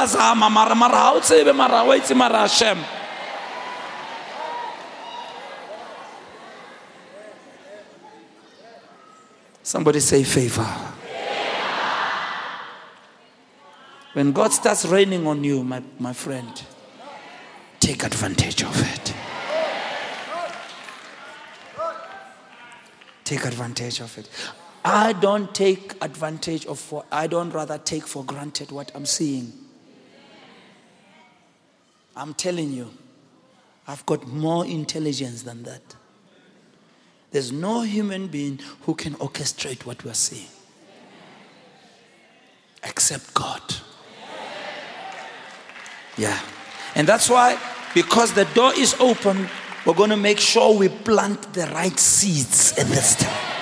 zama 0.07 0.51
mara 0.51 0.75
mara 0.75 1.55
mara 1.55 2.15
mara. 2.15 2.77
Somebody 9.63 10.01
say 10.01 10.25
favor. 10.25 10.67
When 14.13 14.33
God 14.33 14.53
starts 14.53 14.85
raining 14.85 15.27
on 15.27 15.43
you, 15.45 15.63
my, 15.65 15.83
my 15.99 16.13
friend, 16.13 16.63
take 17.79 18.03
advantage 18.03 18.63
of 18.63 18.75
it. 18.95 19.15
Take 23.29 23.45
advantage 23.45 24.01
of 24.01 24.17
it. 24.17 24.27
I 24.83 25.13
don't 25.13 25.55
take 25.55 26.03
advantage 26.03 26.65
of 26.65 27.05
I 27.13 27.27
don't 27.27 27.51
rather 27.51 27.77
take 27.77 28.07
for 28.07 28.25
granted 28.25 28.73
what 28.73 28.91
I'm 28.95 29.05
seeing. 29.05 29.53
I'm 32.17 32.33
telling 32.33 32.73
you, 32.73 32.89
I've 33.87 34.07
got 34.07 34.27
more 34.27 34.65
intelligence 34.65 35.43
than 35.43 35.65
that. 35.65 35.83
There's 37.31 37.53
no 37.53 37.83
human 37.83 38.29
being 38.29 38.61
who 38.87 38.95
can 38.95 39.13
orchestrate 39.17 39.85
what 39.85 40.07
we're 40.07 40.15
seeing 40.15 40.49
except 42.83 43.35
God. 43.35 43.61
Yeah. 46.17 46.41
And 46.95 47.07
that's 47.07 47.29
why, 47.29 47.61
because 47.93 48.33
the 48.33 48.47
door 48.55 48.73
is 48.75 48.97
open, 48.99 49.51
we're 49.89 49.95
going 49.95 50.11
to 50.11 50.19
make 50.19 50.39
sure 50.39 50.77
we 50.77 50.91
plant 50.91 51.55
the 51.55 51.67
right 51.69 51.99
seeds 51.99 52.77
at 52.77 52.87
this 52.89 53.15
time. 53.15 53.55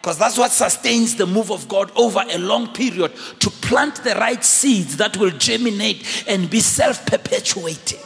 Because 0.00 0.16
that's 0.16 0.38
what 0.38 0.52
sustains 0.52 1.16
the 1.16 1.26
move 1.26 1.50
of 1.50 1.66
God 1.66 1.90
over 1.96 2.22
a 2.30 2.38
long 2.38 2.72
period 2.72 3.12
to 3.40 3.50
plant 3.50 3.96
the 4.04 4.14
right 4.14 4.44
seeds 4.44 4.96
that 4.98 5.16
will 5.16 5.30
germinate 5.30 6.24
and 6.28 6.48
be 6.48 6.60
self 6.60 7.04
perpetuating. 7.04 7.98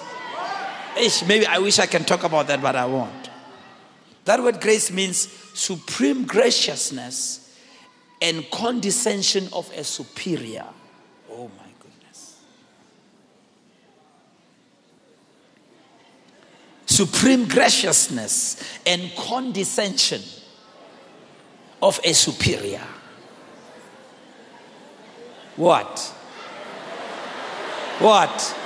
Maybe 1.27 1.47
I 1.47 1.59
wish 1.59 1.81
I 1.81 1.87
can 1.87 2.05
talk 2.07 2.25
about 2.25 2.47
that, 2.47 2.63
but 2.63 2.75
I 2.75 2.87
won't. 2.87 3.29
That 4.25 4.43
word 4.43 4.63
grace 4.63 4.91
means 4.91 5.19
supreme 5.53 6.25
graciousness 6.25 7.55
and 8.23 8.51
condescension 8.51 9.51
of 9.53 9.71
a 9.77 9.85
superior. 9.85 10.65
Oh 11.31 11.51
my 11.59 11.66
supreme 16.97 17.47
graciousness 17.47 18.57
and 18.87 19.13
condescension 19.17 20.23
of 21.83 22.01
a 22.03 22.15
superior. 22.15 22.87
What? 25.57 25.99
What? 27.99 28.57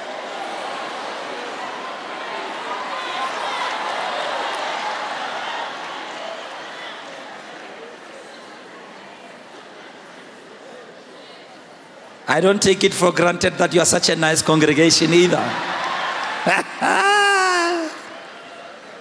I 12.29 12.41
don't 12.41 12.63
take 12.63 12.85
it 12.85 12.95
for 12.95 13.11
granted 13.11 13.55
that 13.55 13.75
you 13.75 13.81
are 13.81 13.85
such 13.85 14.09
a 14.09 14.15
nice 14.15 14.41
congregation 14.41 15.13
either. 15.13 17.07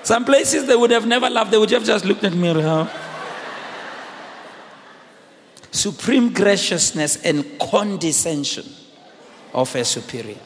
Some 0.10 0.26
places 0.26 0.66
they 0.66 0.76
would 0.76 0.89
have 0.89 1.05
never 1.05 1.30
laughed, 1.30 1.51
they 1.51 1.60
would 1.60 1.70
have 1.70 1.84
just 1.84 2.03
looked 2.03 2.24
at 2.24 2.34
me. 2.34 2.51
Huh? 2.51 2.88
supreme 5.70 6.34
graciousness 6.34 7.24
and 7.24 7.45
condescension 7.60 8.66
of 9.53 9.76
a 9.76 9.86
superior. 9.86 10.39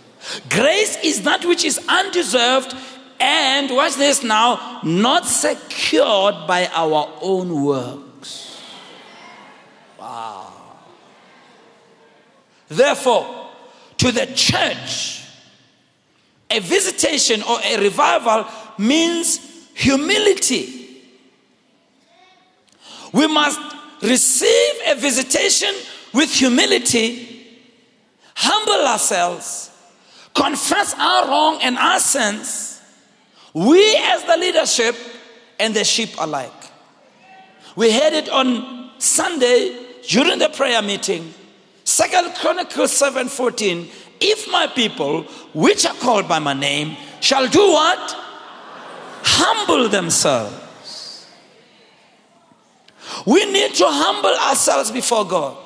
Grace 0.50 0.98
is 1.02 1.22
that 1.22 1.46
which 1.46 1.64
is 1.64 1.80
undeserved 1.88 2.76
and, 3.22 3.72
watch 3.72 3.96
this 3.96 4.22
now, 4.22 4.82
not 4.84 5.26
secured 5.26 6.46
by 6.46 6.70
our 6.74 7.10
own 7.22 7.64
works. 7.64 8.62
Wow. 9.98 10.52
Therefore, 12.68 13.50
to 14.00 14.12
the 14.12 14.26
church, 14.26 15.24
a 16.52 16.60
visitation 16.60 17.42
or 17.44 17.60
a 17.64 17.82
revival 17.82 18.46
means 18.78 19.53
humility. 19.74 21.02
We 23.12 23.28
must 23.28 23.60
receive 24.02 24.74
a 24.88 24.96
visitation 24.96 25.74
with 26.14 26.34
humility, 26.34 27.62
humble 28.36 28.88
ourselves, 28.88 29.72
confess 30.34 30.94
our 30.98 31.28
wrong 31.28 31.60
and 31.62 31.78
our 31.78 32.00
sins, 32.00 32.82
we 33.54 33.96
as 33.98 34.24
the 34.24 34.38
leadership 34.38 34.96
and 35.60 35.76
the 35.76 35.84
sheep 35.84 36.10
alike. 36.18 36.52
We 37.76 37.92
had 37.92 38.14
it 38.14 38.30
on 38.30 38.92
Sunday 38.98 39.78
during 40.08 40.40
the 40.40 40.50
prayer 40.50 40.82
meeting. 40.82 41.34
Second 41.84 42.34
Chronicles 42.36 42.92
7:14. 42.92 43.90
If 44.20 44.50
my 44.50 44.68
people, 44.68 45.24
which 45.54 45.86
are 45.86 45.96
called 45.96 46.28
by 46.28 46.40
my 46.40 46.54
name, 46.54 46.96
shall 47.20 47.48
do 47.48 47.72
what? 47.72 48.16
Humble 49.24 49.90
themselves. 49.90 51.30
We 53.26 53.52
need 53.52 53.74
to 53.76 53.86
humble 53.88 54.36
ourselves 54.50 54.92
before 54.92 55.26
God. 55.26 55.58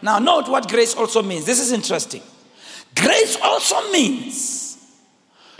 Now, 0.00 0.18
note 0.18 0.48
what 0.48 0.68
grace 0.68 0.94
also 0.94 1.22
means. 1.22 1.44
This 1.44 1.60
is 1.60 1.70
interesting. 1.72 2.22
Grace 2.94 3.36
also 3.42 3.90
means 3.92 4.78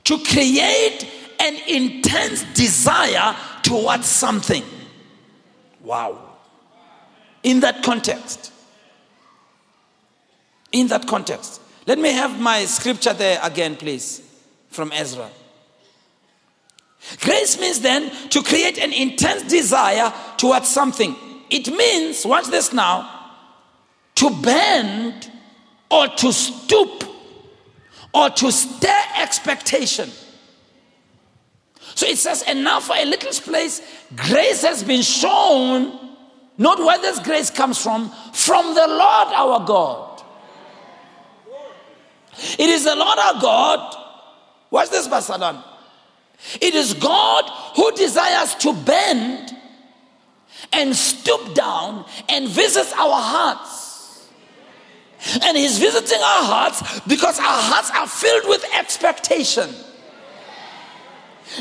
to 0.05 0.19
create 0.19 1.07
an 1.39 1.57
intense 1.69 2.43
desire 2.55 3.37
towards 3.63 4.07
something. 4.07 4.65
Wow. 5.83 6.19
In 7.43 7.61
that 7.61 7.83
context. 7.83 8.53
In 10.73 10.89
that 10.89 11.07
context. 11.07 11.61
Let 11.87 11.99
me 11.99 12.13
have 12.13 12.41
my 12.41 12.65
scripture 12.65 13.13
there 13.13 13.39
again, 13.43 13.77
please, 13.77 14.23
from 14.71 14.93
Ezra. 14.93 15.29
Grace 17.21 17.61
means 17.61 17.81
then 17.81 18.11
to 18.29 18.43
create 18.43 18.79
an 18.79 18.93
intense 18.93 19.43
desire 19.45 20.13
towards 20.37 20.69
something. 20.69 21.17
It 21.51 21.69
means, 21.69 22.25
watch 22.25 22.47
this 22.47 22.73
now, 22.73 23.31
to 24.17 24.31
bend 24.43 25.31
or 25.91 26.09
to 26.09 26.33
stoop 26.33 27.05
or 28.15 28.31
to 28.31 28.53
stir 28.53 29.03
expectation. 29.19 30.11
So 31.95 32.07
it 32.07 32.19
says, 32.19 32.43
and 32.47 32.65
now 32.65 32.81
for 32.81 32.97
a 32.97 33.05
little 33.05 33.33
place, 33.33 33.83
grace 34.17 34.63
has 34.63 34.83
been 34.83 35.03
shown, 35.03 36.17
not 36.57 36.79
where 36.79 36.99
this 36.99 37.19
grace 37.19 37.51
comes 37.51 37.83
from, 37.83 38.11
from 38.33 38.75
the 38.75 38.87
Lord 38.87 39.29
our 39.29 39.67
God. 39.67 40.23
It 42.59 42.71
is 42.71 42.85
the 42.85 42.97
Lord 42.97 43.19
our 43.19 43.41
God. 43.41 43.97
Watch 44.71 44.89
this, 44.89 45.07
Basadan. 45.07 45.63
It 46.61 46.75
is 46.75 46.95
God 46.95 47.45
who 47.77 47.93
desires 47.93 48.55
to 48.57 48.73
bend 48.73 49.57
and 50.73 50.95
stoop 50.95 51.55
down 51.55 52.05
and 52.29 52.49
visits 52.49 52.93
our 52.93 53.21
hearts. 53.21 54.29
And 55.43 55.57
He's 55.57 55.79
visiting 55.79 56.19
our 56.19 56.45
hearts 56.45 57.01
because 57.07 57.39
our 57.39 57.45
hearts 57.45 57.91
are 57.91 58.09
filled 58.09 58.49
with 58.49 58.65
expectation. 58.77 59.71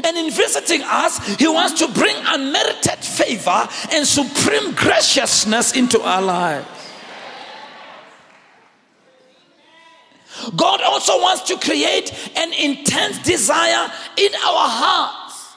And 0.03 0.17
in 0.17 0.31
visiting 0.31 0.81
us, 0.83 1.19
He 1.37 1.47
wants 1.47 1.79
to 1.79 1.87
bring 1.91 2.15
unmerited 2.25 2.99
favor 2.99 3.67
and 3.91 4.07
supreme 4.07 4.73
graciousness 4.73 5.73
into 5.73 6.01
our 6.01 6.21
lives. 6.21 6.80
God 10.55 10.81
also 10.81 11.13
wants 11.19 11.43
to 11.43 11.57
create 11.57 12.11
an 12.35 12.53
intense 12.53 13.19
desire 13.19 13.91
in 14.17 14.33
our 14.35 14.67
hearts. 14.69 15.55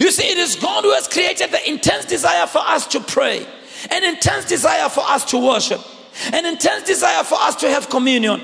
You 0.00 0.10
see, 0.10 0.24
it 0.24 0.38
is 0.38 0.56
God 0.56 0.84
who 0.84 0.92
has 0.92 1.08
created 1.08 1.50
the 1.50 1.68
intense 1.68 2.06
desire 2.06 2.46
for 2.46 2.58
us 2.58 2.86
to 2.88 3.00
pray, 3.00 3.46
an 3.90 4.04
intense 4.04 4.46
desire 4.46 4.88
for 4.88 5.00
us 5.00 5.24
to 5.26 5.38
worship, 5.38 5.80
an 6.32 6.44
intense 6.46 6.84
desire 6.84 7.22
for 7.24 7.38
us 7.40 7.56
to 7.56 7.70
have 7.70 7.88
communion. 7.88 8.40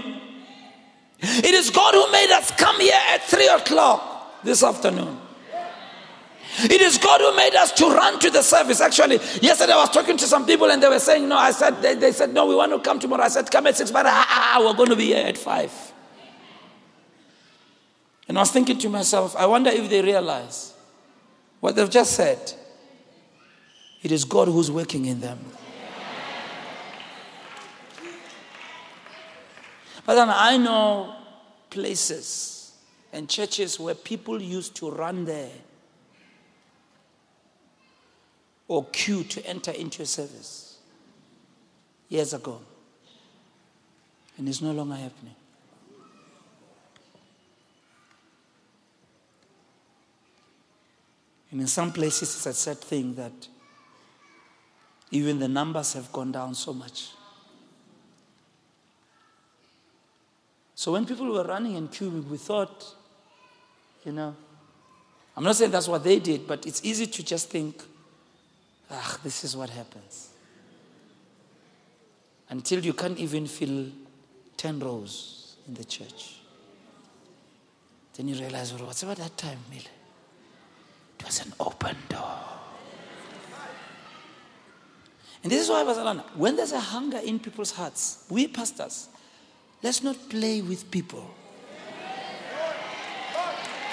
It 1.18 1.55
is 1.55 1.70
God 1.70 1.95
who 1.95 2.11
made 2.11 2.31
us 2.33 2.51
come 2.53 2.81
here 2.81 2.99
at 3.11 3.23
three 3.23 3.49
o'clock 3.49 4.43
this 4.43 4.62
afternoon. 4.62 5.22
It 6.59 6.80
is 6.82 6.98
God 6.98 7.20
who 7.20 7.34
made 7.34 7.55
us 7.55 7.72
to 7.72 7.86
run 7.86 8.18
to 8.20 8.30
the 8.30 8.42
service. 8.42 8.80
Actually, 8.80 9.16
yesterday 9.40 9.72
I 9.72 9.76
was 9.76 9.90
talking 9.90 10.18
to 10.18 10.26
some 10.26 10.44
people 10.44 10.70
and 10.70 10.82
they 10.82 10.88
were 10.88 10.98
saying, 10.98 11.26
No, 11.26 11.36
I 11.36 11.50
said, 11.50 11.80
they, 11.80 11.94
they 11.94 12.12
said, 12.12 12.34
No, 12.34 12.46
we 12.46 12.55
want 12.55 12.72
to 12.72 12.78
come 12.78 12.98
tomorrow. 12.98 13.22
I 13.22 13.28
said, 13.28 13.50
Come 13.50 13.66
at 13.66 13.76
six, 13.76 13.90
but 13.90 14.05
ah, 14.05 14.26
ah, 14.28 14.53
ah, 14.57 14.64
we're 14.64 14.76
going 14.76 14.90
to 14.90 14.96
be 14.96 15.07
here 15.07 15.26
at 15.26 15.38
five. 15.38 15.72
And 18.28 18.36
I 18.36 18.42
was 18.42 18.50
thinking 18.50 18.78
to 18.78 18.88
myself, 18.88 19.34
I 19.34 19.46
wonder 19.46 19.70
if 19.70 19.88
they 19.88 20.03
realize 20.03 20.74
what 21.61 21.74
they've 21.74 21.90
just 21.90 22.12
said. 22.12 22.53
It 24.03 24.12
is 24.12 24.24
God 24.24 24.48
who's 24.48 24.70
working 24.70 25.07
in 25.07 25.20
them. 25.20 25.38
But 30.05 30.16
then 30.16 30.28
I 30.30 30.57
know 30.57 31.14
places 31.70 32.72
and 33.12 33.28
churches 33.28 33.78
where 33.78 33.94
people 33.94 34.42
used 34.42 34.74
to 34.76 34.90
run 34.90 35.24
there 35.24 35.50
or 38.69 38.85
queue 38.87 39.25
to 39.25 39.47
enter 39.47 39.71
into 39.71 40.03
a 40.03 40.07
service 40.07 40.79
years 42.09 42.33
ago. 42.33 42.61
And 44.39 44.49
it's 44.49 44.63
no 44.63 44.73
longer 44.73 44.95
happening. 44.95 45.35
And 51.51 51.61
in 51.61 51.67
some 51.67 51.93
places, 51.93 52.35
it's 52.35 52.47
a 52.47 52.55
sad 52.55 52.79
thing 52.79 53.15
that 53.17 53.33
even 55.11 55.39
the 55.39 55.49
numbers 55.49 55.93
have 55.93 56.11
gone 56.11 56.33
down 56.33 56.55
so 56.55 56.73
much. 56.73 57.11
So 60.75 60.93
when 60.93 61.05
people 61.05 61.31
were 61.31 61.45
running 61.45 61.77
and 61.77 61.91
queuing, 61.91 62.27
we 62.29 62.39
thought 62.39 62.95
you 64.05 64.13
know. 64.13 64.35
I'm 65.37 65.45
not 65.45 65.57
saying 65.57 65.71
that's 65.71 65.89
what 65.89 66.05
they 66.05 66.19
did, 66.19 66.47
but 66.47 66.67
it's 66.67 66.85
easy 66.85 67.07
to 67.07 67.25
just 67.25 67.49
think, 67.49 67.83
ah, 68.93 69.18
this 69.24 69.45
is 69.45 69.57
what 69.57 69.70
happens. 69.70 70.28
Until 72.49 72.84
you 72.84 72.93
can't 72.93 73.18
even 73.18 73.47
fill 73.47 73.86
10 74.57 74.78
rows 74.80 75.57
in 75.66 75.74
the 75.74 75.84
church. 75.84 76.36
Then 78.14 78.28
you 78.28 78.34
realize, 78.34 78.72
well, 78.74 78.86
what's 78.86 79.03
about 79.03 79.16
that 79.16 79.36
time? 79.38 79.59
It 79.72 79.88
was 81.24 81.40
an 81.47 81.53
open 81.59 81.97
door. 82.09 82.38
And 85.43 85.51
this 85.51 85.62
is 85.62 85.70
why, 85.70 85.82
Bazalana, 85.82 86.22
when 86.36 86.57
there's 86.57 86.72
a 86.72 86.80
hunger 86.80 87.18
in 87.18 87.40
people's 87.40 87.72
hearts, 87.72 88.24
we 88.28 88.47
pastors, 88.47 89.09
let's 89.82 90.03
not 90.03 90.16
play 90.28 90.62
with 90.62 90.88
people. 90.90 91.28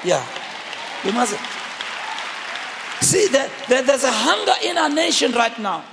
Yeah. 0.04 0.26
We 1.04 1.12
must. 1.12 1.59
See, 3.10 3.28
that 3.30 3.50
there, 3.68 3.82
there's 3.82 4.04
a 4.04 4.12
hunger 4.12 4.54
in 4.64 4.78
our 4.78 4.88
nation 4.88 5.32
right 5.32 5.58
now. 5.58 5.84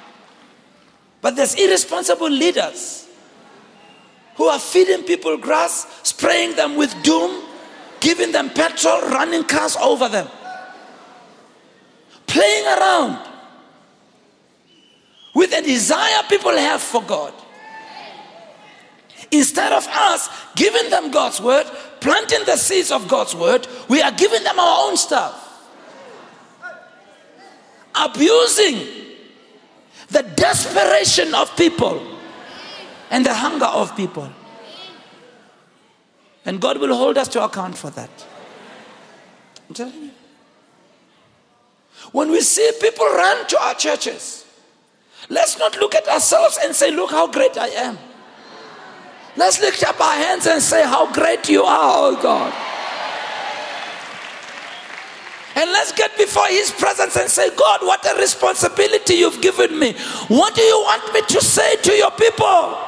But 1.23 1.35
there's 1.35 1.55
irresponsible 1.55 2.29
leaders 2.29 3.09
who 4.35 4.45
are 4.45 4.59
feeding 4.59 5.03
people 5.03 5.39
grass, 5.39 5.87
spraying 6.03 6.57
them 6.57 6.77
with 6.77 6.95
doom, 7.03 7.43
giving 8.01 8.33
them 8.33 8.51
petrol, 8.51 9.01
running 9.01 9.45
cars 9.45 9.79
over 9.79 10.11
them, 10.11 10.29
playing 12.27 12.67
around 12.67 13.27
with 15.35 15.55
a 15.55 15.63
desire 15.63 16.23
people 16.29 16.55
have 16.55 16.83
for 16.83 17.03
God. 17.03 17.33
Instead 19.31 19.73
of 19.73 19.87
us 19.89 20.29
giving 20.55 20.91
them 20.91 21.11
God's 21.11 21.41
word, 21.41 21.65
planting 22.01 22.45
the 22.45 22.59
seeds 22.59 22.93
of 22.93 23.09
God's 23.09 23.35
word, 23.35 23.67
we 23.89 24.03
are 24.03 24.13
giving 24.13 24.45
them 24.45 24.59
our 24.59 24.87
own 24.87 24.99
stuff. 24.99 25.45
Abusing 27.97 28.87
the 30.09 30.23
desperation 30.23 31.35
of 31.35 31.55
people 31.57 32.01
and 33.11 33.25
the 33.25 33.35
hunger 33.35 33.67
of 33.67 33.97
people. 33.97 34.31
And 36.45 36.61
God 36.61 36.79
will 36.79 36.95
hold 36.95 37.19
us 37.19 37.29
to 37.29 37.43
account 37.45 37.77
for 37.77 37.91
that. 37.91 38.11
I'm 39.69 39.75
telling 39.75 40.03
you. 40.03 40.11
When 42.13 42.31
we 42.31 42.41
see 42.41 42.71
people 42.81 43.07
run 43.07 43.47
to 43.49 43.61
our 43.61 43.75
churches, 43.75 44.47
Let's 45.29 45.59
not 45.59 45.77
look 45.77 45.95
at 45.95 46.07
ourselves 46.09 46.59
and 46.63 46.75
say, 46.75 46.91
Look 46.91 47.11
how 47.11 47.27
great 47.27 47.57
I 47.59 47.69
am. 47.69 47.99
Let's 49.37 49.61
lift 49.61 49.83
up 49.85 50.01
our 50.01 50.13
hands 50.13 50.47
and 50.47 50.63
say, 50.63 50.85
How 50.85 51.13
great 51.13 51.49
you 51.49 51.63
are, 51.63 52.13
oh 52.13 52.23
God. 52.23 52.53
And 55.57 55.71
let's 55.73 55.91
get 55.93 56.15
before 56.19 56.47
His 56.49 56.71
presence 56.71 57.17
and 57.17 57.31
say, 57.31 57.49
God, 57.57 57.81
what 57.83 58.05
a 58.05 58.21
responsibility 58.21 59.15
you've 59.15 59.41
given 59.41 59.79
me. 59.79 59.95
What 60.29 60.55
do 60.55 60.61
you 60.61 60.79
want 60.81 61.15
me 61.15 61.23
to 61.23 61.41
say 61.41 61.77
to 61.77 61.93
your 61.93 62.11
people? 62.11 62.79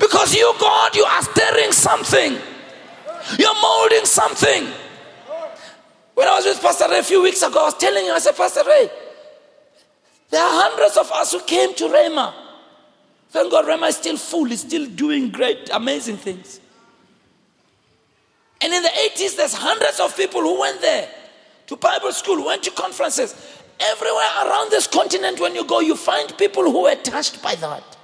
Because 0.00 0.34
you, 0.34 0.52
God, 0.58 0.94
you 0.96 1.04
are 1.04 1.22
stirring 1.22 1.70
something, 1.70 2.36
you're 3.38 3.62
molding 3.62 4.04
something. 4.04 4.66
When 6.14 6.26
I 6.26 6.34
was 6.34 6.46
with 6.46 6.60
Pastor 6.60 6.88
Ray 6.90 6.98
a 6.98 7.02
few 7.04 7.22
weeks 7.22 7.42
ago, 7.42 7.60
I 7.60 7.64
was 7.66 7.78
telling 7.78 8.04
him, 8.04 8.12
I 8.12 8.18
said, 8.18 8.36
Pastor 8.36 8.62
Ray, 8.66 8.90
there 10.30 10.42
are 10.42 10.68
hundreds 10.68 10.96
of 10.96 11.10
us 11.12 11.32
who 11.32 11.40
came 11.42 11.74
to 11.76 11.84
Rhema. 11.84 12.34
Thank 13.30 13.52
God, 13.52 13.66
Rhema 13.66 13.88
is 13.88 13.96
still 13.96 14.16
full, 14.16 14.50
it's 14.50 14.62
still 14.62 14.86
doing 14.86 15.30
great, 15.30 15.70
amazing 15.72 16.16
things. 16.16 16.60
And 18.60 18.72
in 18.72 18.82
the 18.82 18.88
80s, 18.88 19.36
there's 19.36 19.54
hundreds 19.54 20.00
of 20.00 20.14
people 20.16 20.40
who 20.40 20.60
went 20.60 20.80
there 20.80 21.08
to 21.70 21.76
Bible 21.76 22.10
school, 22.12 22.44
went 22.44 22.64
to 22.64 22.70
conferences. 22.72 23.32
Everywhere 23.78 24.28
around 24.44 24.72
this 24.72 24.88
continent, 24.88 25.38
when 25.38 25.54
you 25.54 25.64
go, 25.64 25.78
you 25.78 25.94
find 25.94 26.36
people 26.36 26.64
who 26.64 26.82
were 26.82 26.96
touched 26.96 27.40
by 27.42 27.54
that. 27.54 27.96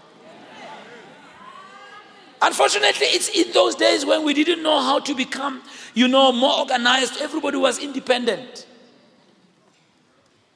Unfortunately, 2.41 3.09
it's 3.09 3.29
in 3.29 3.53
those 3.53 3.75
days 3.75 4.07
when 4.07 4.25
we 4.25 4.35
didn't 4.35 4.63
know 4.63 4.81
how 4.81 5.01
to 5.01 5.15
become, 5.17 5.63
you 5.95 6.07
know, 6.07 6.31
more 6.31 6.61
organized. 6.61 7.21
Everybody 7.21 7.57
was 7.57 7.81
independent. 7.81 8.67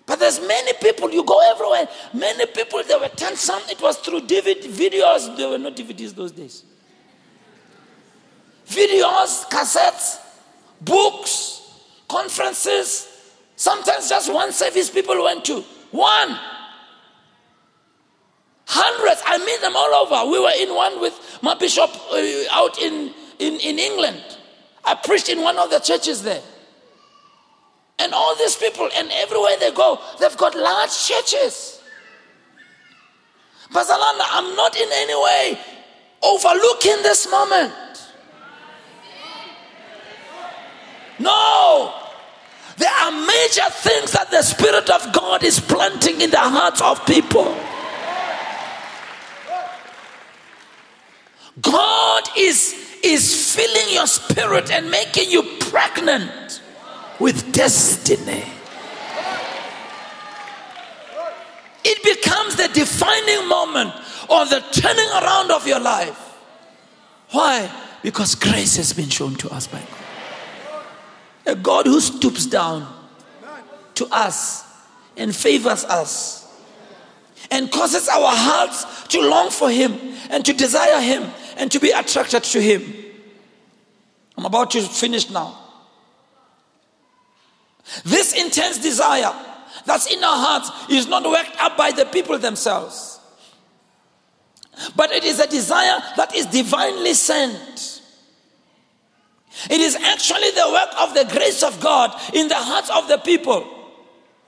But 0.06 0.20
there's 0.20 0.40
many 0.40 0.72
people, 0.74 1.11
you 1.11 1.24
go 1.24 1.40
everywhere. 1.50 1.88
Many 2.14 2.46
people, 2.46 2.80
they 2.84 2.94
were 2.94 3.08
turned 3.08 3.36
some, 3.36 3.61
it 3.68 3.82
was 3.82 3.96
through 3.96 4.20
DVD, 4.20 4.62
videos. 4.68 5.36
There 5.36 5.48
were 5.48 5.58
no 5.58 5.72
DVDs 5.72 6.14
those 6.14 6.30
days. 6.30 6.64
Videos, 8.68 9.46
cassettes, 9.50 10.20
books, 10.80 11.59
conferences. 12.11 13.06
Sometimes 13.54 14.08
just 14.08 14.32
one 14.32 14.52
service 14.52 14.90
people 14.90 15.22
went 15.22 15.44
to. 15.44 15.62
One. 15.92 16.38
Hundreds. 18.66 19.22
I 19.24 19.38
meet 19.38 19.61
them 19.61 19.76
all 19.76 19.94
over. 19.94 20.30
We 20.30 20.40
were 20.40 20.52
in 20.58 20.74
one 20.74 21.00
with 21.00 21.38
my 21.42 21.54
bishop 21.54 21.90
uh, 22.11 22.16
out 22.50 22.78
in, 22.80 23.14
in, 23.38 23.54
in 23.61 23.78
England. 23.78 24.22
I 24.84 24.94
preached 24.94 25.28
in 25.28 25.40
one 25.40 25.58
of 25.58 25.70
the 25.70 25.78
churches 25.78 26.22
there. 26.22 26.42
And 27.98 28.14
all 28.14 28.34
these 28.36 28.56
people, 28.56 28.88
and 28.96 29.11
everywhere 29.12 29.56
they 29.61 29.72
go, 29.72 30.00
they've 30.18 30.36
got 30.36 30.54
large 30.54 30.90
churches. 31.06 31.82
Bazalanda, 33.70 34.24
I'm 34.30 34.56
not 34.56 34.74
in 34.74 34.88
any 34.90 35.22
way 35.22 35.61
overlooking 36.22 37.02
this 37.02 37.30
moment. 37.30 37.72
No. 41.18 41.99
There 42.80 42.90
are 42.90 43.12
major 43.12 43.68
things 43.68 44.12
that 44.12 44.30
the 44.30 44.40
Spirit 44.40 44.88
of 44.88 45.12
God 45.12 45.44
is 45.44 45.60
planting 45.60 46.22
in 46.22 46.30
the 46.30 46.38
hearts 46.38 46.80
of 46.80 47.04
people. 47.04 47.54
God 51.60 52.22
is, 52.38 52.74
is 53.04 53.54
filling 53.54 53.92
your 53.92 54.06
spirit 54.06 54.70
and 54.70 54.90
making 54.90 55.30
you 55.30 55.42
pregnant 55.60 56.62
with 57.18 57.52
destiny. 57.52 58.44
It 61.84 62.02
becomes 62.02 62.56
the 62.56 62.68
defining 62.72 63.46
moment 63.46 63.92
or 64.30 64.46
the 64.46 64.64
turning 64.72 65.10
around 65.22 65.50
of 65.50 65.66
your 65.66 65.80
life. 65.80 66.34
Why? 67.32 67.70
Because 68.02 68.34
grace 68.34 68.76
has 68.76 68.94
been 68.94 69.10
shown 69.10 69.34
to 69.34 69.50
us 69.50 69.66
by 69.66 69.80
God. 69.80 69.99
A 71.47 71.55
God 71.55 71.86
who 71.86 72.01
stoops 72.01 72.47
down 72.47 72.86
to 73.95 74.07
us 74.11 74.64
and 75.16 75.34
favors 75.34 75.84
us 75.84 76.41
and 77.51 77.70
causes 77.70 78.09
our 78.09 78.30
hearts 78.30 79.09
to 79.09 79.20
long 79.20 79.51
for 79.51 79.70
Him 79.70 79.99
and 80.30 80.45
to 80.45 80.53
desire 80.53 81.01
Him 81.01 81.30
and 81.57 81.70
to 81.72 81.80
be 81.80 81.91
attracted 81.91 82.45
to 82.45 82.61
Him. 82.61 82.95
I'm 84.36 84.47
about 84.47 84.70
to 84.72 84.82
finish 84.82 85.28
now. 85.30 85.57
This 88.05 88.32
intense 88.32 88.78
desire 88.78 89.32
that's 89.84 90.12
in 90.12 90.22
our 90.22 90.36
hearts 90.36 90.70
is 90.91 91.09
not 91.09 91.24
worked 91.24 91.57
up 91.61 91.76
by 91.76 91.91
the 91.91 92.05
people 92.07 92.38
themselves, 92.38 93.18
but 94.95 95.11
it 95.11 95.24
is 95.24 95.41
a 95.41 95.47
desire 95.47 95.99
that 96.16 96.34
is 96.34 96.47
divinely 96.47 97.14
sent. 97.14 97.99
It 99.68 99.80
is 99.80 99.96
actually 99.96 100.51
the 100.53 100.68
work 100.72 100.90
of 101.01 101.14
the 101.14 101.24
grace 101.32 101.62
of 101.62 101.80
God 101.80 102.14
in 102.34 102.48
the 102.48 102.55
hearts 102.55 102.90
of 102.90 103.09
the 103.09 103.18
people. 103.18 103.66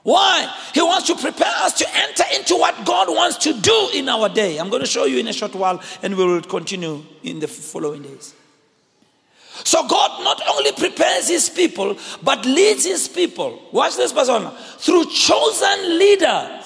Why? 0.04 0.52
He 0.74 0.80
wants 0.80 1.06
to 1.08 1.14
prepare 1.14 1.52
us 1.58 1.74
to 1.74 1.86
enter 1.94 2.24
into 2.34 2.56
what 2.56 2.84
God 2.84 3.08
wants 3.08 3.38
to 3.38 3.52
do 3.52 3.88
in 3.94 4.08
our 4.08 4.28
day. 4.28 4.58
I'm 4.58 4.68
going 4.68 4.82
to 4.82 4.88
show 4.88 5.04
you 5.04 5.18
in 5.18 5.28
a 5.28 5.32
short 5.32 5.54
while 5.54 5.80
and 6.02 6.16
we 6.16 6.24
will 6.24 6.42
continue 6.42 7.04
in 7.22 7.38
the 7.38 7.46
following 7.48 8.02
days. 8.02 8.34
So 9.64 9.86
God 9.86 10.24
not 10.24 10.40
only 10.48 10.72
prepares 10.72 11.28
his 11.28 11.48
people, 11.48 11.96
but 12.22 12.44
leads 12.44 12.84
his 12.84 13.06
people. 13.06 13.62
Watch 13.70 13.96
this 13.96 14.12
person. 14.12 14.50
Through 14.78 15.06
chosen 15.06 15.98
leaders 15.98 16.61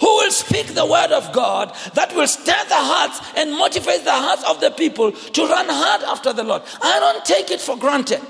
who 0.00 0.06
will 0.06 0.30
speak 0.30 0.68
the 0.68 0.86
word 0.86 1.12
of 1.12 1.32
God 1.32 1.74
that 1.94 2.14
will 2.14 2.26
stir 2.26 2.64
the 2.68 2.74
hearts 2.74 3.20
and 3.36 3.52
motivate 3.52 4.04
the 4.04 4.12
hearts 4.12 4.44
of 4.44 4.60
the 4.60 4.70
people 4.70 5.12
to 5.12 5.46
run 5.46 5.66
hard 5.68 6.02
after 6.02 6.32
the 6.32 6.44
Lord. 6.44 6.62
I 6.80 7.00
don't 7.00 7.24
take 7.24 7.50
it 7.50 7.60
for 7.60 7.76
granted. 7.76 8.22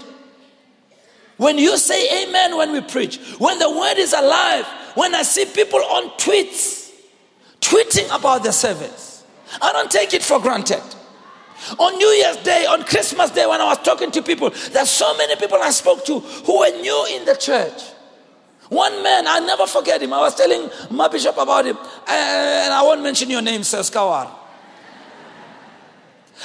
When 1.37 1.59
you 1.59 1.77
say 1.77 2.25
amen 2.25 2.57
when 2.57 2.73
we 2.73 2.81
preach, 2.81 3.19
when 3.39 3.59
the 3.59 3.71
word 3.71 3.99
is 3.99 4.13
alive, 4.13 4.67
when 4.95 5.15
I 5.15 5.23
see 5.23 5.45
people 5.47 5.81
on 5.81 6.11
tweets, 6.11 6.93
tweeting 7.61 8.07
about 8.17 8.45
the 8.45 8.53
service, 8.53 9.25
I 9.61 9.73
don't 9.73 9.91
take 9.91 10.15
it 10.15 10.23
for 10.23 10.41
granted. 10.41 10.83
On 11.79 11.97
New 11.97 12.09
Year's 12.09 12.39
Day, 12.39 12.67
on 12.67 12.85
Christmas 12.85 13.31
Day, 13.31 13.47
when 13.47 13.61
I 13.61 13.65
was 13.65 13.79
talking 13.79 14.11
to 14.13 14.23
people, 14.23 14.51
there's 14.51 14.91
so 14.91 15.17
many 15.17 15.37
people 15.37 15.59
I 15.61 15.71
spoke 15.71 16.05
to 16.07 16.19
who 16.21 16.59
were 16.59 16.71
new 16.81 17.07
in 17.13 17.25
the 17.25 17.37
church. 17.37 17.83
One 18.73 19.03
man, 19.03 19.27
I 19.29 19.39
never 19.41 19.67
forget 19.67 20.01
him. 20.01 20.15
I 20.15 20.21
was 20.21 20.35
telling 20.35 20.71
my 20.91 21.07
bishop 21.07 21.37
about 21.37 21.67
him, 21.67 21.77
eh, 21.77 21.81
eh, 22.09 22.65
and 22.65 22.73
I 22.73 22.81
won't 22.83 23.03
mention 23.03 23.29
your 23.29 23.43
name, 23.43 23.63
Sir 23.65 23.81
Skawar. 23.81 24.31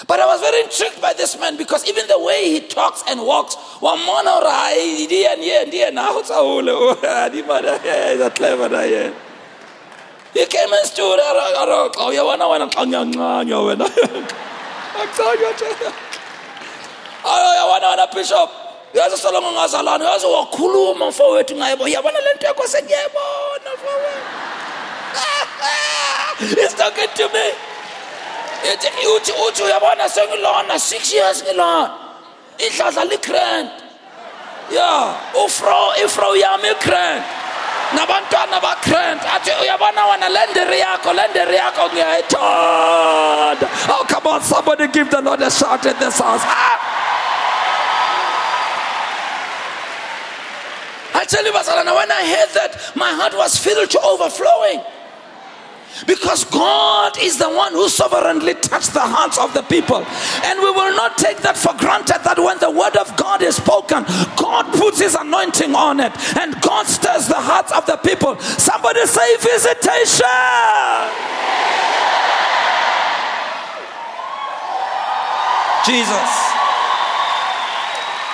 But 0.06 0.20
I 0.20 0.26
was 0.26 0.42
very 0.42 0.64
intrigued 0.64 1.00
by 1.02 1.14
this 1.14 1.40
man 1.40 1.56
because 1.56 1.88
even 1.88 2.06
the 2.08 2.20
way 2.20 2.50
he 2.52 2.60
talks 2.60 3.02
and 3.08 3.26
walks, 3.26 3.56
I 3.82 4.76
he 10.34 10.46
came 10.46 10.74
and 10.74 10.86
stood 10.86 11.20
oh, 11.24 11.90
wena 12.12 12.14
yabona 12.14 12.68
oh, 17.24 17.80
wena 17.80 18.14
bishop 18.14 18.67
yazi 18.94 19.18
solongo 19.18 19.52
ngazalana 19.52 20.10
yazi 20.10 20.26
wakhuluma 20.26 21.06
mfowethu 21.10 21.56
ngayebo. 21.56 21.88
Yabona 21.88 22.20
le 22.22 22.34
nto 22.34 22.48
yakho 22.48 22.68
sengiyayibona 22.68 23.70
mfowethu. 23.76 24.28
He's 26.62 26.74
talking 26.74 27.10
to 27.16 27.30
me. 27.34 27.52
Uthi 29.16 29.32
uthi 29.48 29.64
uyabona 29.64 30.10
sengilona? 30.10 30.80
Six 30.80 31.14
years 31.14 31.44
ngilona. 31.44 31.92
Idladla 32.58 33.04
ligrand. 33.06 33.70
Ya 34.72 35.14
ufro 35.46 35.94
ifro 36.06 36.36
yami 36.36 36.68
igrand. 36.70 37.24
Nabantwana 37.94 38.60
bagrand. 38.62 39.22
Athi 39.36 39.52
uyabona 39.62 40.06
wena 40.06 40.30
le 40.30 40.40
ndiri 40.52 40.80
yakho 40.80 41.14
le 41.14 41.28
ndiri 41.28 41.56
yakho 41.56 41.90
ngiyayithanda. 41.90 43.68
Oh 43.90 44.06
come 44.10 44.28
on 44.28 44.42
somebody 44.42 44.88
give 44.88 45.10
the 45.10 45.22
lord 45.22 45.42
a 45.42 45.50
shout 45.52 45.86
in 45.86 45.98
this 46.00 46.20
house. 46.20 46.42
Ah! 46.44 46.87
Tell 51.28 51.46
you, 51.46 51.52
Basalana, 51.52 51.96
when 51.96 52.12
I 52.12 52.24
heard 52.26 52.54
that, 52.56 52.92
my 52.96 53.12
heart 53.12 53.34
was 53.36 53.58
filled 53.58 53.90
to 53.92 54.00
overflowing. 54.02 54.84
Because 56.06 56.44
God 56.46 57.18
is 57.20 57.38
the 57.38 57.50
one 57.50 57.74
who 57.74 57.90
sovereignly 57.90 58.54
touched 58.56 58.94
the 58.94 59.02
hearts 59.02 59.40
of 59.40 59.54
the 59.54 59.64
people. 59.64 60.06
And 60.44 60.60
we 60.60 60.70
will 60.70 60.96
not 60.96 61.18
take 61.18 61.38
that 61.38 61.58
for 61.58 61.74
granted 61.74 62.22
that 62.24 62.38
when 62.38 62.60
the 62.60 62.70
word 62.70 62.96
of 62.98 63.16
God 63.18 63.42
is 63.42 63.56
spoken, 63.56 64.04
God 64.36 64.72
puts 64.78 65.00
his 65.00 65.16
anointing 65.16 65.74
on 65.74 66.00
it 66.00 66.14
and 66.38 66.60
God 66.62 66.86
stirs 66.86 67.28
the 67.28 67.40
hearts 67.40 67.72
of 67.72 67.86
the 67.88 67.98
people. 67.98 68.38
Somebody 68.40 69.06
say 69.08 69.38
visitation. 69.38 70.28
Jesus. 75.88 76.57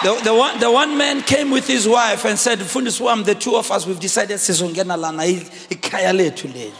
The, 0.04 0.20
the, 0.22 0.36
one, 0.36 0.60
the 0.60 0.70
one 0.70 0.98
man 0.98 1.22
came 1.22 1.50
with 1.50 1.66
his 1.66 1.88
wife 1.88 2.26
and 2.26 2.38
said, 2.38 2.60
Fundiswam, 2.60 3.24
the 3.24 3.36
two 3.36 3.56
of 3.56 3.72
us, 3.72 3.88
we've 3.88 4.02
decided 4.02 4.36
sizongena 4.38 5.00
lana 5.00 5.24
leli. 5.24 6.74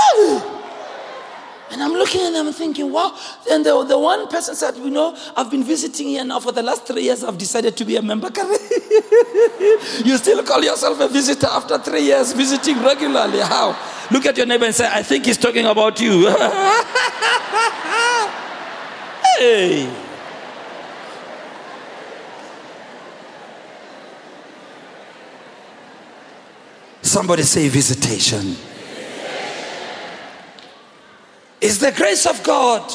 Oh! 0.00 0.54
And 1.70 1.80
I'm 1.80 1.92
looking 1.92 2.22
at 2.22 2.32
them 2.32 2.52
thinking, 2.52 2.90
wow. 2.90 3.16
And 3.48 3.64
the, 3.64 3.84
the 3.84 3.96
one 3.96 4.26
person 4.26 4.56
said, 4.56 4.76
you 4.78 4.90
know, 4.90 5.16
I've 5.36 5.48
been 5.48 5.62
visiting 5.62 6.08
here 6.08 6.24
now 6.24 6.40
for 6.40 6.50
the 6.50 6.62
last 6.62 6.86
three 6.86 7.02
years. 7.02 7.22
I've 7.22 7.38
decided 7.38 7.76
to 7.76 7.84
be 7.84 7.94
a 7.94 8.02
member. 8.02 8.28
you 10.04 10.16
still 10.16 10.42
call 10.42 10.64
yourself 10.64 10.98
a 10.98 11.06
visitor 11.06 11.46
after 11.46 11.78
three 11.78 12.02
years 12.02 12.32
visiting 12.32 12.82
regularly. 12.82 13.38
How? 13.38 13.78
Look 14.10 14.26
at 14.26 14.36
your 14.36 14.46
neighbor 14.46 14.64
and 14.64 14.74
say, 14.74 14.88
I 14.90 15.04
think 15.04 15.26
he's 15.26 15.38
talking 15.38 15.66
about 15.66 16.00
you. 16.00 16.28
hey. 19.38 20.06
Somebody 27.08 27.42
say 27.42 27.68
visitation. 27.68 28.54
Is 31.58 31.78
the 31.78 31.90
grace 31.90 32.26
of 32.26 32.42
God. 32.42 32.92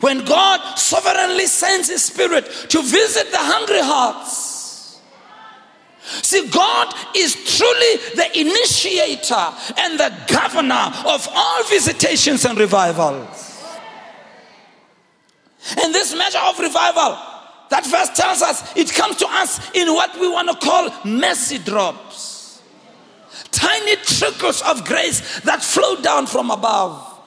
When 0.00 0.24
God 0.24 0.78
sovereignly 0.78 1.44
sends 1.44 1.90
His 1.90 2.02
Spirit 2.02 2.46
to 2.70 2.80
visit 2.80 3.30
the 3.30 3.38
hungry 3.38 3.80
hearts. 3.82 5.00
See, 6.22 6.48
God 6.48 6.94
is 7.14 7.34
truly 7.58 7.96
the 8.14 8.40
initiator 8.40 9.52
and 9.78 10.00
the 10.00 10.14
governor 10.26 10.92
of 11.06 11.28
all 11.30 11.64
visitations 11.64 12.46
and 12.46 12.58
revivals. 12.58 13.52
And 15.82 15.94
this 15.94 16.14
measure 16.16 16.38
of 16.38 16.58
revival 16.58 17.33
that 17.74 17.84
verse 17.86 18.10
tells 18.10 18.40
us 18.40 18.76
it 18.76 18.92
comes 18.92 19.16
to 19.16 19.26
us 19.28 19.58
in 19.74 19.92
what 19.92 20.14
we 20.20 20.28
want 20.30 20.48
to 20.48 20.54
call 20.64 20.90
mercy 21.04 21.58
drops. 21.58 22.62
Tiny 23.50 23.96
trickles 23.96 24.62
of 24.62 24.84
grace 24.84 25.40
that 25.40 25.60
flow 25.60 26.00
down 26.00 26.28
from 26.28 26.52
above. 26.52 27.20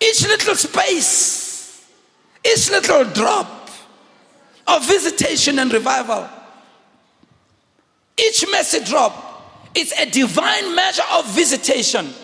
Each 0.00 0.26
little 0.26 0.54
space, 0.54 1.86
each 2.42 2.70
little 2.70 3.04
drop 3.04 3.68
of 4.66 4.88
visitation 4.88 5.58
and 5.58 5.70
revival, 5.70 6.26
each 8.18 8.46
mercy 8.50 8.82
drop 8.82 9.68
is 9.74 9.92
a 9.92 10.10
divine 10.10 10.74
measure 10.74 11.02
of 11.12 11.26
visitation 11.34 12.14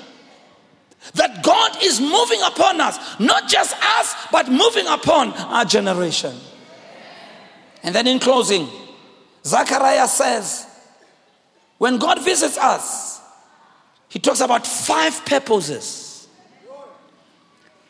that 1.13 1.45
God 1.45 1.83
is 1.83 2.01
moving 2.01 2.41
upon 2.47 2.81
us, 2.81 3.21
not 3.21 3.47
just 3.47 3.77
us, 3.99 4.15
but 4.33 4.49
moving 4.49 4.87
upon 4.87 5.35
our 5.35 5.67
generation. 5.67 6.35
And 7.83 7.95
then 7.95 8.07
in 8.07 8.19
closing, 8.19 8.69
Zechariah 9.45 10.09
says, 10.09 10.67
when 11.79 11.99
God 11.99 12.23
visits 12.23 12.59
us, 12.59 13.21
he 14.09 14.19
talks 14.19 14.41
about 14.41 14.67
five 14.67 15.25
purposes. 15.25 16.29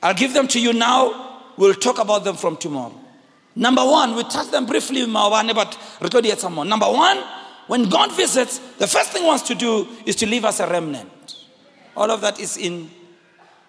I'll 0.03 0.14
give 0.14 0.32
them 0.32 0.47
to 0.49 0.61
you 0.61 0.72
now. 0.72 1.43
We'll 1.57 1.74
talk 1.74 1.99
about 1.99 2.24
them 2.24 2.36
from 2.36 2.57
tomorrow. 2.57 2.95
Number 3.57 3.84
one, 3.84 4.14
we 4.14 4.22
touched 4.24 4.53
them 4.53 4.66
briefly 4.66 5.05
but. 5.07 5.78
Number 6.01 6.86
one, 6.86 7.18
when 7.66 7.88
God 7.88 8.12
visits, 8.16 8.59
the 8.78 8.86
first 8.86 9.11
thing 9.11 9.22
he 9.22 9.28
wants 9.28 9.43
to 9.45 9.55
do 9.55 9.88
is 10.07 10.16
to 10.16 10.26
leave 10.26 10.45
us 10.45 10.61
a 10.61 10.68
remnant. 10.68 11.47
All 11.97 12.11
of 12.11 12.20
that 12.20 12.38
is 12.38 12.57
in 12.57 12.91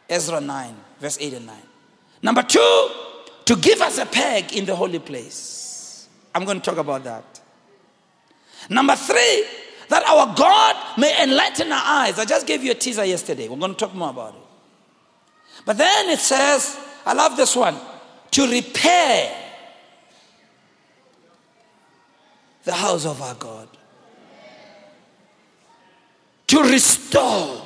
Ezra 0.09 0.39
9, 0.39 0.75
verse 0.99 1.17
8 1.19 1.33
and 1.33 1.45
9. 1.47 1.55
Number 2.21 2.43
two, 2.43 2.89
to 3.45 3.55
give 3.55 3.81
us 3.81 3.97
a 3.97 4.05
peg 4.05 4.53
in 4.53 4.65
the 4.65 4.75
holy 4.75 4.99
place. 4.99 5.60
I'm 6.33 6.45
going 6.45 6.61
to 6.61 6.63
talk 6.63 6.77
about 6.77 7.03
that. 7.03 7.41
Number 8.69 8.95
three, 8.95 9.45
that 9.89 10.03
our 10.07 10.33
God 10.35 10.97
may 10.97 11.21
enlighten 11.23 11.71
our 11.71 11.81
eyes. 11.83 12.17
I 12.17 12.25
just 12.25 12.47
gave 12.47 12.63
you 12.63 12.71
a 12.71 12.75
teaser 12.75 13.03
yesterday. 13.03 13.49
We're 13.49 13.57
going 13.57 13.73
to 13.73 13.77
talk 13.77 13.93
more 13.93 14.09
about 14.09 14.35
it. 14.35 14.41
But 15.65 15.77
then 15.77 16.09
it 16.09 16.19
says, 16.19 16.79
I 17.05 17.13
love 17.13 17.35
this 17.35 17.55
one, 17.55 17.75
to 18.31 18.49
repair 18.49 19.35
the 22.63 22.73
house 22.73 23.05
of 23.05 23.21
our 23.21 23.35
God, 23.35 23.67
to 26.47 26.61
restore, 26.63 27.65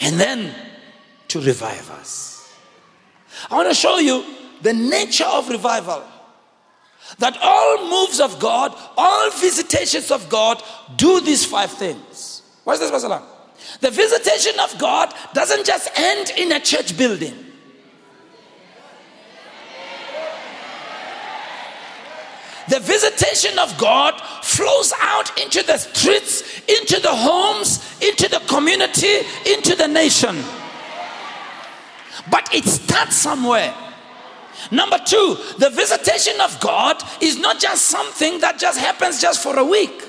and 0.00 0.20
then 0.20 0.54
to 1.26 1.40
revive 1.40 1.90
us. 1.90 2.54
I 3.50 3.56
want 3.56 3.68
to 3.68 3.74
show 3.74 3.98
you 3.98 4.24
the 4.62 4.72
nature 4.72 5.26
of 5.26 5.48
revival 5.48 6.04
that 7.18 7.38
all 7.40 7.88
moves 7.88 8.20
of 8.20 8.38
God, 8.38 8.74
all 8.96 9.30
visitations 9.32 10.10
of 10.10 10.28
God 10.28 10.62
do 10.96 11.20
these 11.20 11.44
five 11.44 11.70
things. 11.70 12.42
What's 12.64 12.80
this, 12.80 12.90
Pastor? 12.90 13.22
The 13.80 13.90
visitation 13.90 14.58
of 14.60 14.78
God 14.78 15.12
doesn't 15.32 15.66
just 15.66 15.90
end 15.98 16.30
in 16.36 16.52
a 16.52 16.60
church 16.60 16.96
building. 16.96 17.46
The 22.68 22.80
visitation 22.80 23.58
of 23.58 23.76
God 23.78 24.20
flows 24.42 24.92
out 25.00 25.40
into 25.40 25.62
the 25.62 25.78
streets, 25.78 26.42
into 26.68 27.00
the 27.00 27.14
homes, 27.14 27.80
into 28.02 28.28
the 28.28 28.40
community, 28.40 29.20
into 29.46 29.74
the 29.74 29.88
nation. 29.88 30.36
But 32.30 32.54
it 32.54 32.64
starts 32.64 33.16
somewhere. 33.16 33.74
Number 34.70 34.98
two, 34.98 35.36
the 35.58 35.70
visitation 35.70 36.40
of 36.40 36.58
God 36.60 37.02
is 37.20 37.38
not 37.38 37.58
just 37.58 37.86
something 37.86 38.40
that 38.40 38.58
just 38.58 38.78
happens 38.78 39.20
just 39.20 39.42
for 39.42 39.58
a 39.58 39.64
week. 39.64 40.04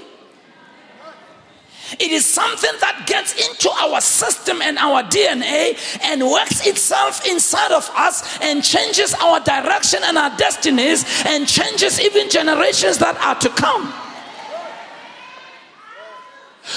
It 1.93 2.11
is 2.11 2.25
something 2.25 2.71
that 2.81 3.05
gets 3.07 3.33
into 3.47 3.69
our 3.71 3.99
system 3.99 4.61
and 4.61 4.77
our 4.77 5.01
DNA 5.03 5.77
and 6.03 6.21
works 6.21 6.65
itself 6.67 7.27
inside 7.27 7.71
of 7.71 7.89
us 7.95 8.39
and 8.41 8.63
changes 8.63 9.15
our 9.15 9.39
direction 9.39 9.99
and 10.03 10.17
our 10.17 10.35
destinies 10.37 11.03
and 11.25 11.47
changes 11.47 11.99
even 11.99 12.29
generations 12.29 12.99
that 12.99 13.17
are 13.17 13.35
to 13.35 13.49
come. 13.49 13.91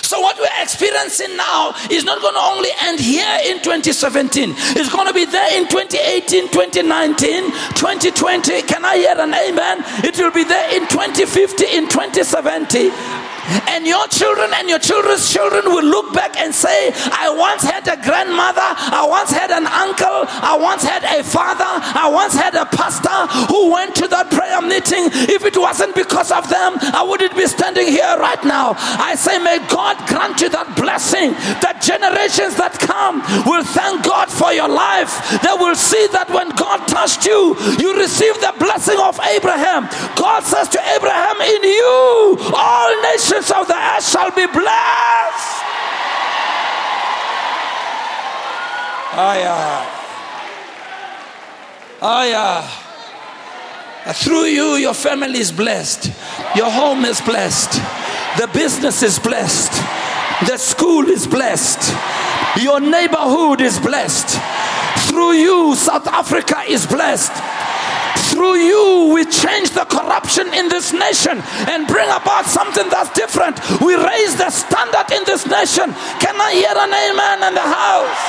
So, 0.01 0.21
what 0.21 0.39
we're 0.39 0.63
experiencing 0.63 1.37
now 1.37 1.75
is 1.91 2.05
not 2.05 2.21
going 2.21 2.35
to 2.35 2.41
only 2.41 2.71
end 2.81 3.01
here 3.01 3.39
in 3.45 3.61
2017, 3.61 4.55
it's 4.81 4.89
going 4.89 5.07
to 5.07 5.15
be 5.15 5.25
there 5.25 5.53
in 5.53 5.69
2018, 5.69 6.49
2019, 6.49 7.53
2020. 7.77 8.63
Can 8.63 8.85
I 8.85 8.97
hear 8.97 9.19
an 9.19 9.35
amen? 9.35 9.85
It 10.05 10.17
will 10.17 10.33
be 10.33 10.45
there 10.45 10.75
in 10.75 10.89
2050, 10.89 11.77
in 11.77 11.89
2070. 11.89 13.22
And 13.69 13.87
your 13.87 14.07
children 14.09 14.51
and 14.55 14.69
your 14.69 14.79
children's 14.79 15.31
children 15.31 15.65
will 15.67 15.85
look 15.85 16.13
back 16.13 16.37
and 16.37 16.55
say, 16.55 16.93
I 16.95 17.35
once 17.37 17.63
had 17.63 17.87
a 17.89 17.97
grandmother, 18.01 18.63
I 18.63 19.07
once 19.09 19.31
had 19.31 19.51
an 19.51 19.67
uncle, 19.67 20.27
I 20.29 20.57
once 20.61 20.83
had 20.83 21.03
a 21.05 21.25
father, 21.25 21.67
I 21.67 22.11
once 22.13 22.35
had 22.35 22.55
a 22.55 22.67
pastor 22.67 23.27
who 23.51 23.73
went 23.73 23.95
to 23.97 24.09
that 24.09 24.31
prayer 24.31 24.61
meeting. 24.63 25.11
If 25.33 25.45
it 25.45 25.57
wasn't 25.57 25.95
because 25.95 26.31
of 26.31 26.49
them, 26.49 26.79
I 26.95 27.03
wouldn't 27.03 27.35
be 27.35 27.47
standing 27.47 27.89
here 27.89 28.17
right 28.19 28.43
now. 28.45 28.75
I 28.79 29.15
say, 29.15 29.39
may 29.39 29.59
God 29.69 29.97
grant 30.07 30.41
you 30.41 30.49
that 30.51 30.77
blessing 30.77 31.33
that 31.65 31.83
generations 31.83 32.57
that 32.57 32.79
come 32.79 33.25
will 33.49 33.65
thank 33.65 34.05
God 34.05 34.31
for 34.31 34.53
your 34.53 34.69
life. 34.69 35.11
They 35.43 35.55
will 35.57 35.75
see 35.75 36.07
that 36.13 36.29
when 36.31 36.51
God 36.55 36.87
touched 36.87 37.25
you, 37.27 37.57
you 37.81 37.97
received 37.97 38.41
the 38.41 38.55
blessing 38.59 38.99
of 39.01 39.19
Abraham. 39.35 39.89
God 40.15 40.45
says 40.45 40.69
to 40.71 40.81
Abraham, 40.95 41.41
In 41.41 41.63
you, 41.65 42.37
all 42.55 42.93
nations 43.03 43.32
nations 43.33 43.51
of 43.51 43.67
the 43.67 43.75
earth 43.75 44.09
shall 44.09 44.31
be 44.31 44.47
blessed. 44.47 45.63
Yeah. 49.15 49.99
Oh. 52.03 52.79
Through 54.15 54.45
you, 54.45 54.75
your 54.77 54.95
family 54.95 55.39
is 55.39 55.53
blessed. 55.53 56.13
Your 56.57 56.71
home 56.71 57.05
is 57.05 57.21
blessed. 57.21 57.73
The 58.39 58.49
business 58.53 59.03
is 59.03 59.19
blessed. 59.19 59.73
The 60.47 60.57
school 60.57 61.09
is 61.09 61.27
blessed. 61.27 61.95
Your 62.61 62.81
neighborhood 62.81 63.61
is 63.61 63.79
blessed. 63.79 64.41
Through 65.09 65.33
you, 65.33 65.77
South 65.77 66.07
Africa 66.09 66.63
is 66.67 66.87
blessed 66.87 67.33
through 68.33 68.57
you, 68.57 69.13
we 69.13 69.25
change 69.29 69.71
the 69.71 69.85
corruption 69.85 70.49
in 70.55 70.69
this 70.69 70.93
nation 70.93 71.37
and 71.69 71.87
bring 71.87 72.09
about 72.09 72.47
something 72.47 72.89
that's 72.89 73.13
different. 73.13 73.61
We 73.81 73.95
raise 73.95 74.37
the 74.37 74.49
standard 74.49 75.13
in 75.13 75.23
this 75.29 75.45
nation. 75.47 75.93
Can 76.19 76.37
I 76.41 76.51
hear 76.57 76.73
an 76.73 76.93
amen 76.93 77.39
in 77.49 77.55
the 77.55 77.69
house? 77.69 78.23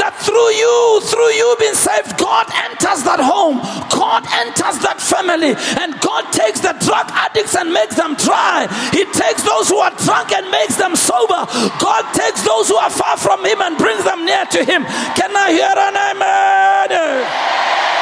that 0.00 0.16
through 0.24 0.56
you, 0.56 0.72
through 1.12 1.28
you 1.36 1.44
being 1.60 1.76
saved, 1.76 2.16
God 2.16 2.48
enters 2.72 3.04
that 3.04 3.20
home, 3.20 3.60
God 3.92 4.24
enters 4.40 4.80
that 4.80 4.96
family, 4.96 5.52
and 5.76 5.92
God 6.00 6.24
takes 6.32 6.64
the 6.64 6.72
drug 6.80 7.04
addicts 7.12 7.52
and 7.52 7.68
makes 7.68 8.00
them 8.00 8.16
dry. 8.16 8.64
He 8.96 9.04
takes 9.12 9.44
those 9.44 9.68
who 9.68 9.76
are 9.76 9.92
drunk 10.00 10.32
and 10.32 10.48
makes 10.48 10.80
them 10.80 10.96
sober. 10.96 11.44
God 11.76 12.08
takes 12.16 12.40
those 12.40 12.72
who 12.72 12.80
are 12.80 12.88
far 12.88 13.20
from 13.20 13.44
Him 13.44 13.60
and 13.60 13.76
brings 13.76 14.00
them 14.08 14.24
near 14.24 14.48
to 14.56 14.64
Him. 14.64 14.88
Can 15.20 15.36
I 15.36 15.52
hear 15.52 15.76
an 15.76 15.96
amen? 16.00 17.99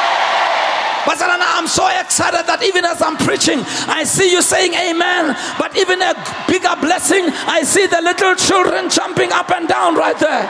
Basalana, 1.07 1.47
I'm 1.55 1.67
so 1.67 1.87
excited 1.87 2.45
that 2.47 2.63
even 2.63 2.85
as 2.85 3.01
I'm 3.01 3.17
preaching, 3.17 3.59
I 3.87 4.03
see 4.03 4.31
you 4.31 4.41
saying 4.41 4.73
amen. 4.73 5.35
But 5.57 5.77
even 5.77 6.01
a 6.01 6.13
bigger 6.47 6.75
blessing, 6.81 7.29
I 7.47 7.63
see 7.63 7.87
the 7.87 8.01
little 8.01 8.35
children 8.35 8.89
jumping 8.89 9.31
up 9.31 9.49
and 9.51 9.67
down 9.67 9.95
right 9.95 10.17
there. 10.17 10.45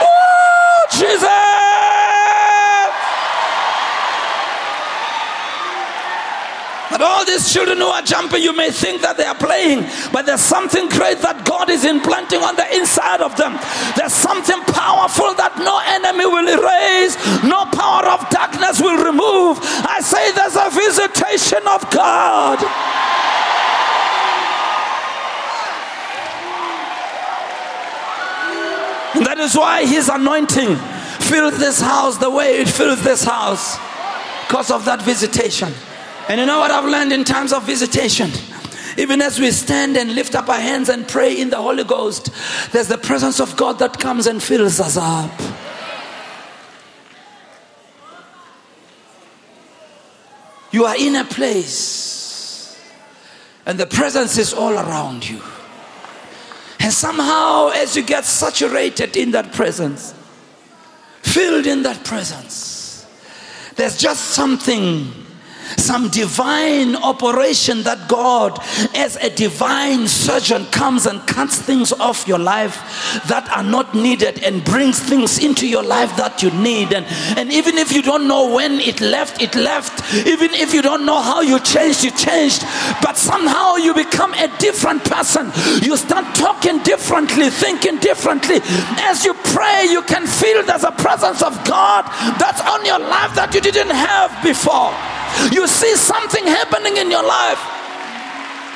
Oh, 0.00 0.86
Jesus! 0.92 1.89
But 6.90 7.02
all 7.02 7.24
these 7.24 7.52
children 7.52 7.78
who 7.78 7.86
are 7.86 8.02
jumping, 8.02 8.42
you 8.42 8.52
may 8.52 8.70
think 8.70 9.00
that 9.02 9.16
they 9.16 9.24
are 9.24 9.38
playing, 9.38 9.86
but 10.12 10.26
there's 10.26 10.42
something 10.42 10.88
great 10.88 11.22
that 11.22 11.46
God 11.46 11.70
is 11.70 11.84
implanting 11.84 12.42
on 12.42 12.56
the 12.56 12.66
inside 12.74 13.22
of 13.22 13.36
them. 13.38 13.54
There's 13.94 14.12
something 14.12 14.58
powerful 14.74 15.30
that 15.38 15.54
no 15.62 15.78
enemy 15.86 16.26
will 16.26 16.50
erase, 16.50 17.14
no 17.46 17.62
power 17.70 18.10
of 18.10 18.26
darkness 18.34 18.82
will 18.82 18.98
remove. 18.98 19.62
I 19.86 20.02
say 20.02 20.34
there's 20.34 20.58
a 20.58 20.66
visitation 20.74 21.62
of 21.70 21.86
God. 21.94 22.58
And 29.14 29.26
that 29.26 29.38
is 29.38 29.54
why 29.54 29.86
his 29.86 30.08
anointing 30.08 30.74
filled 31.22 31.54
this 31.54 31.80
house 31.80 32.18
the 32.18 32.30
way 32.30 32.58
it 32.58 32.68
fills 32.68 33.02
this 33.02 33.22
house 33.22 33.78
because 34.48 34.70
of 34.70 34.84
that 34.86 35.02
visitation. 35.02 35.72
And 36.30 36.38
you 36.38 36.46
know 36.46 36.60
what 36.60 36.70
I've 36.70 36.84
learned 36.84 37.12
in 37.12 37.24
times 37.24 37.52
of 37.52 37.64
visitation? 37.64 38.30
Even 38.96 39.20
as 39.20 39.40
we 39.40 39.50
stand 39.50 39.96
and 39.96 40.14
lift 40.14 40.36
up 40.36 40.48
our 40.48 40.60
hands 40.60 40.88
and 40.88 41.08
pray 41.08 41.40
in 41.40 41.50
the 41.50 41.56
Holy 41.56 41.82
Ghost, 41.82 42.30
there's 42.70 42.86
the 42.86 42.98
presence 42.98 43.40
of 43.40 43.56
God 43.56 43.80
that 43.80 43.98
comes 43.98 44.28
and 44.28 44.40
fills 44.40 44.78
us 44.78 44.96
up. 44.96 45.28
You 50.70 50.84
are 50.84 50.94
in 50.96 51.16
a 51.16 51.24
place, 51.24 52.80
and 53.66 53.76
the 53.76 53.88
presence 53.88 54.38
is 54.38 54.54
all 54.54 54.74
around 54.74 55.28
you. 55.28 55.42
And 56.78 56.92
somehow, 56.92 57.70
as 57.70 57.96
you 57.96 58.04
get 58.04 58.24
saturated 58.24 59.16
in 59.16 59.32
that 59.32 59.52
presence, 59.52 60.14
filled 61.22 61.66
in 61.66 61.82
that 61.82 62.04
presence, 62.04 63.04
there's 63.74 63.98
just 63.98 64.28
something 64.28 65.19
some 65.76 66.08
divine 66.08 66.96
operation 66.96 67.82
that 67.82 68.08
God, 68.08 68.58
as 68.94 69.16
a 69.16 69.30
divine 69.30 70.08
surgeon, 70.08 70.66
comes 70.66 71.06
and 71.06 71.20
cuts 71.26 71.58
things 71.58 71.92
off 71.92 72.26
your 72.26 72.38
life 72.38 72.76
that 73.26 73.48
are 73.50 73.62
not 73.62 73.94
needed 73.94 74.42
and 74.42 74.64
brings 74.64 75.00
things 75.00 75.42
into 75.42 75.66
your 75.66 75.82
life 75.82 76.16
that 76.16 76.42
you 76.42 76.50
need. 76.50 76.92
And, 76.92 77.06
and 77.38 77.52
even 77.52 77.78
if 77.78 77.92
you 77.92 78.02
don't 78.02 78.26
know 78.28 78.52
when 78.54 78.80
it 78.80 79.00
left, 79.00 79.42
it 79.42 79.54
left. 79.54 80.14
Even 80.26 80.50
if 80.54 80.74
you 80.74 80.82
don't 80.82 81.06
know 81.06 81.20
how 81.20 81.40
you 81.40 81.60
changed, 81.60 82.04
you 82.04 82.10
changed. 82.10 82.62
But 83.02 83.16
somehow 83.16 83.76
you 83.76 83.94
become 83.94 84.32
a 84.34 84.48
different 84.58 85.04
person. 85.04 85.52
You 85.82 85.96
start 85.96 86.34
talking 86.34 86.82
differently, 86.82 87.50
thinking 87.50 87.98
differently. 87.98 88.60
As 89.00 89.24
you 89.24 89.34
pray, 89.34 89.86
you 89.90 90.02
can 90.02 90.26
feel 90.26 90.62
there's 90.64 90.84
a 90.84 90.92
presence 90.92 91.42
of 91.42 91.52
God 91.64 92.04
that's 92.38 92.60
on 92.62 92.84
your 92.84 92.98
life 92.98 93.34
that 93.34 93.54
you 93.54 93.60
didn't 93.60 93.90
have 93.90 94.30
before 94.42 94.92
you 95.52 95.66
see 95.66 95.94
something 95.96 96.46
happening 96.46 96.96
in 96.96 97.10
your 97.10 97.26
life, 97.26 97.60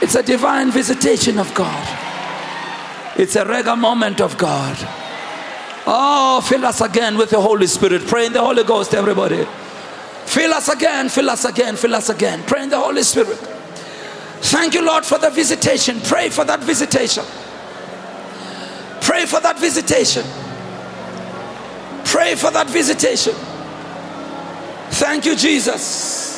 it's 0.02 0.14
a 0.14 0.22
divine 0.22 0.70
visitation 0.70 1.38
of 1.38 1.54
God. 1.54 2.00
It's 3.16 3.36
a 3.36 3.44
regular 3.44 3.76
moment 3.76 4.20
of 4.20 4.36
God. 4.36 4.76
Oh, 5.86 6.40
fill 6.40 6.64
us 6.64 6.80
again 6.80 7.16
with 7.16 7.30
the 7.30 7.40
Holy 7.40 7.66
Spirit. 7.66 8.06
Pray 8.06 8.26
in 8.26 8.32
the 8.32 8.40
Holy 8.40 8.64
Ghost, 8.64 8.94
everybody. 8.94 9.46
Fill 10.24 10.52
us 10.52 10.68
again, 10.68 11.08
fill 11.08 11.30
us 11.30 11.44
again, 11.44 11.76
fill 11.76 11.94
us 11.94 12.08
again. 12.08 12.42
Pray 12.44 12.64
in 12.64 12.70
the 12.70 12.78
Holy 12.78 13.02
Spirit. 13.02 13.36
Thank 14.40 14.74
you, 14.74 14.84
Lord, 14.84 15.04
for 15.04 15.18
the 15.18 15.30
visitation. 15.30 16.00
Pray 16.00 16.28
for 16.30 16.44
that 16.44 16.60
visitation. 16.60 17.24
Pray 19.00 19.26
for 19.26 19.40
that 19.40 19.58
visitation. 19.58 20.24
Pray 22.04 22.34
for 22.34 22.50
that 22.50 22.66
visitation. 22.68 23.34
Thank 24.90 25.26
you, 25.26 25.36
Jesus. 25.36 26.33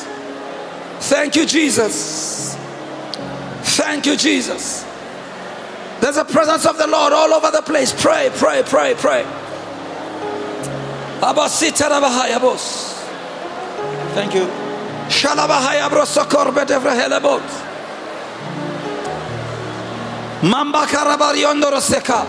Thank 1.01 1.37
you, 1.37 1.47
Jesus. 1.47 2.57
Thank 3.77 4.07
you, 4.07 4.17
Jesus. 4.17 4.85
There's 6.01 6.17
a 6.17 6.25
presence 6.25 6.67
of 6.67 6.79
the 6.79 6.87
Lord 6.87 7.13
all 7.13 7.33
over 7.33 7.51
the 7.51 7.63
place. 7.63 7.93
Pray, 7.93 8.31
pray, 8.35 8.63
pray, 8.65 8.95
pray. 8.95 9.25
Thank 14.15 14.35
you. 14.35 14.47
Shalabahaya 15.09 15.89
brosokor 15.89 16.53
bedevrehelebot. 16.53 17.43
Mamba 20.43 20.87
karabariondo 20.87 21.71
roseka. 21.71 22.27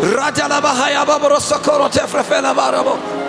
Rajalabahaya 0.00 1.04
babrosokoro 1.04 1.88
tefrefela 1.90 2.54
barabot. 2.54 3.19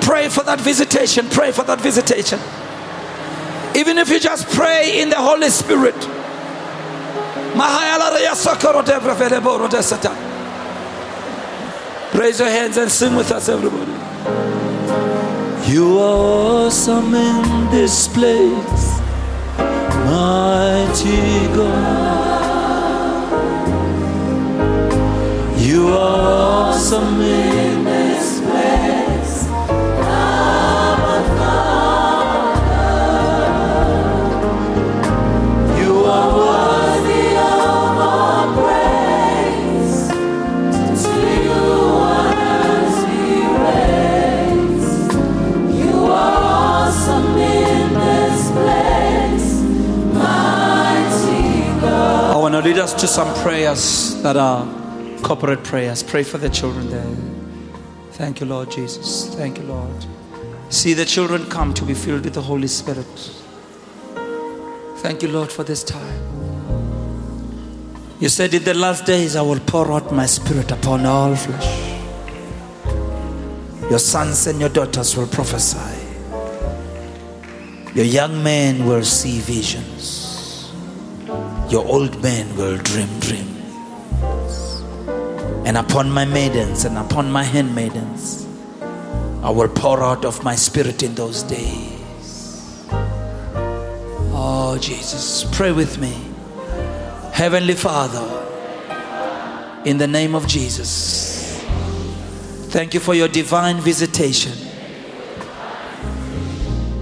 Pray 0.00 0.28
for 0.28 0.44
that 0.44 0.60
visitation. 0.60 1.28
Pray 1.28 1.52
for 1.52 1.64
that 1.64 1.80
visitation. 1.80 2.38
Even 3.74 3.98
if 3.98 4.08
you 4.08 4.20
just 4.20 4.48
pray 4.48 5.00
in 5.00 5.10
the 5.10 5.16
Holy 5.16 5.50
Spirit. 5.50 5.96
Raise 12.14 12.38
your 12.40 12.50
hands 12.50 12.76
and 12.76 12.90
sing 12.90 13.14
with 13.16 13.30
us, 13.32 13.48
everybody. 13.48 13.92
You 15.70 15.98
are 15.98 16.66
awesome 16.66 17.14
in 17.14 17.70
this 17.70 18.08
place, 18.08 19.00
mighty 20.06 21.48
God. 21.54 22.05
You 25.76 25.88
are 25.88 26.72
awesome 26.72 27.20
in 27.20 27.84
this 27.84 28.40
place. 28.40 29.46
Abba 30.00 31.16
Father. 31.36 32.86
You 35.82 35.92
are 36.16 36.28
worthy 36.40 37.28
of 37.36 37.92
our 38.08 38.44
praise. 38.56 39.96
To 41.02 41.12
you 41.44 41.68
as 42.32 42.94
we 43.10 43.24
raise. 43.66 44.90
You 45.84 45.96
are 46.06 46.40
awesome 46.86 47.30
in 47.36 47.84
this 48.00 48.40
place. 48.56 49.48
Mighty 50.14 51.44
God. 51.82 52.32
I 52.34 52.36
want 52.40 52.54
to 52.54 52.60
lead 52.62 52.78
us 52.78 52.94
to 52.94 53.06
some 53.06 53.30
prayers 53.42 53.84
that 54.22 54.38
are 54.38 54.64
corporate 55.26 55.64
prayers. 55.64 56.04
Pray 56.04 56.22
for 56.22 56.38
the 56.38 56.48
children 56.48 56.88
there. 56.88 57.16
Thank 58.12 58.40
you, 58.40 58.46
Lord 58.46 58.70
Jesus. 58.70 59.34
Thank 59.34 59.58
you, 59.58 59.64
Lord. 59.64 60.06
See 60.68 60.94
the 60.94 61.04
children 61.04 61.46
come 61.46 61.74
to 61.74 61.84
be 61.84 61.94
filled 61.94 62.22
with 62.22 62.34
the 62.34 62.42
Holy 62.42 62.68
Spirit. 62.68 63.12
Thank 64.98 65.22
you, 65.22 65.28
Lord, 65.28 65.50
for 65.50 65.64
this 65.64 65.82
time. 65.82 66.22
You 68.20 68.28
said, 68.28 68.54
In 68.54 68.62
the 68.62 68.74
last 68.74 69.04
days, 69.04 69.34
I 69.34 69.42
will 69.42 69.58
pour 69.58 69.92
out 69.92 70.12
my 70.12 70.26
spirit 70.26 70.70
upon 70.70 71.04
all 71.04 71.34
flesh. 71.34 71.98
Your 73.90 73.98
sons 73.98 74.46
and 74.46 74.60
your 74.60 74.68
daughters 74.68 75.16
will 75.16 75.26
prophesy. 75.26 76.06
Your 77.96 78.06
young 78.06 78.44
men 78.44 78.86
will 78.86 79.04
see 79.04 79.40
visions. 79.40 80.72
Your 81.68 81.84
old 81.84 82.22
men 82.22 82.56
will 82.56 82.76
dream 82.76 83.18
dreams 83.18 83.55
and 85.66 85.76
upon 85.76 86.08
my 86.08 86.24
maidens 86.24 86.84
and 86.84 86.96
upon 86.96 87.28
my 87.28 87.42
handmaidens 87.42 88.46
I 89.42 89.50
will 89.50 89.68
pour 89.68 90.00
out 90.00 90.24
of 90.24 90.44
my 90.44 90.54
spirit 90.54 91.02
in 91.02 91.16
those 91.16 91.42
days. 91.42 92.86
Oh, 94.32 94.78
Jesus, 94.80 95.44
pray 95.50 95.72
with 95.72 95.98
me. 95.98 96.16
Heavenly 97.32 97.74
Father, 97.74 98.26
in 99.84 99.98
the 99.98 100.06
name 100.06 100.36
of 100.36 100.46
Jesus, 100.46 101.60
thank 102.68 102.94
you 102.94 103.00
for 103.00 103.14
your 103.14 103.28
divine 103.28 103.80
visitation. 103.80 104.52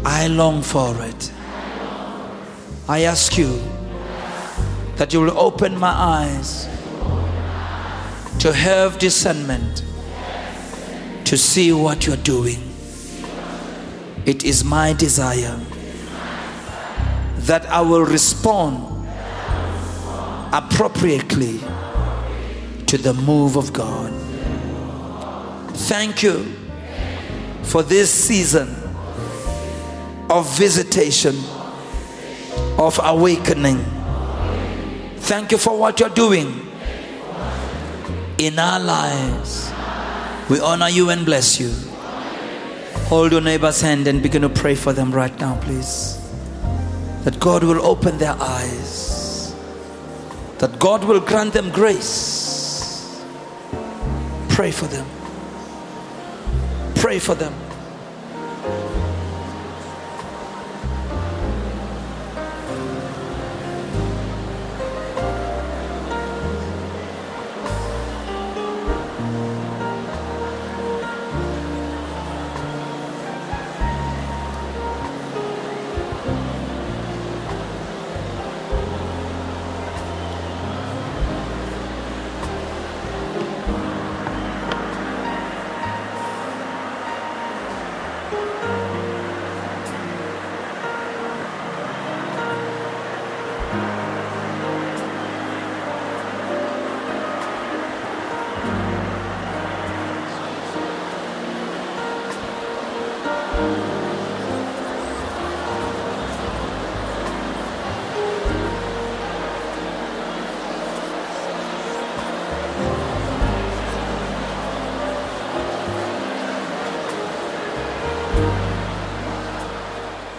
I 0.06 0.26
long 0.28 0.62
for 0.62 0.96
it. 1.02 1.32
I 2.88 3.02
ask 3.02 3.36
you 3.36 3.60
that 4.96 5.12
you 5.12 5.20
will 5.20 5.38
open 5.38 5.78
my 5.78 5.92
eyes 5.92 6.66
to 8.45 8.53
have 8.53 8.99
discernment 8.99 9.82
to 11.24 11.34
see 11.34 11.72
what 11.72 12.07
you're 12.07 12.14
doing. 12.18 12.59
It 14.26 14.45
is 14.45 14.62
my 14.62 14.92
desire 14.92 15.59
that 17.49 17.64
I 17.70 17.80
will 17.80 18.05
respond 18.05 19.09
appropriately 20.53 21.59
to 22.84 22.99
the 22.99 23.14
move 23.14 23.57
of 23.57 23.72
God. 23.72 24.12
Thank 25.88 26.22
you 26.22 26.45
for 27.62 27.82
this 27.82 28.11
season 28.11 28.68
of 30.28 30.55
visitation, 30.59 31.34
of 32.76 33.01
awakening. 33.03 33.82
Thank 35.16 35.51
you 35.51 35.57
for 35.57 35.78
what 35.78 35.99
you're 35.99 36.11
doing 36.11 36.63
in 38.39 38.59
our 38.59 38.80
lives. 38.80 39.72
We 40.51 40.61
honor 40.61 40.89
you 40.89 41.11
and 41.11 41.24
bless 41.24 41.59
you. 41.59 41.72
Hold 43.09 43.32
your 43.32 43.41
neighbor's 43.41 43.80
hand 43.80 44.07
and 44.07 44.22
begin 44.22 44.43
to 44.43 44.49
pray 44.49 44.74
for 44.74 44.93
them 44.93 45.12
right 45.12 45.39
now, 45.41 45.59
please. 45.61 46.18
That 47.24 47.39
God 47.41 47.64
will 47.64 47.85
open 47.85 48.18
their 48.18 48.37
eyes, 48.39 49.55
that 50.59 50.78
God 50.78 51.05
will 51.05 51.20
grant 51.20 51.55
them 51.55 51.70
grace. 51.70 53.22
Pray 54.51 54.70
for 54.70 54.87
them. 54.87 55.07
Pray 56.95 57.18
for 57.18 57.35
them. 57.35 57.55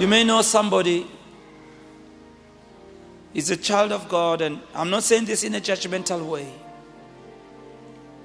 You 0.05 0.11
may 0.11 0.23
know 0.23 0.43
somebody 0.43 1.07
is 3.33 3.49
a 3.49 3.57
child 3.57 3.91
of 3.91 4.07
God, 4.07 4.41
and 4.41 4.59
I'm 4.75 4.91
not 4.91 5.01
saying 5.01 5.25
this 5.25 5.43
in 5.43 5.55
a 5.55 5.59
judgmental 5.59 6.23
way, 6.29 6.53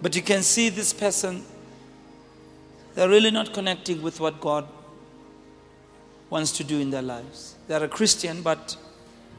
but 0.02 0.14
you 0.14 0.20
can 0.20 0.42
see 0.42 0.68
this 0.68 0.92
person, 0.92 1.42
they're 2.94 3.08
really 3.08 3.30
not 3.30 3.54
connecting 3.54 4.02
with 4.02 4.20
what 4.20 4.42
God 4.42 4.68
wants 6.28 6.52
to 6.58 6.64
do 6.64 6.78
in 6.80 6.90
their 6.90 7.00
lives. 7.00 7.54
They're 7.66 7.84
a 7.84 7.88
Christian, 7.88 8.42
but 8.42 8.76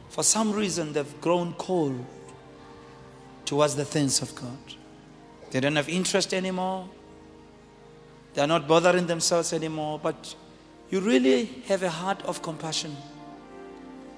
for 0.10 0.24
some 0.24 0.52
reason 0.52 0.94
they've 0.94 1.22
grown 1.22 1.54
cold 1.60 2.04
towards 3.46 3.76
the 3.76 3.86
things 3.86 4.20
of 4.20 4.34
God. 4.34 4.58
They 5.52 5.60
don't 5.60 5.76
have 5.76 5.90
interest 5.90 6.34
anymore. 6.34 6.90
They're 8.34 8.48
not 8.48 8.68
bothering 8.68 9.06
themselves 9.06 9.54
anymore, 9.54 10.00
but 10.02 10.34
you 10.92 11.00
really 11.00 11.46
have 11.68 11.84
a 11.84 11.90
heart 11.90 12.22
of 12.24 12.42
compassion 12.42 12.96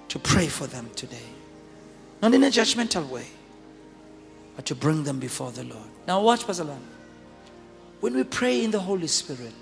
to 0.09 0.19
pray 0.19 0.47
for 0.47 0.67
them 0.67 0.89
today. 0.95 1.29
Not 2.21 2.33
in 2.33 2.43
a 2.43 2.47
judgmental 2.47 3.07
way, 3.07 3.27
but 4.55 4.65
to 4.65 4.75
bring 4.75 5.03
them 5.03 5.19
before 5.19 5.51
the 5.51 5.63
Lord. 5.63 5.87
Now, 6.07 6.21
watch, 6.21 6.45
Pastor 6.45 6.63
Lam. 6.63 6.81
When 7.99 8.15
we 8.15 8.23
pray 8.23 8.63
in 8.63 8.71
the 8.71 8.79
Holy 8.79 9.07
Spirit, 9.07 9.53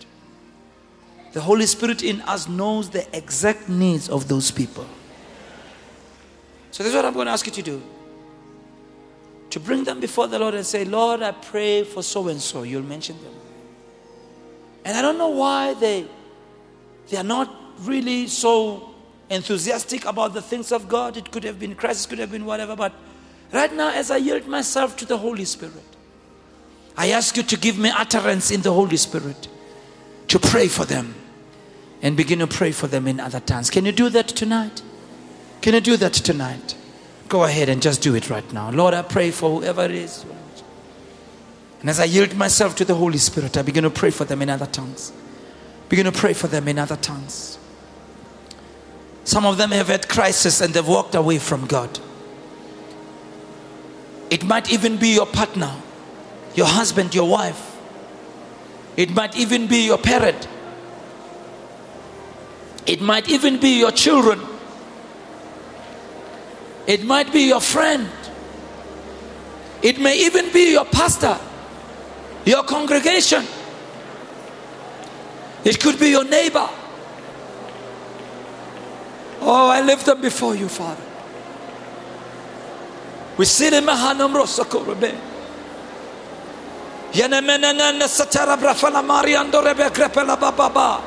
the 1.33 1.41
Holy 1.41 1.65
Spirit 1.65 2.01
in 2.01 2.21
us 2.21 2.47
knows 2.47 2.89
the 2.89 3.05
exact 3.15 3.69
needs 3.69 4.09
of 4.09 4.27
those 4.27 4.49
people. 4.49 4.87
So, 6.71 6.83
this 6.83 6.91
is 6.91 6.95
what 6.95 7.05
I'm 7.05 7.13
going 7.13 7.27
to 7.27 7.33
ask 7.33 7.45
you 7.45 7.51
to 7.51 7.61
do 7.61 7.81
to 9.49 9.59
bring 9.59 9.83
them 9.83 9.99
before 9.99 10.27
the 10.27 10.39
Lord 10.39 10.53
and 10.53 10.65
say, 10.65 10.85
Lord, 10.85 11.21
I 11.21 11.31
pray 11.31 11.83
for 11.83 12.01
so 12.01 12.29
and 12.29 12.41
so. 12.41 12.63
You'll 12.63 12.83
mention 12.83 13.21
them. 13.21 13.33
And 14.85 14.97
I 14.97 15.01
don't 15.01 15.17
know 15.17 15.29
why 15.29 15.73
they 15.73 16.07
they 17.09 17.17
are 17.17 17.23
not 17.23 17.53
really 17.79 18.27
so 18.27 18.91
enthusiastic 19.29 20.05
about 20.05 20.33
the 20.33 20.41
things 20.41 20.71
of 20.71 20.87
God. 20.87 21.17
It 21.17 21.31
could 21.31 21.43
have 21.43 21.59
been 21.59 21.75
crisis, 21.75 22.05
could 22.05 22.19
have 22.19 22.31
been 22.31 22.45
whatever. 22.45 22.75
But 22.75 22.93
right 23.51 23.73
now, 23.73 23.91
as 23.91 24.11
I 24.11 24.17
yield 24.17 24.47
myself 24.47 24.97
to 24.97 25.05
the 25.05 25.17
Holy 25.17 25.45
Spirit, 25.45 25.83
I 26.97 27.11
ask 27.11 27.37
you 27.37 27.43
to 27.43 27.57
give 27.57 27.77
me 27.77 27.89
utterance 27.89 28.51
in 28.51 28.61
the 28.61 28.73
Holy 28.73 28.97
Spirit 28.97 29.47
to 30.27 30.39
pray 30.39 30.67
for 30.67 30.85
them 30.85 31.15
and 32.01 32.17
begin 32.17 32.39
to 32.39 32.47
pray 32.47 32.71
for 32.71 32.87
them 32.87 33.07
in 33.07 33.19
other 33.19 33.39
tongues. 33.39 33.69
Can 33.69 33.85
you 33.85 33.91
do 33.91 34.09
that 34.09 34.27
tonight? 34.27 34.81
Can 35.61 35.73
you 35.73 35.81
do 35.81 35.97
that 35.97 36.13
tonight? 36.13 36.75
Go 37.29 37.43
ahead 37.43 37.69
and 37.69 37.81
just 37.81 38.01
do 38.01 38.15
it 38.15 38.29
right 38.29 38.51
now. 38.51 38.71
Lord, 38.71 38.93
I 38.93 39.03
pray 39.03 39.31
for 39.31 39.59
whoever 39.61 39.85
it 39.85 39.91
is. 39.91 40.25
And 41.79 41.89
as 41.89 41.99
I 41.99 42.05
yield 42.05 42.35
myself 42.35 42.75
to 42.75 42.85
the 42.85 42.95
Holy 42.95 43.17
Spirit, 43.17 43.57
I 43.57 43.61
begin 43.61 43.83
to 43.83 43.89
pray 43.89 44.11
for 44.11 44.25
them 44.25 44.41
in 44.41 44.49
other 44.49 44.65
tongues. 44.65 45.13
Begin 45.91 46.05
to 46.05 46.13
pray 46.13 46.31
for 46.31 46.47
them 46.47 46.69
in 46.69 46.79
other 46.79 46.95
tongues. 46.95 47.59
Some 49.25 49.45
of 49.45 49.57
them 49.57 49.71
have 49.71 49.89
had 49.89 50.07
crisis 50.07 50.61
and 50.61 50.73
they've 50.73 50.87
walked 50.87 51.15
away 51.15 51.37
from 51.37 51.65
God. 51.65 51.99
It 54.29 54.45
might 54.45 54.71
even 54.71 54.95
be 54.95 55.09
your 55.13 55.25
partner, 55.25 55.75
your 56.55 56.67
husband, 56.67 57.13
your 57.13 57.27
wife. 57.27 57.75
It 58.95 59.13
might 59.13 59.35
even 59.35 59.67
be 59.67 59.85
your 59.85 59.97
parent. 59.97 60.47
It 62.85 63.01
might 63.01 63.27
even 63.27 63.59
be 63.59 63.77
your 63.77 63.91
children. 63.91 64.39
It 66.87 67.03
might 67.03 67.33
be 67.33 67.49
your 67.49 67.59
friend. 67.59 68.09
It 69.81 69.99
may 69.99 70.17
even 70.19 70.53
be 70.53 70.71
your 70.71 70.85
pastor, 70.85 71.37
your 72.45 72.63
congregation. 72.63 73.45
It 75.63 75.79
could 75.79 75.99
be 75.99 76.09
your 76.09 76.23
neighbor. 76.23 76.67
Oh, 79.41 79.69
I 79.69 79.81
lift 79.81 80.05
them 80.05 80.21
before 80.21 80.55
you, 80.55 80.67
Father. 80.69 81.03
We 83.37 83.45
sit 83.45 83.73
in 83.73 83.83
Mahanam 83.83 84.33
Rosakorabe. 84.33 85.15
Yenemenana 87.11 88.07
Satara 88.07 88.57
Brafana 88.57 89.03
Mariando 89.03 89.61
Rebe 89.63 89.89
Crepela 89.89 90.39
Baba. 90.39 91.01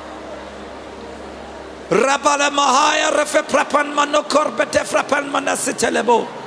Rabala 1.89 2.51
Mahaya 2.51 3.11
Refe 3.11 3.49
Prapan 3.49 3.95
Mano 3.95 4.23
Corbete 4.23 4.85
Frapan 4.85 5.31
Manasitelebo. 5.31 6.44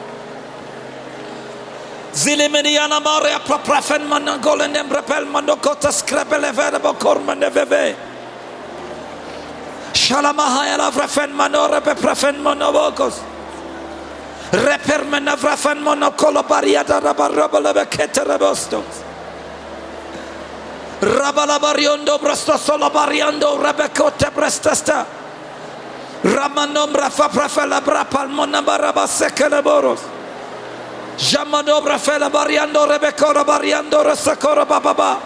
Ziliminiana 2.14 3.00
Maria 3.02 3.40
Praprafen 3.40 4.08
Managolen 4.08 4.76
and 4.76 4.92
Repel 4.92 5.26
Manokota 5.26 5.92
Scrabele 5.92 6.52
Verbo 6.54 6.94
Corman 6.94 7.40
de 7.40 7.50
Veve. 7.50 7.96
Shalamahaya 9.94 10.78
la 10.78 10.90
Vrafen 10.92 11.32
Manore 11.34 11.82
Prafen 11.82 12.42
Monobokos. 12.42 13.22
Repermena 14.52 15.36
Vrafen 15.36 15.82
Monocolo 15.84 16.44
Bariata 16.44 17.00
Rabarabala 17.02 17.86
Keterabostos. 17.86 19.04
Rabala 21.02 21.60
Bariondo 21.60 22.20
Brasto 22.20 22.58
Solo 22.58 22.90
Bariando 22.90 23.58
Rebecote 23.58 24.32
Brestasta. 24.32 25.06
Ramanom 26.24 26.94
Rafa 26.96 27.30
Prafela 27.30 27.82
Brapal 27.82 28.30
Monabaraba 28.30 29.08
Jamanobra 31.18 31.98
fela 31.98 32.30
bariando 32.30 32.86
rebecora 32.86 33.44
bariando 33.44 34.04
rasacora 34.04 34.66
bababa. 34.66 35.18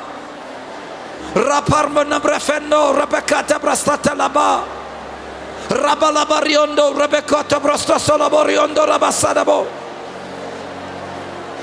Raparmana 1.36 2.20
brefendo 2.20 2.94
rebecata 2.94 3.60
brastata 3.60 4.16
laba. 4.16 4.64
Rabala 5.70 6.26
bariondo 6.26 6.92
rebecota 6.94 7.60
brasta 7.60 8.00
solo 8.00 8.30
boriondo 8.30 8.86
rabasadabo. 8.86 9.68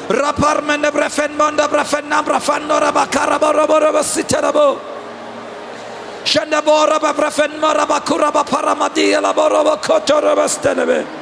Raparmene 0.08 0.90
brefen 0.90 1.36
monda 1.36 1.68
brefenna 1.68 2.22
brafando 2.22 2.78
rabacara 2.80 3.38
boroboro 3.38 4.02
siterabo. 4.02 4.78
Shandabora 6.24 6.98
brefen 7.12 7.60
marabakura 7.60 8.32
baparamadia 8.32 9.20
laborobo 9.20 9.76
koto 9.82 10.20
rabastelebe. 10.20 11.17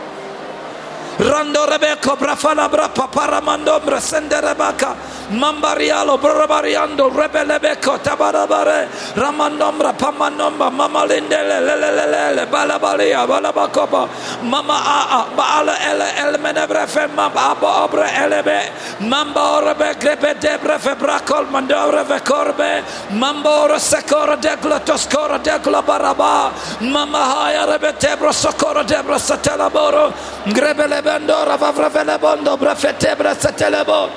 Rando 1.19 1.65
Rebecca, 1.67 2.15
Brafala 2.15 2.69
Brapa, 2.69 3.09
Paramandombra, 3.09 3.99
Sende 4.01 4.39
Rebecca, 4.39 4.95
Mambarialo, 5.31 6.19
Brabariando, 6.21 7.09
Rebelebeco, 7.09 7.99
Tabarabare, 7.99 8.87
Ramandombra, 9.15 9.95
Pamanomba, 9.97 10.71
Mama 10.71 11.07
Lindele, 11.07 11.61
Lelelele, 11.65 12.47
Balabalia, 12.51 13.27
Balabacopa, 13.27 14.09
Mama 14.43 14.75
Aa, 14.77 15.35
Baala 15.35 15.77
Ele, 15.81 16.05
Elmenebrefe, 16.21 17.09
Mamba 17.15 17.51
Aba 17.53 17.87
Obre 17.89 18.09
Elebe, 18.13 18.71
Mamba 19.01 19.41
Orebe, 19.57 19.95
Grepe 19.99 20.35
Debre, 20.39 20.79
Febracol, 20.79 21.47
Mandore 21.51 22.05
Vecorbe, 22.05 22.85
Mambora 23.13 23.79
Secora 23.79 24.37
Degla, 24.37 24.85
Toscora 24.85 25.39
Degla 25.39 25.83
Baraba, 25.83 26.53
Mama 26.83 27.25
Haya 27.25 27.65
Rebe 27.67 27.95
Tebro, 27.99 28.33
Socora 28.33 28.85
Debra, 28.85 29.17
Satelaboro, 29.17 30.13
Grebele 30.53 31.06
Bendora, 31.07 31.57
Vavrevele 31.57 32.19
Bondo, 32.19 32.57
Brefetebra, 32.57 33.33
Satelebo, 33.33 34.11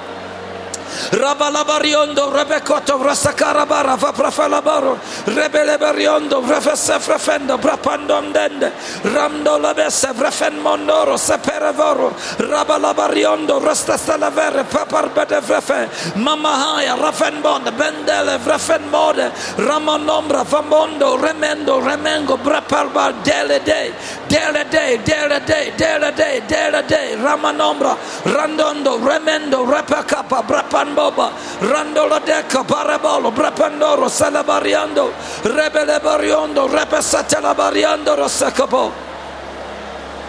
Rabalabariondo, 1.11 2.31
Rebecoto, 2.31 2.97
Rasacarabara, 2.97 3.95
Vaprafalabaro, 3.97 4.97
Rebelebariondo, 5.25 6.41
Refesefrefendo, 6.41 7.57
Brapandondende, 7.59 8.71
Ramdo 9.03 9.57
Labese, 9.59 10.13
Vrefen 10.13 10.59
Mondoro, 10.61 11.17
Seperevoro, 11.17 12.13
Rabalabariondo, 12.37 13.59
Rastasalavere, 13.59 14.63
Paparbede 14.65 15.41
Vrefe, 15.41 15.89
Mamahaya, 16.15 16.95
Rafenbond, 16.95 17.69
Bendele, 17.77 18.37
Vrefenmode, 18.39 19.31
Ramonombra, 19.57 20.43
Famondo, 20.45 21.17
Remendo, 21.17 21.79
Remengo, 21.81 22.37
Brapalba, 22.37 23.13
Dele 23.23 23.59
Day, 23.63 23.93
Dele 24.27 24.65
Day, 24.69 24.97
Dele 24.97 25.39
Day, 25.45 25.71
Dele 25.77 26.11
Day, 26.15 26.39
Dele 26.47 26.83
Day, 26.87 27.15
Ramanombra, 27.15 27.95
Randondo, 28.23 28.97
Remendo, 28.99 29.65
Repacapa, 29.65 30.41
Brapa. 30.45 30.78
Boba, 30.87 31.31
Randola 31.59 32.19
Deca, 32.19 32.63
Parabolo, 32.63 33.31
Brepandoro, 33.31 34.09
Salabariando, 34.09 35.11
Rebele 35.43 35.99
Bariondo, 35.99 36.67
Repesatela 36.67 37.53
Bariando, 37.53 38.15
Rosacapo. 38.15 38.91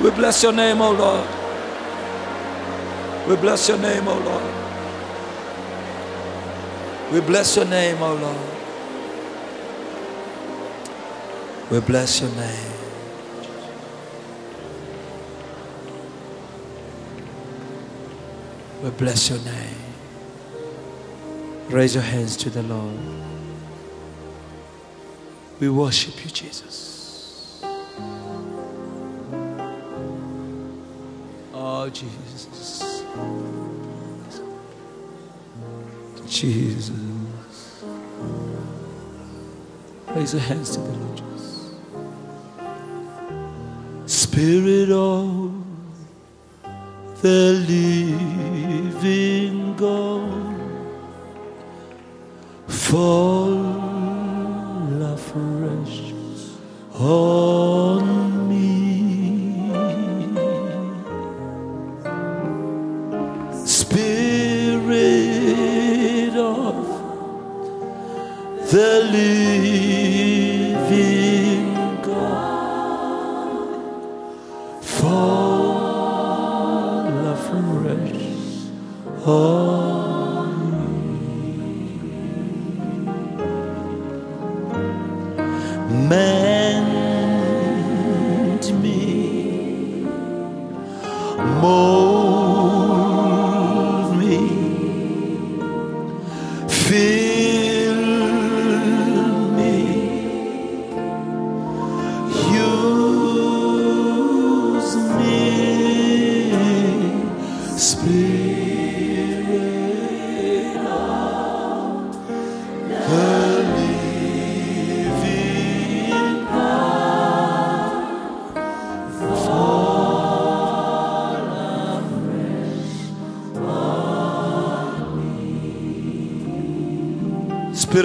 We 0.01 0.11
bless 0.11 0.43
your 0.43 0.53
name, 0.53 0.81
O 0.81 0.91
Lord. 0.93 1.27
We 3.29 3.37
bless 3.37 3.69
your 3.69 3.79
name, 3.79 4.09
O 4.09 4.15
Lord. 4.15 4.43
We 7.13 7.21
bless 7.21 7.57
your 7.57 7.67
name, 7.67 8.03
O 8.03 8.15
Lord. 8.15 8.37
We 11.71 11.81
bless 11.81 12.21
your 12.21 12.31
name. 12.31 12.73
We 18.83 18.91
bless 18.91 19.29
your 19.29 19.39
name. 19.41 19.70
Raise 21.71 21.95
your 21.95 22.03
hands 22.03 22.37
to 22.39 22.51
the 22.51 22.65
Lord. 22.65 22.99
We 25.61 25.69
worship 25.69 26.25
you, 26.25 26.31
Jesus. 26.33 27.63
Oh, 31.55 31.89
Jesus. 31.91 33.05
Jesus. 36.27 36.91
Raise 40.09 40.33
your 40.33 40.43
hands 40.43 40.71
to 40.71 40.81
the 40.81 40.91
Lord 40.91 41.17
Jesus. 41.19 41.71
Spirit 44.07 44.91
of 44.91 45.53
the 47.23 47.53
living 48.91 49.77
God 49.77 50.40
fall 52.91 53.53
afresh 55.15 56.13
oh, 56.99 56.99
on 56.99 57.30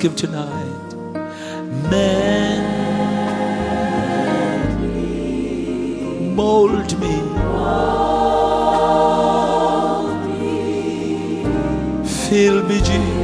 Him 0.00 0.14
tonight, 0.16 0.94
mend 1.90 2.64
me, 4.80 6.34
mold 6.34 6.98
me. 6.98 7.16
Fill 12.08 12.62
me, 12.64 12.78
Jesus. 12.78 13.20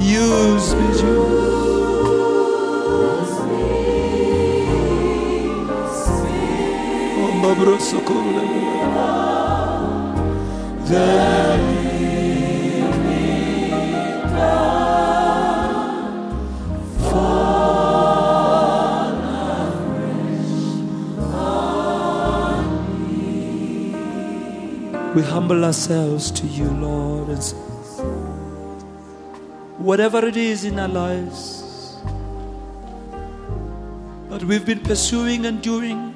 Use 0.00 0.74
me, 0.74 0.88
Jesus. 0.88 1.44
Oh, 7.16 7.32
Babro 7.42 7.76
We 25.14 25.22
humble 25.22 25.64
ourselves 25.64 26.32
to 26.32 26.46
you, 26.48 26.68
Lord, 26.70 27.28
and 27.28 27.40
say, 27.40 27.54
whatever 29.78 30.26
it 30.26 30.36
is 30.36 30.64
in 30.64 30.76
our 30.76 30.88
lives, 30.88 31.98
that 34.28 34.42
we've 34.42 34.66
been 34.66 34.80
pursuing 34.80 35.46
and 35.46 35.62
doing 35.62 36.12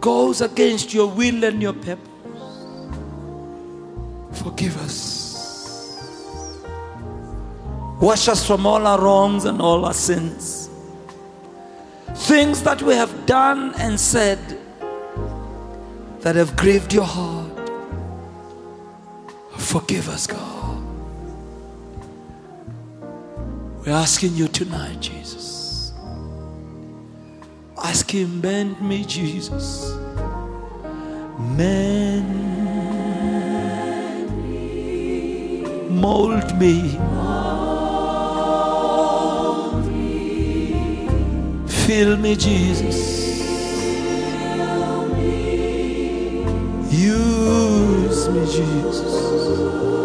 goes 0.00 0.40
against 0.40 0.94
your 0.94 1.08
will 1.08 1.44
and 1.44 1.60
your 1.60 1.74
purpose. 1.74 2.64
Forgive 4.32 4.78
us. 4.78 5.94
Wash 8.00 8.28
us 8.28 8.46
from 8.46 8.66
all 8.66 8.86
our 8.86 8.98
wrongs 8.98 9.44
and 9.44 9.60
all 9.60 9.84
our 9.84 9.92
sins. 9.92 10.70
Things 12.14 12.62
that 12.62 12.80
we 12.80 12.94
have 12.94 13.26
done 13.26 13.74
and 13.74 14.00
said 14.00 14.63
that 16.24 16.34
have 16.36 16.56
grieved 16.56 16.94
your 16.94 17.04
heart. 17.04 17.70
Forgive 19.58 20.08
us, 20.08 20.26
God. 20.26 20.82
We're 23.84 23.92
asking 23.92 24.34
you 24.34 24.48
tonight, 24.48 25.00
Jesus. 25.00 25.92
Ask 27.76 28.10
Him, 28.10 28.40
bend 28.40 28.80
me, 28.80 29.04
Jesus. 29.04 29.92
Mend 31.58 32.26
me. 34.46 35.60
Mold 35.90 36.58
me. 36.58 36.98
Fill 41.84 42.16
me, 42.16 42.34
Jesus. 42.34 43.23
Use 46.96 48.28
me, 48.28 48.46
Jesus. 48.46 50.03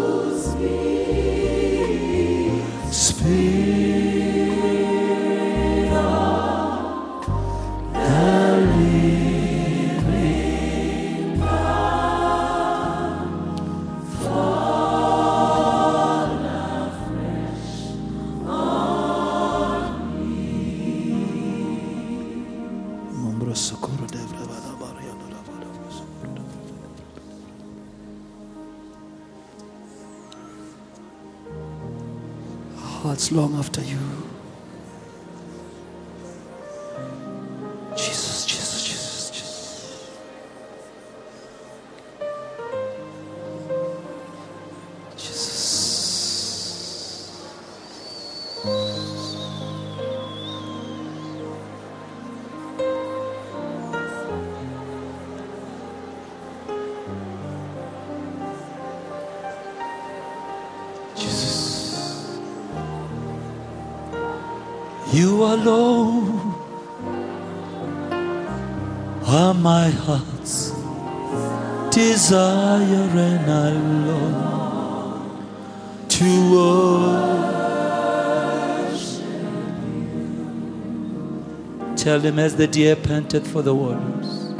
Tell 82.00 82.20
him 82.20 82.38
as 82.38 82.56
the 82.56 82.66
deer 82.66 82.96
panteth 82.96 83.46
for 83.46 83.60
the 83.60 83.74
waters, 83.74 84.54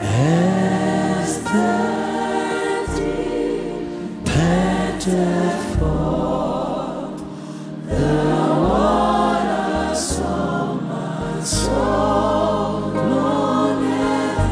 as 0.00 1.44
the 1.44 1.70
deer 2.96 3.78
panteth 4.24 5.78
for 5.78 7.16
the 7.86 8.16
waters, 8.58 10.00
so 10.00 10.34
my 10.82 11.40
soul 11.44 12.90
longeth 12.90 14.44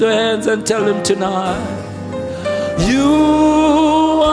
Raise 0.00 0.08
your 0.08 0.18
hands 0.18 0.46
and 0.46 0.66
tell 0.66 0.88
him 0.88 1.02
tonight. 1.02 1.60
You 2.88 3.04
alone 3.04 4.30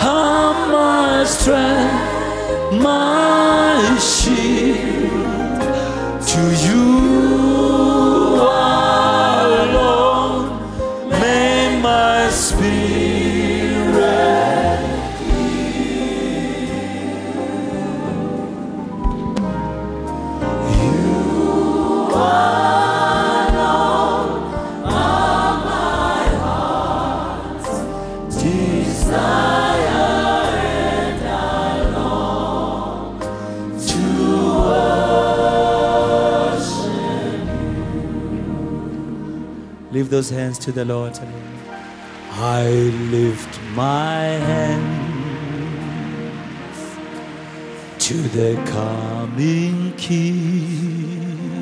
are 0.00 0.68
my 0.68 1.24
strength, 1.24 1.87
Those 40.10 40.30
hands 40.30 40.58
to 40.60 40.72
the 40.72 40.86
Lord. 40.86 41.18
I 42.32 42.66
lift 43.10 43.60
my 43.74 44.22
hands 44.50 45.18
to 47.98 48.14
the 48.14 48.56
coming 48.70 49.92
King, 49.98 51.60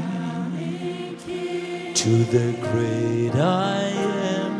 to 1.92 2.10
the 2.26 2.52
great 2.70 3.34
I 3.34 3.80
am. 4.38 4.54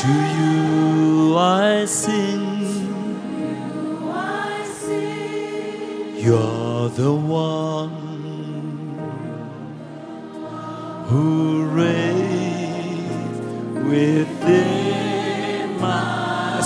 To 0.00 0.08
you 0.38 1.36
I 1.36 1.86
sing. 1.86 2.54
You're 6.16 6.88
the 6.90 7.12
one 7.12 7.93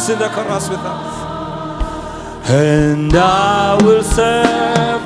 Sing 0.09 0.19
the 0.19 0.29
chorus 0.31 0.71
with 0.71 0.79
us. 0.79 2.49
And 2.49 3.13
I 3.15 3.77
will 3.83 4.03
serve 4.03 4.98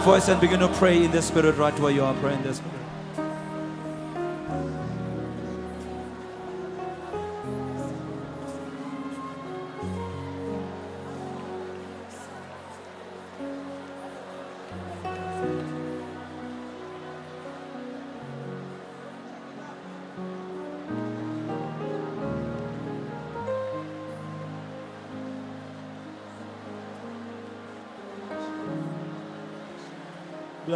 your 0.00 0.14
voice 0.14 0.28
and 0.28 0.40
begin 0.40 0.60
to 0.60 0.68
pray 0.68 1.04
in 1.04 1.10
the 1.10 1.20
spirit 1.20 1.56
right 1.56 1.78
where 1.78 1.92
you 1.92 2.02
are. 2.02 2.14
Pray 2.14 2.34
in 2.34 2.42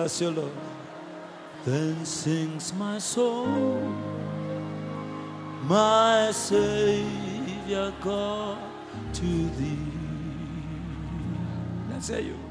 Bless 0.05 0.21
you, 0.21 0.31
Lord. 0.33 0.53
Then 1.65 2.05
sings 2.05 2.75
my 2.75 2.99
soul, 2.99 3.81
my 5.63 6.31
Savior 6.31 7.91
God, 8.03 8.59
to 9.15 9.49
thee. 9.57 9.79
Let's 11.89 12.09
hear 12.09 12.21
you. 12.21 12.44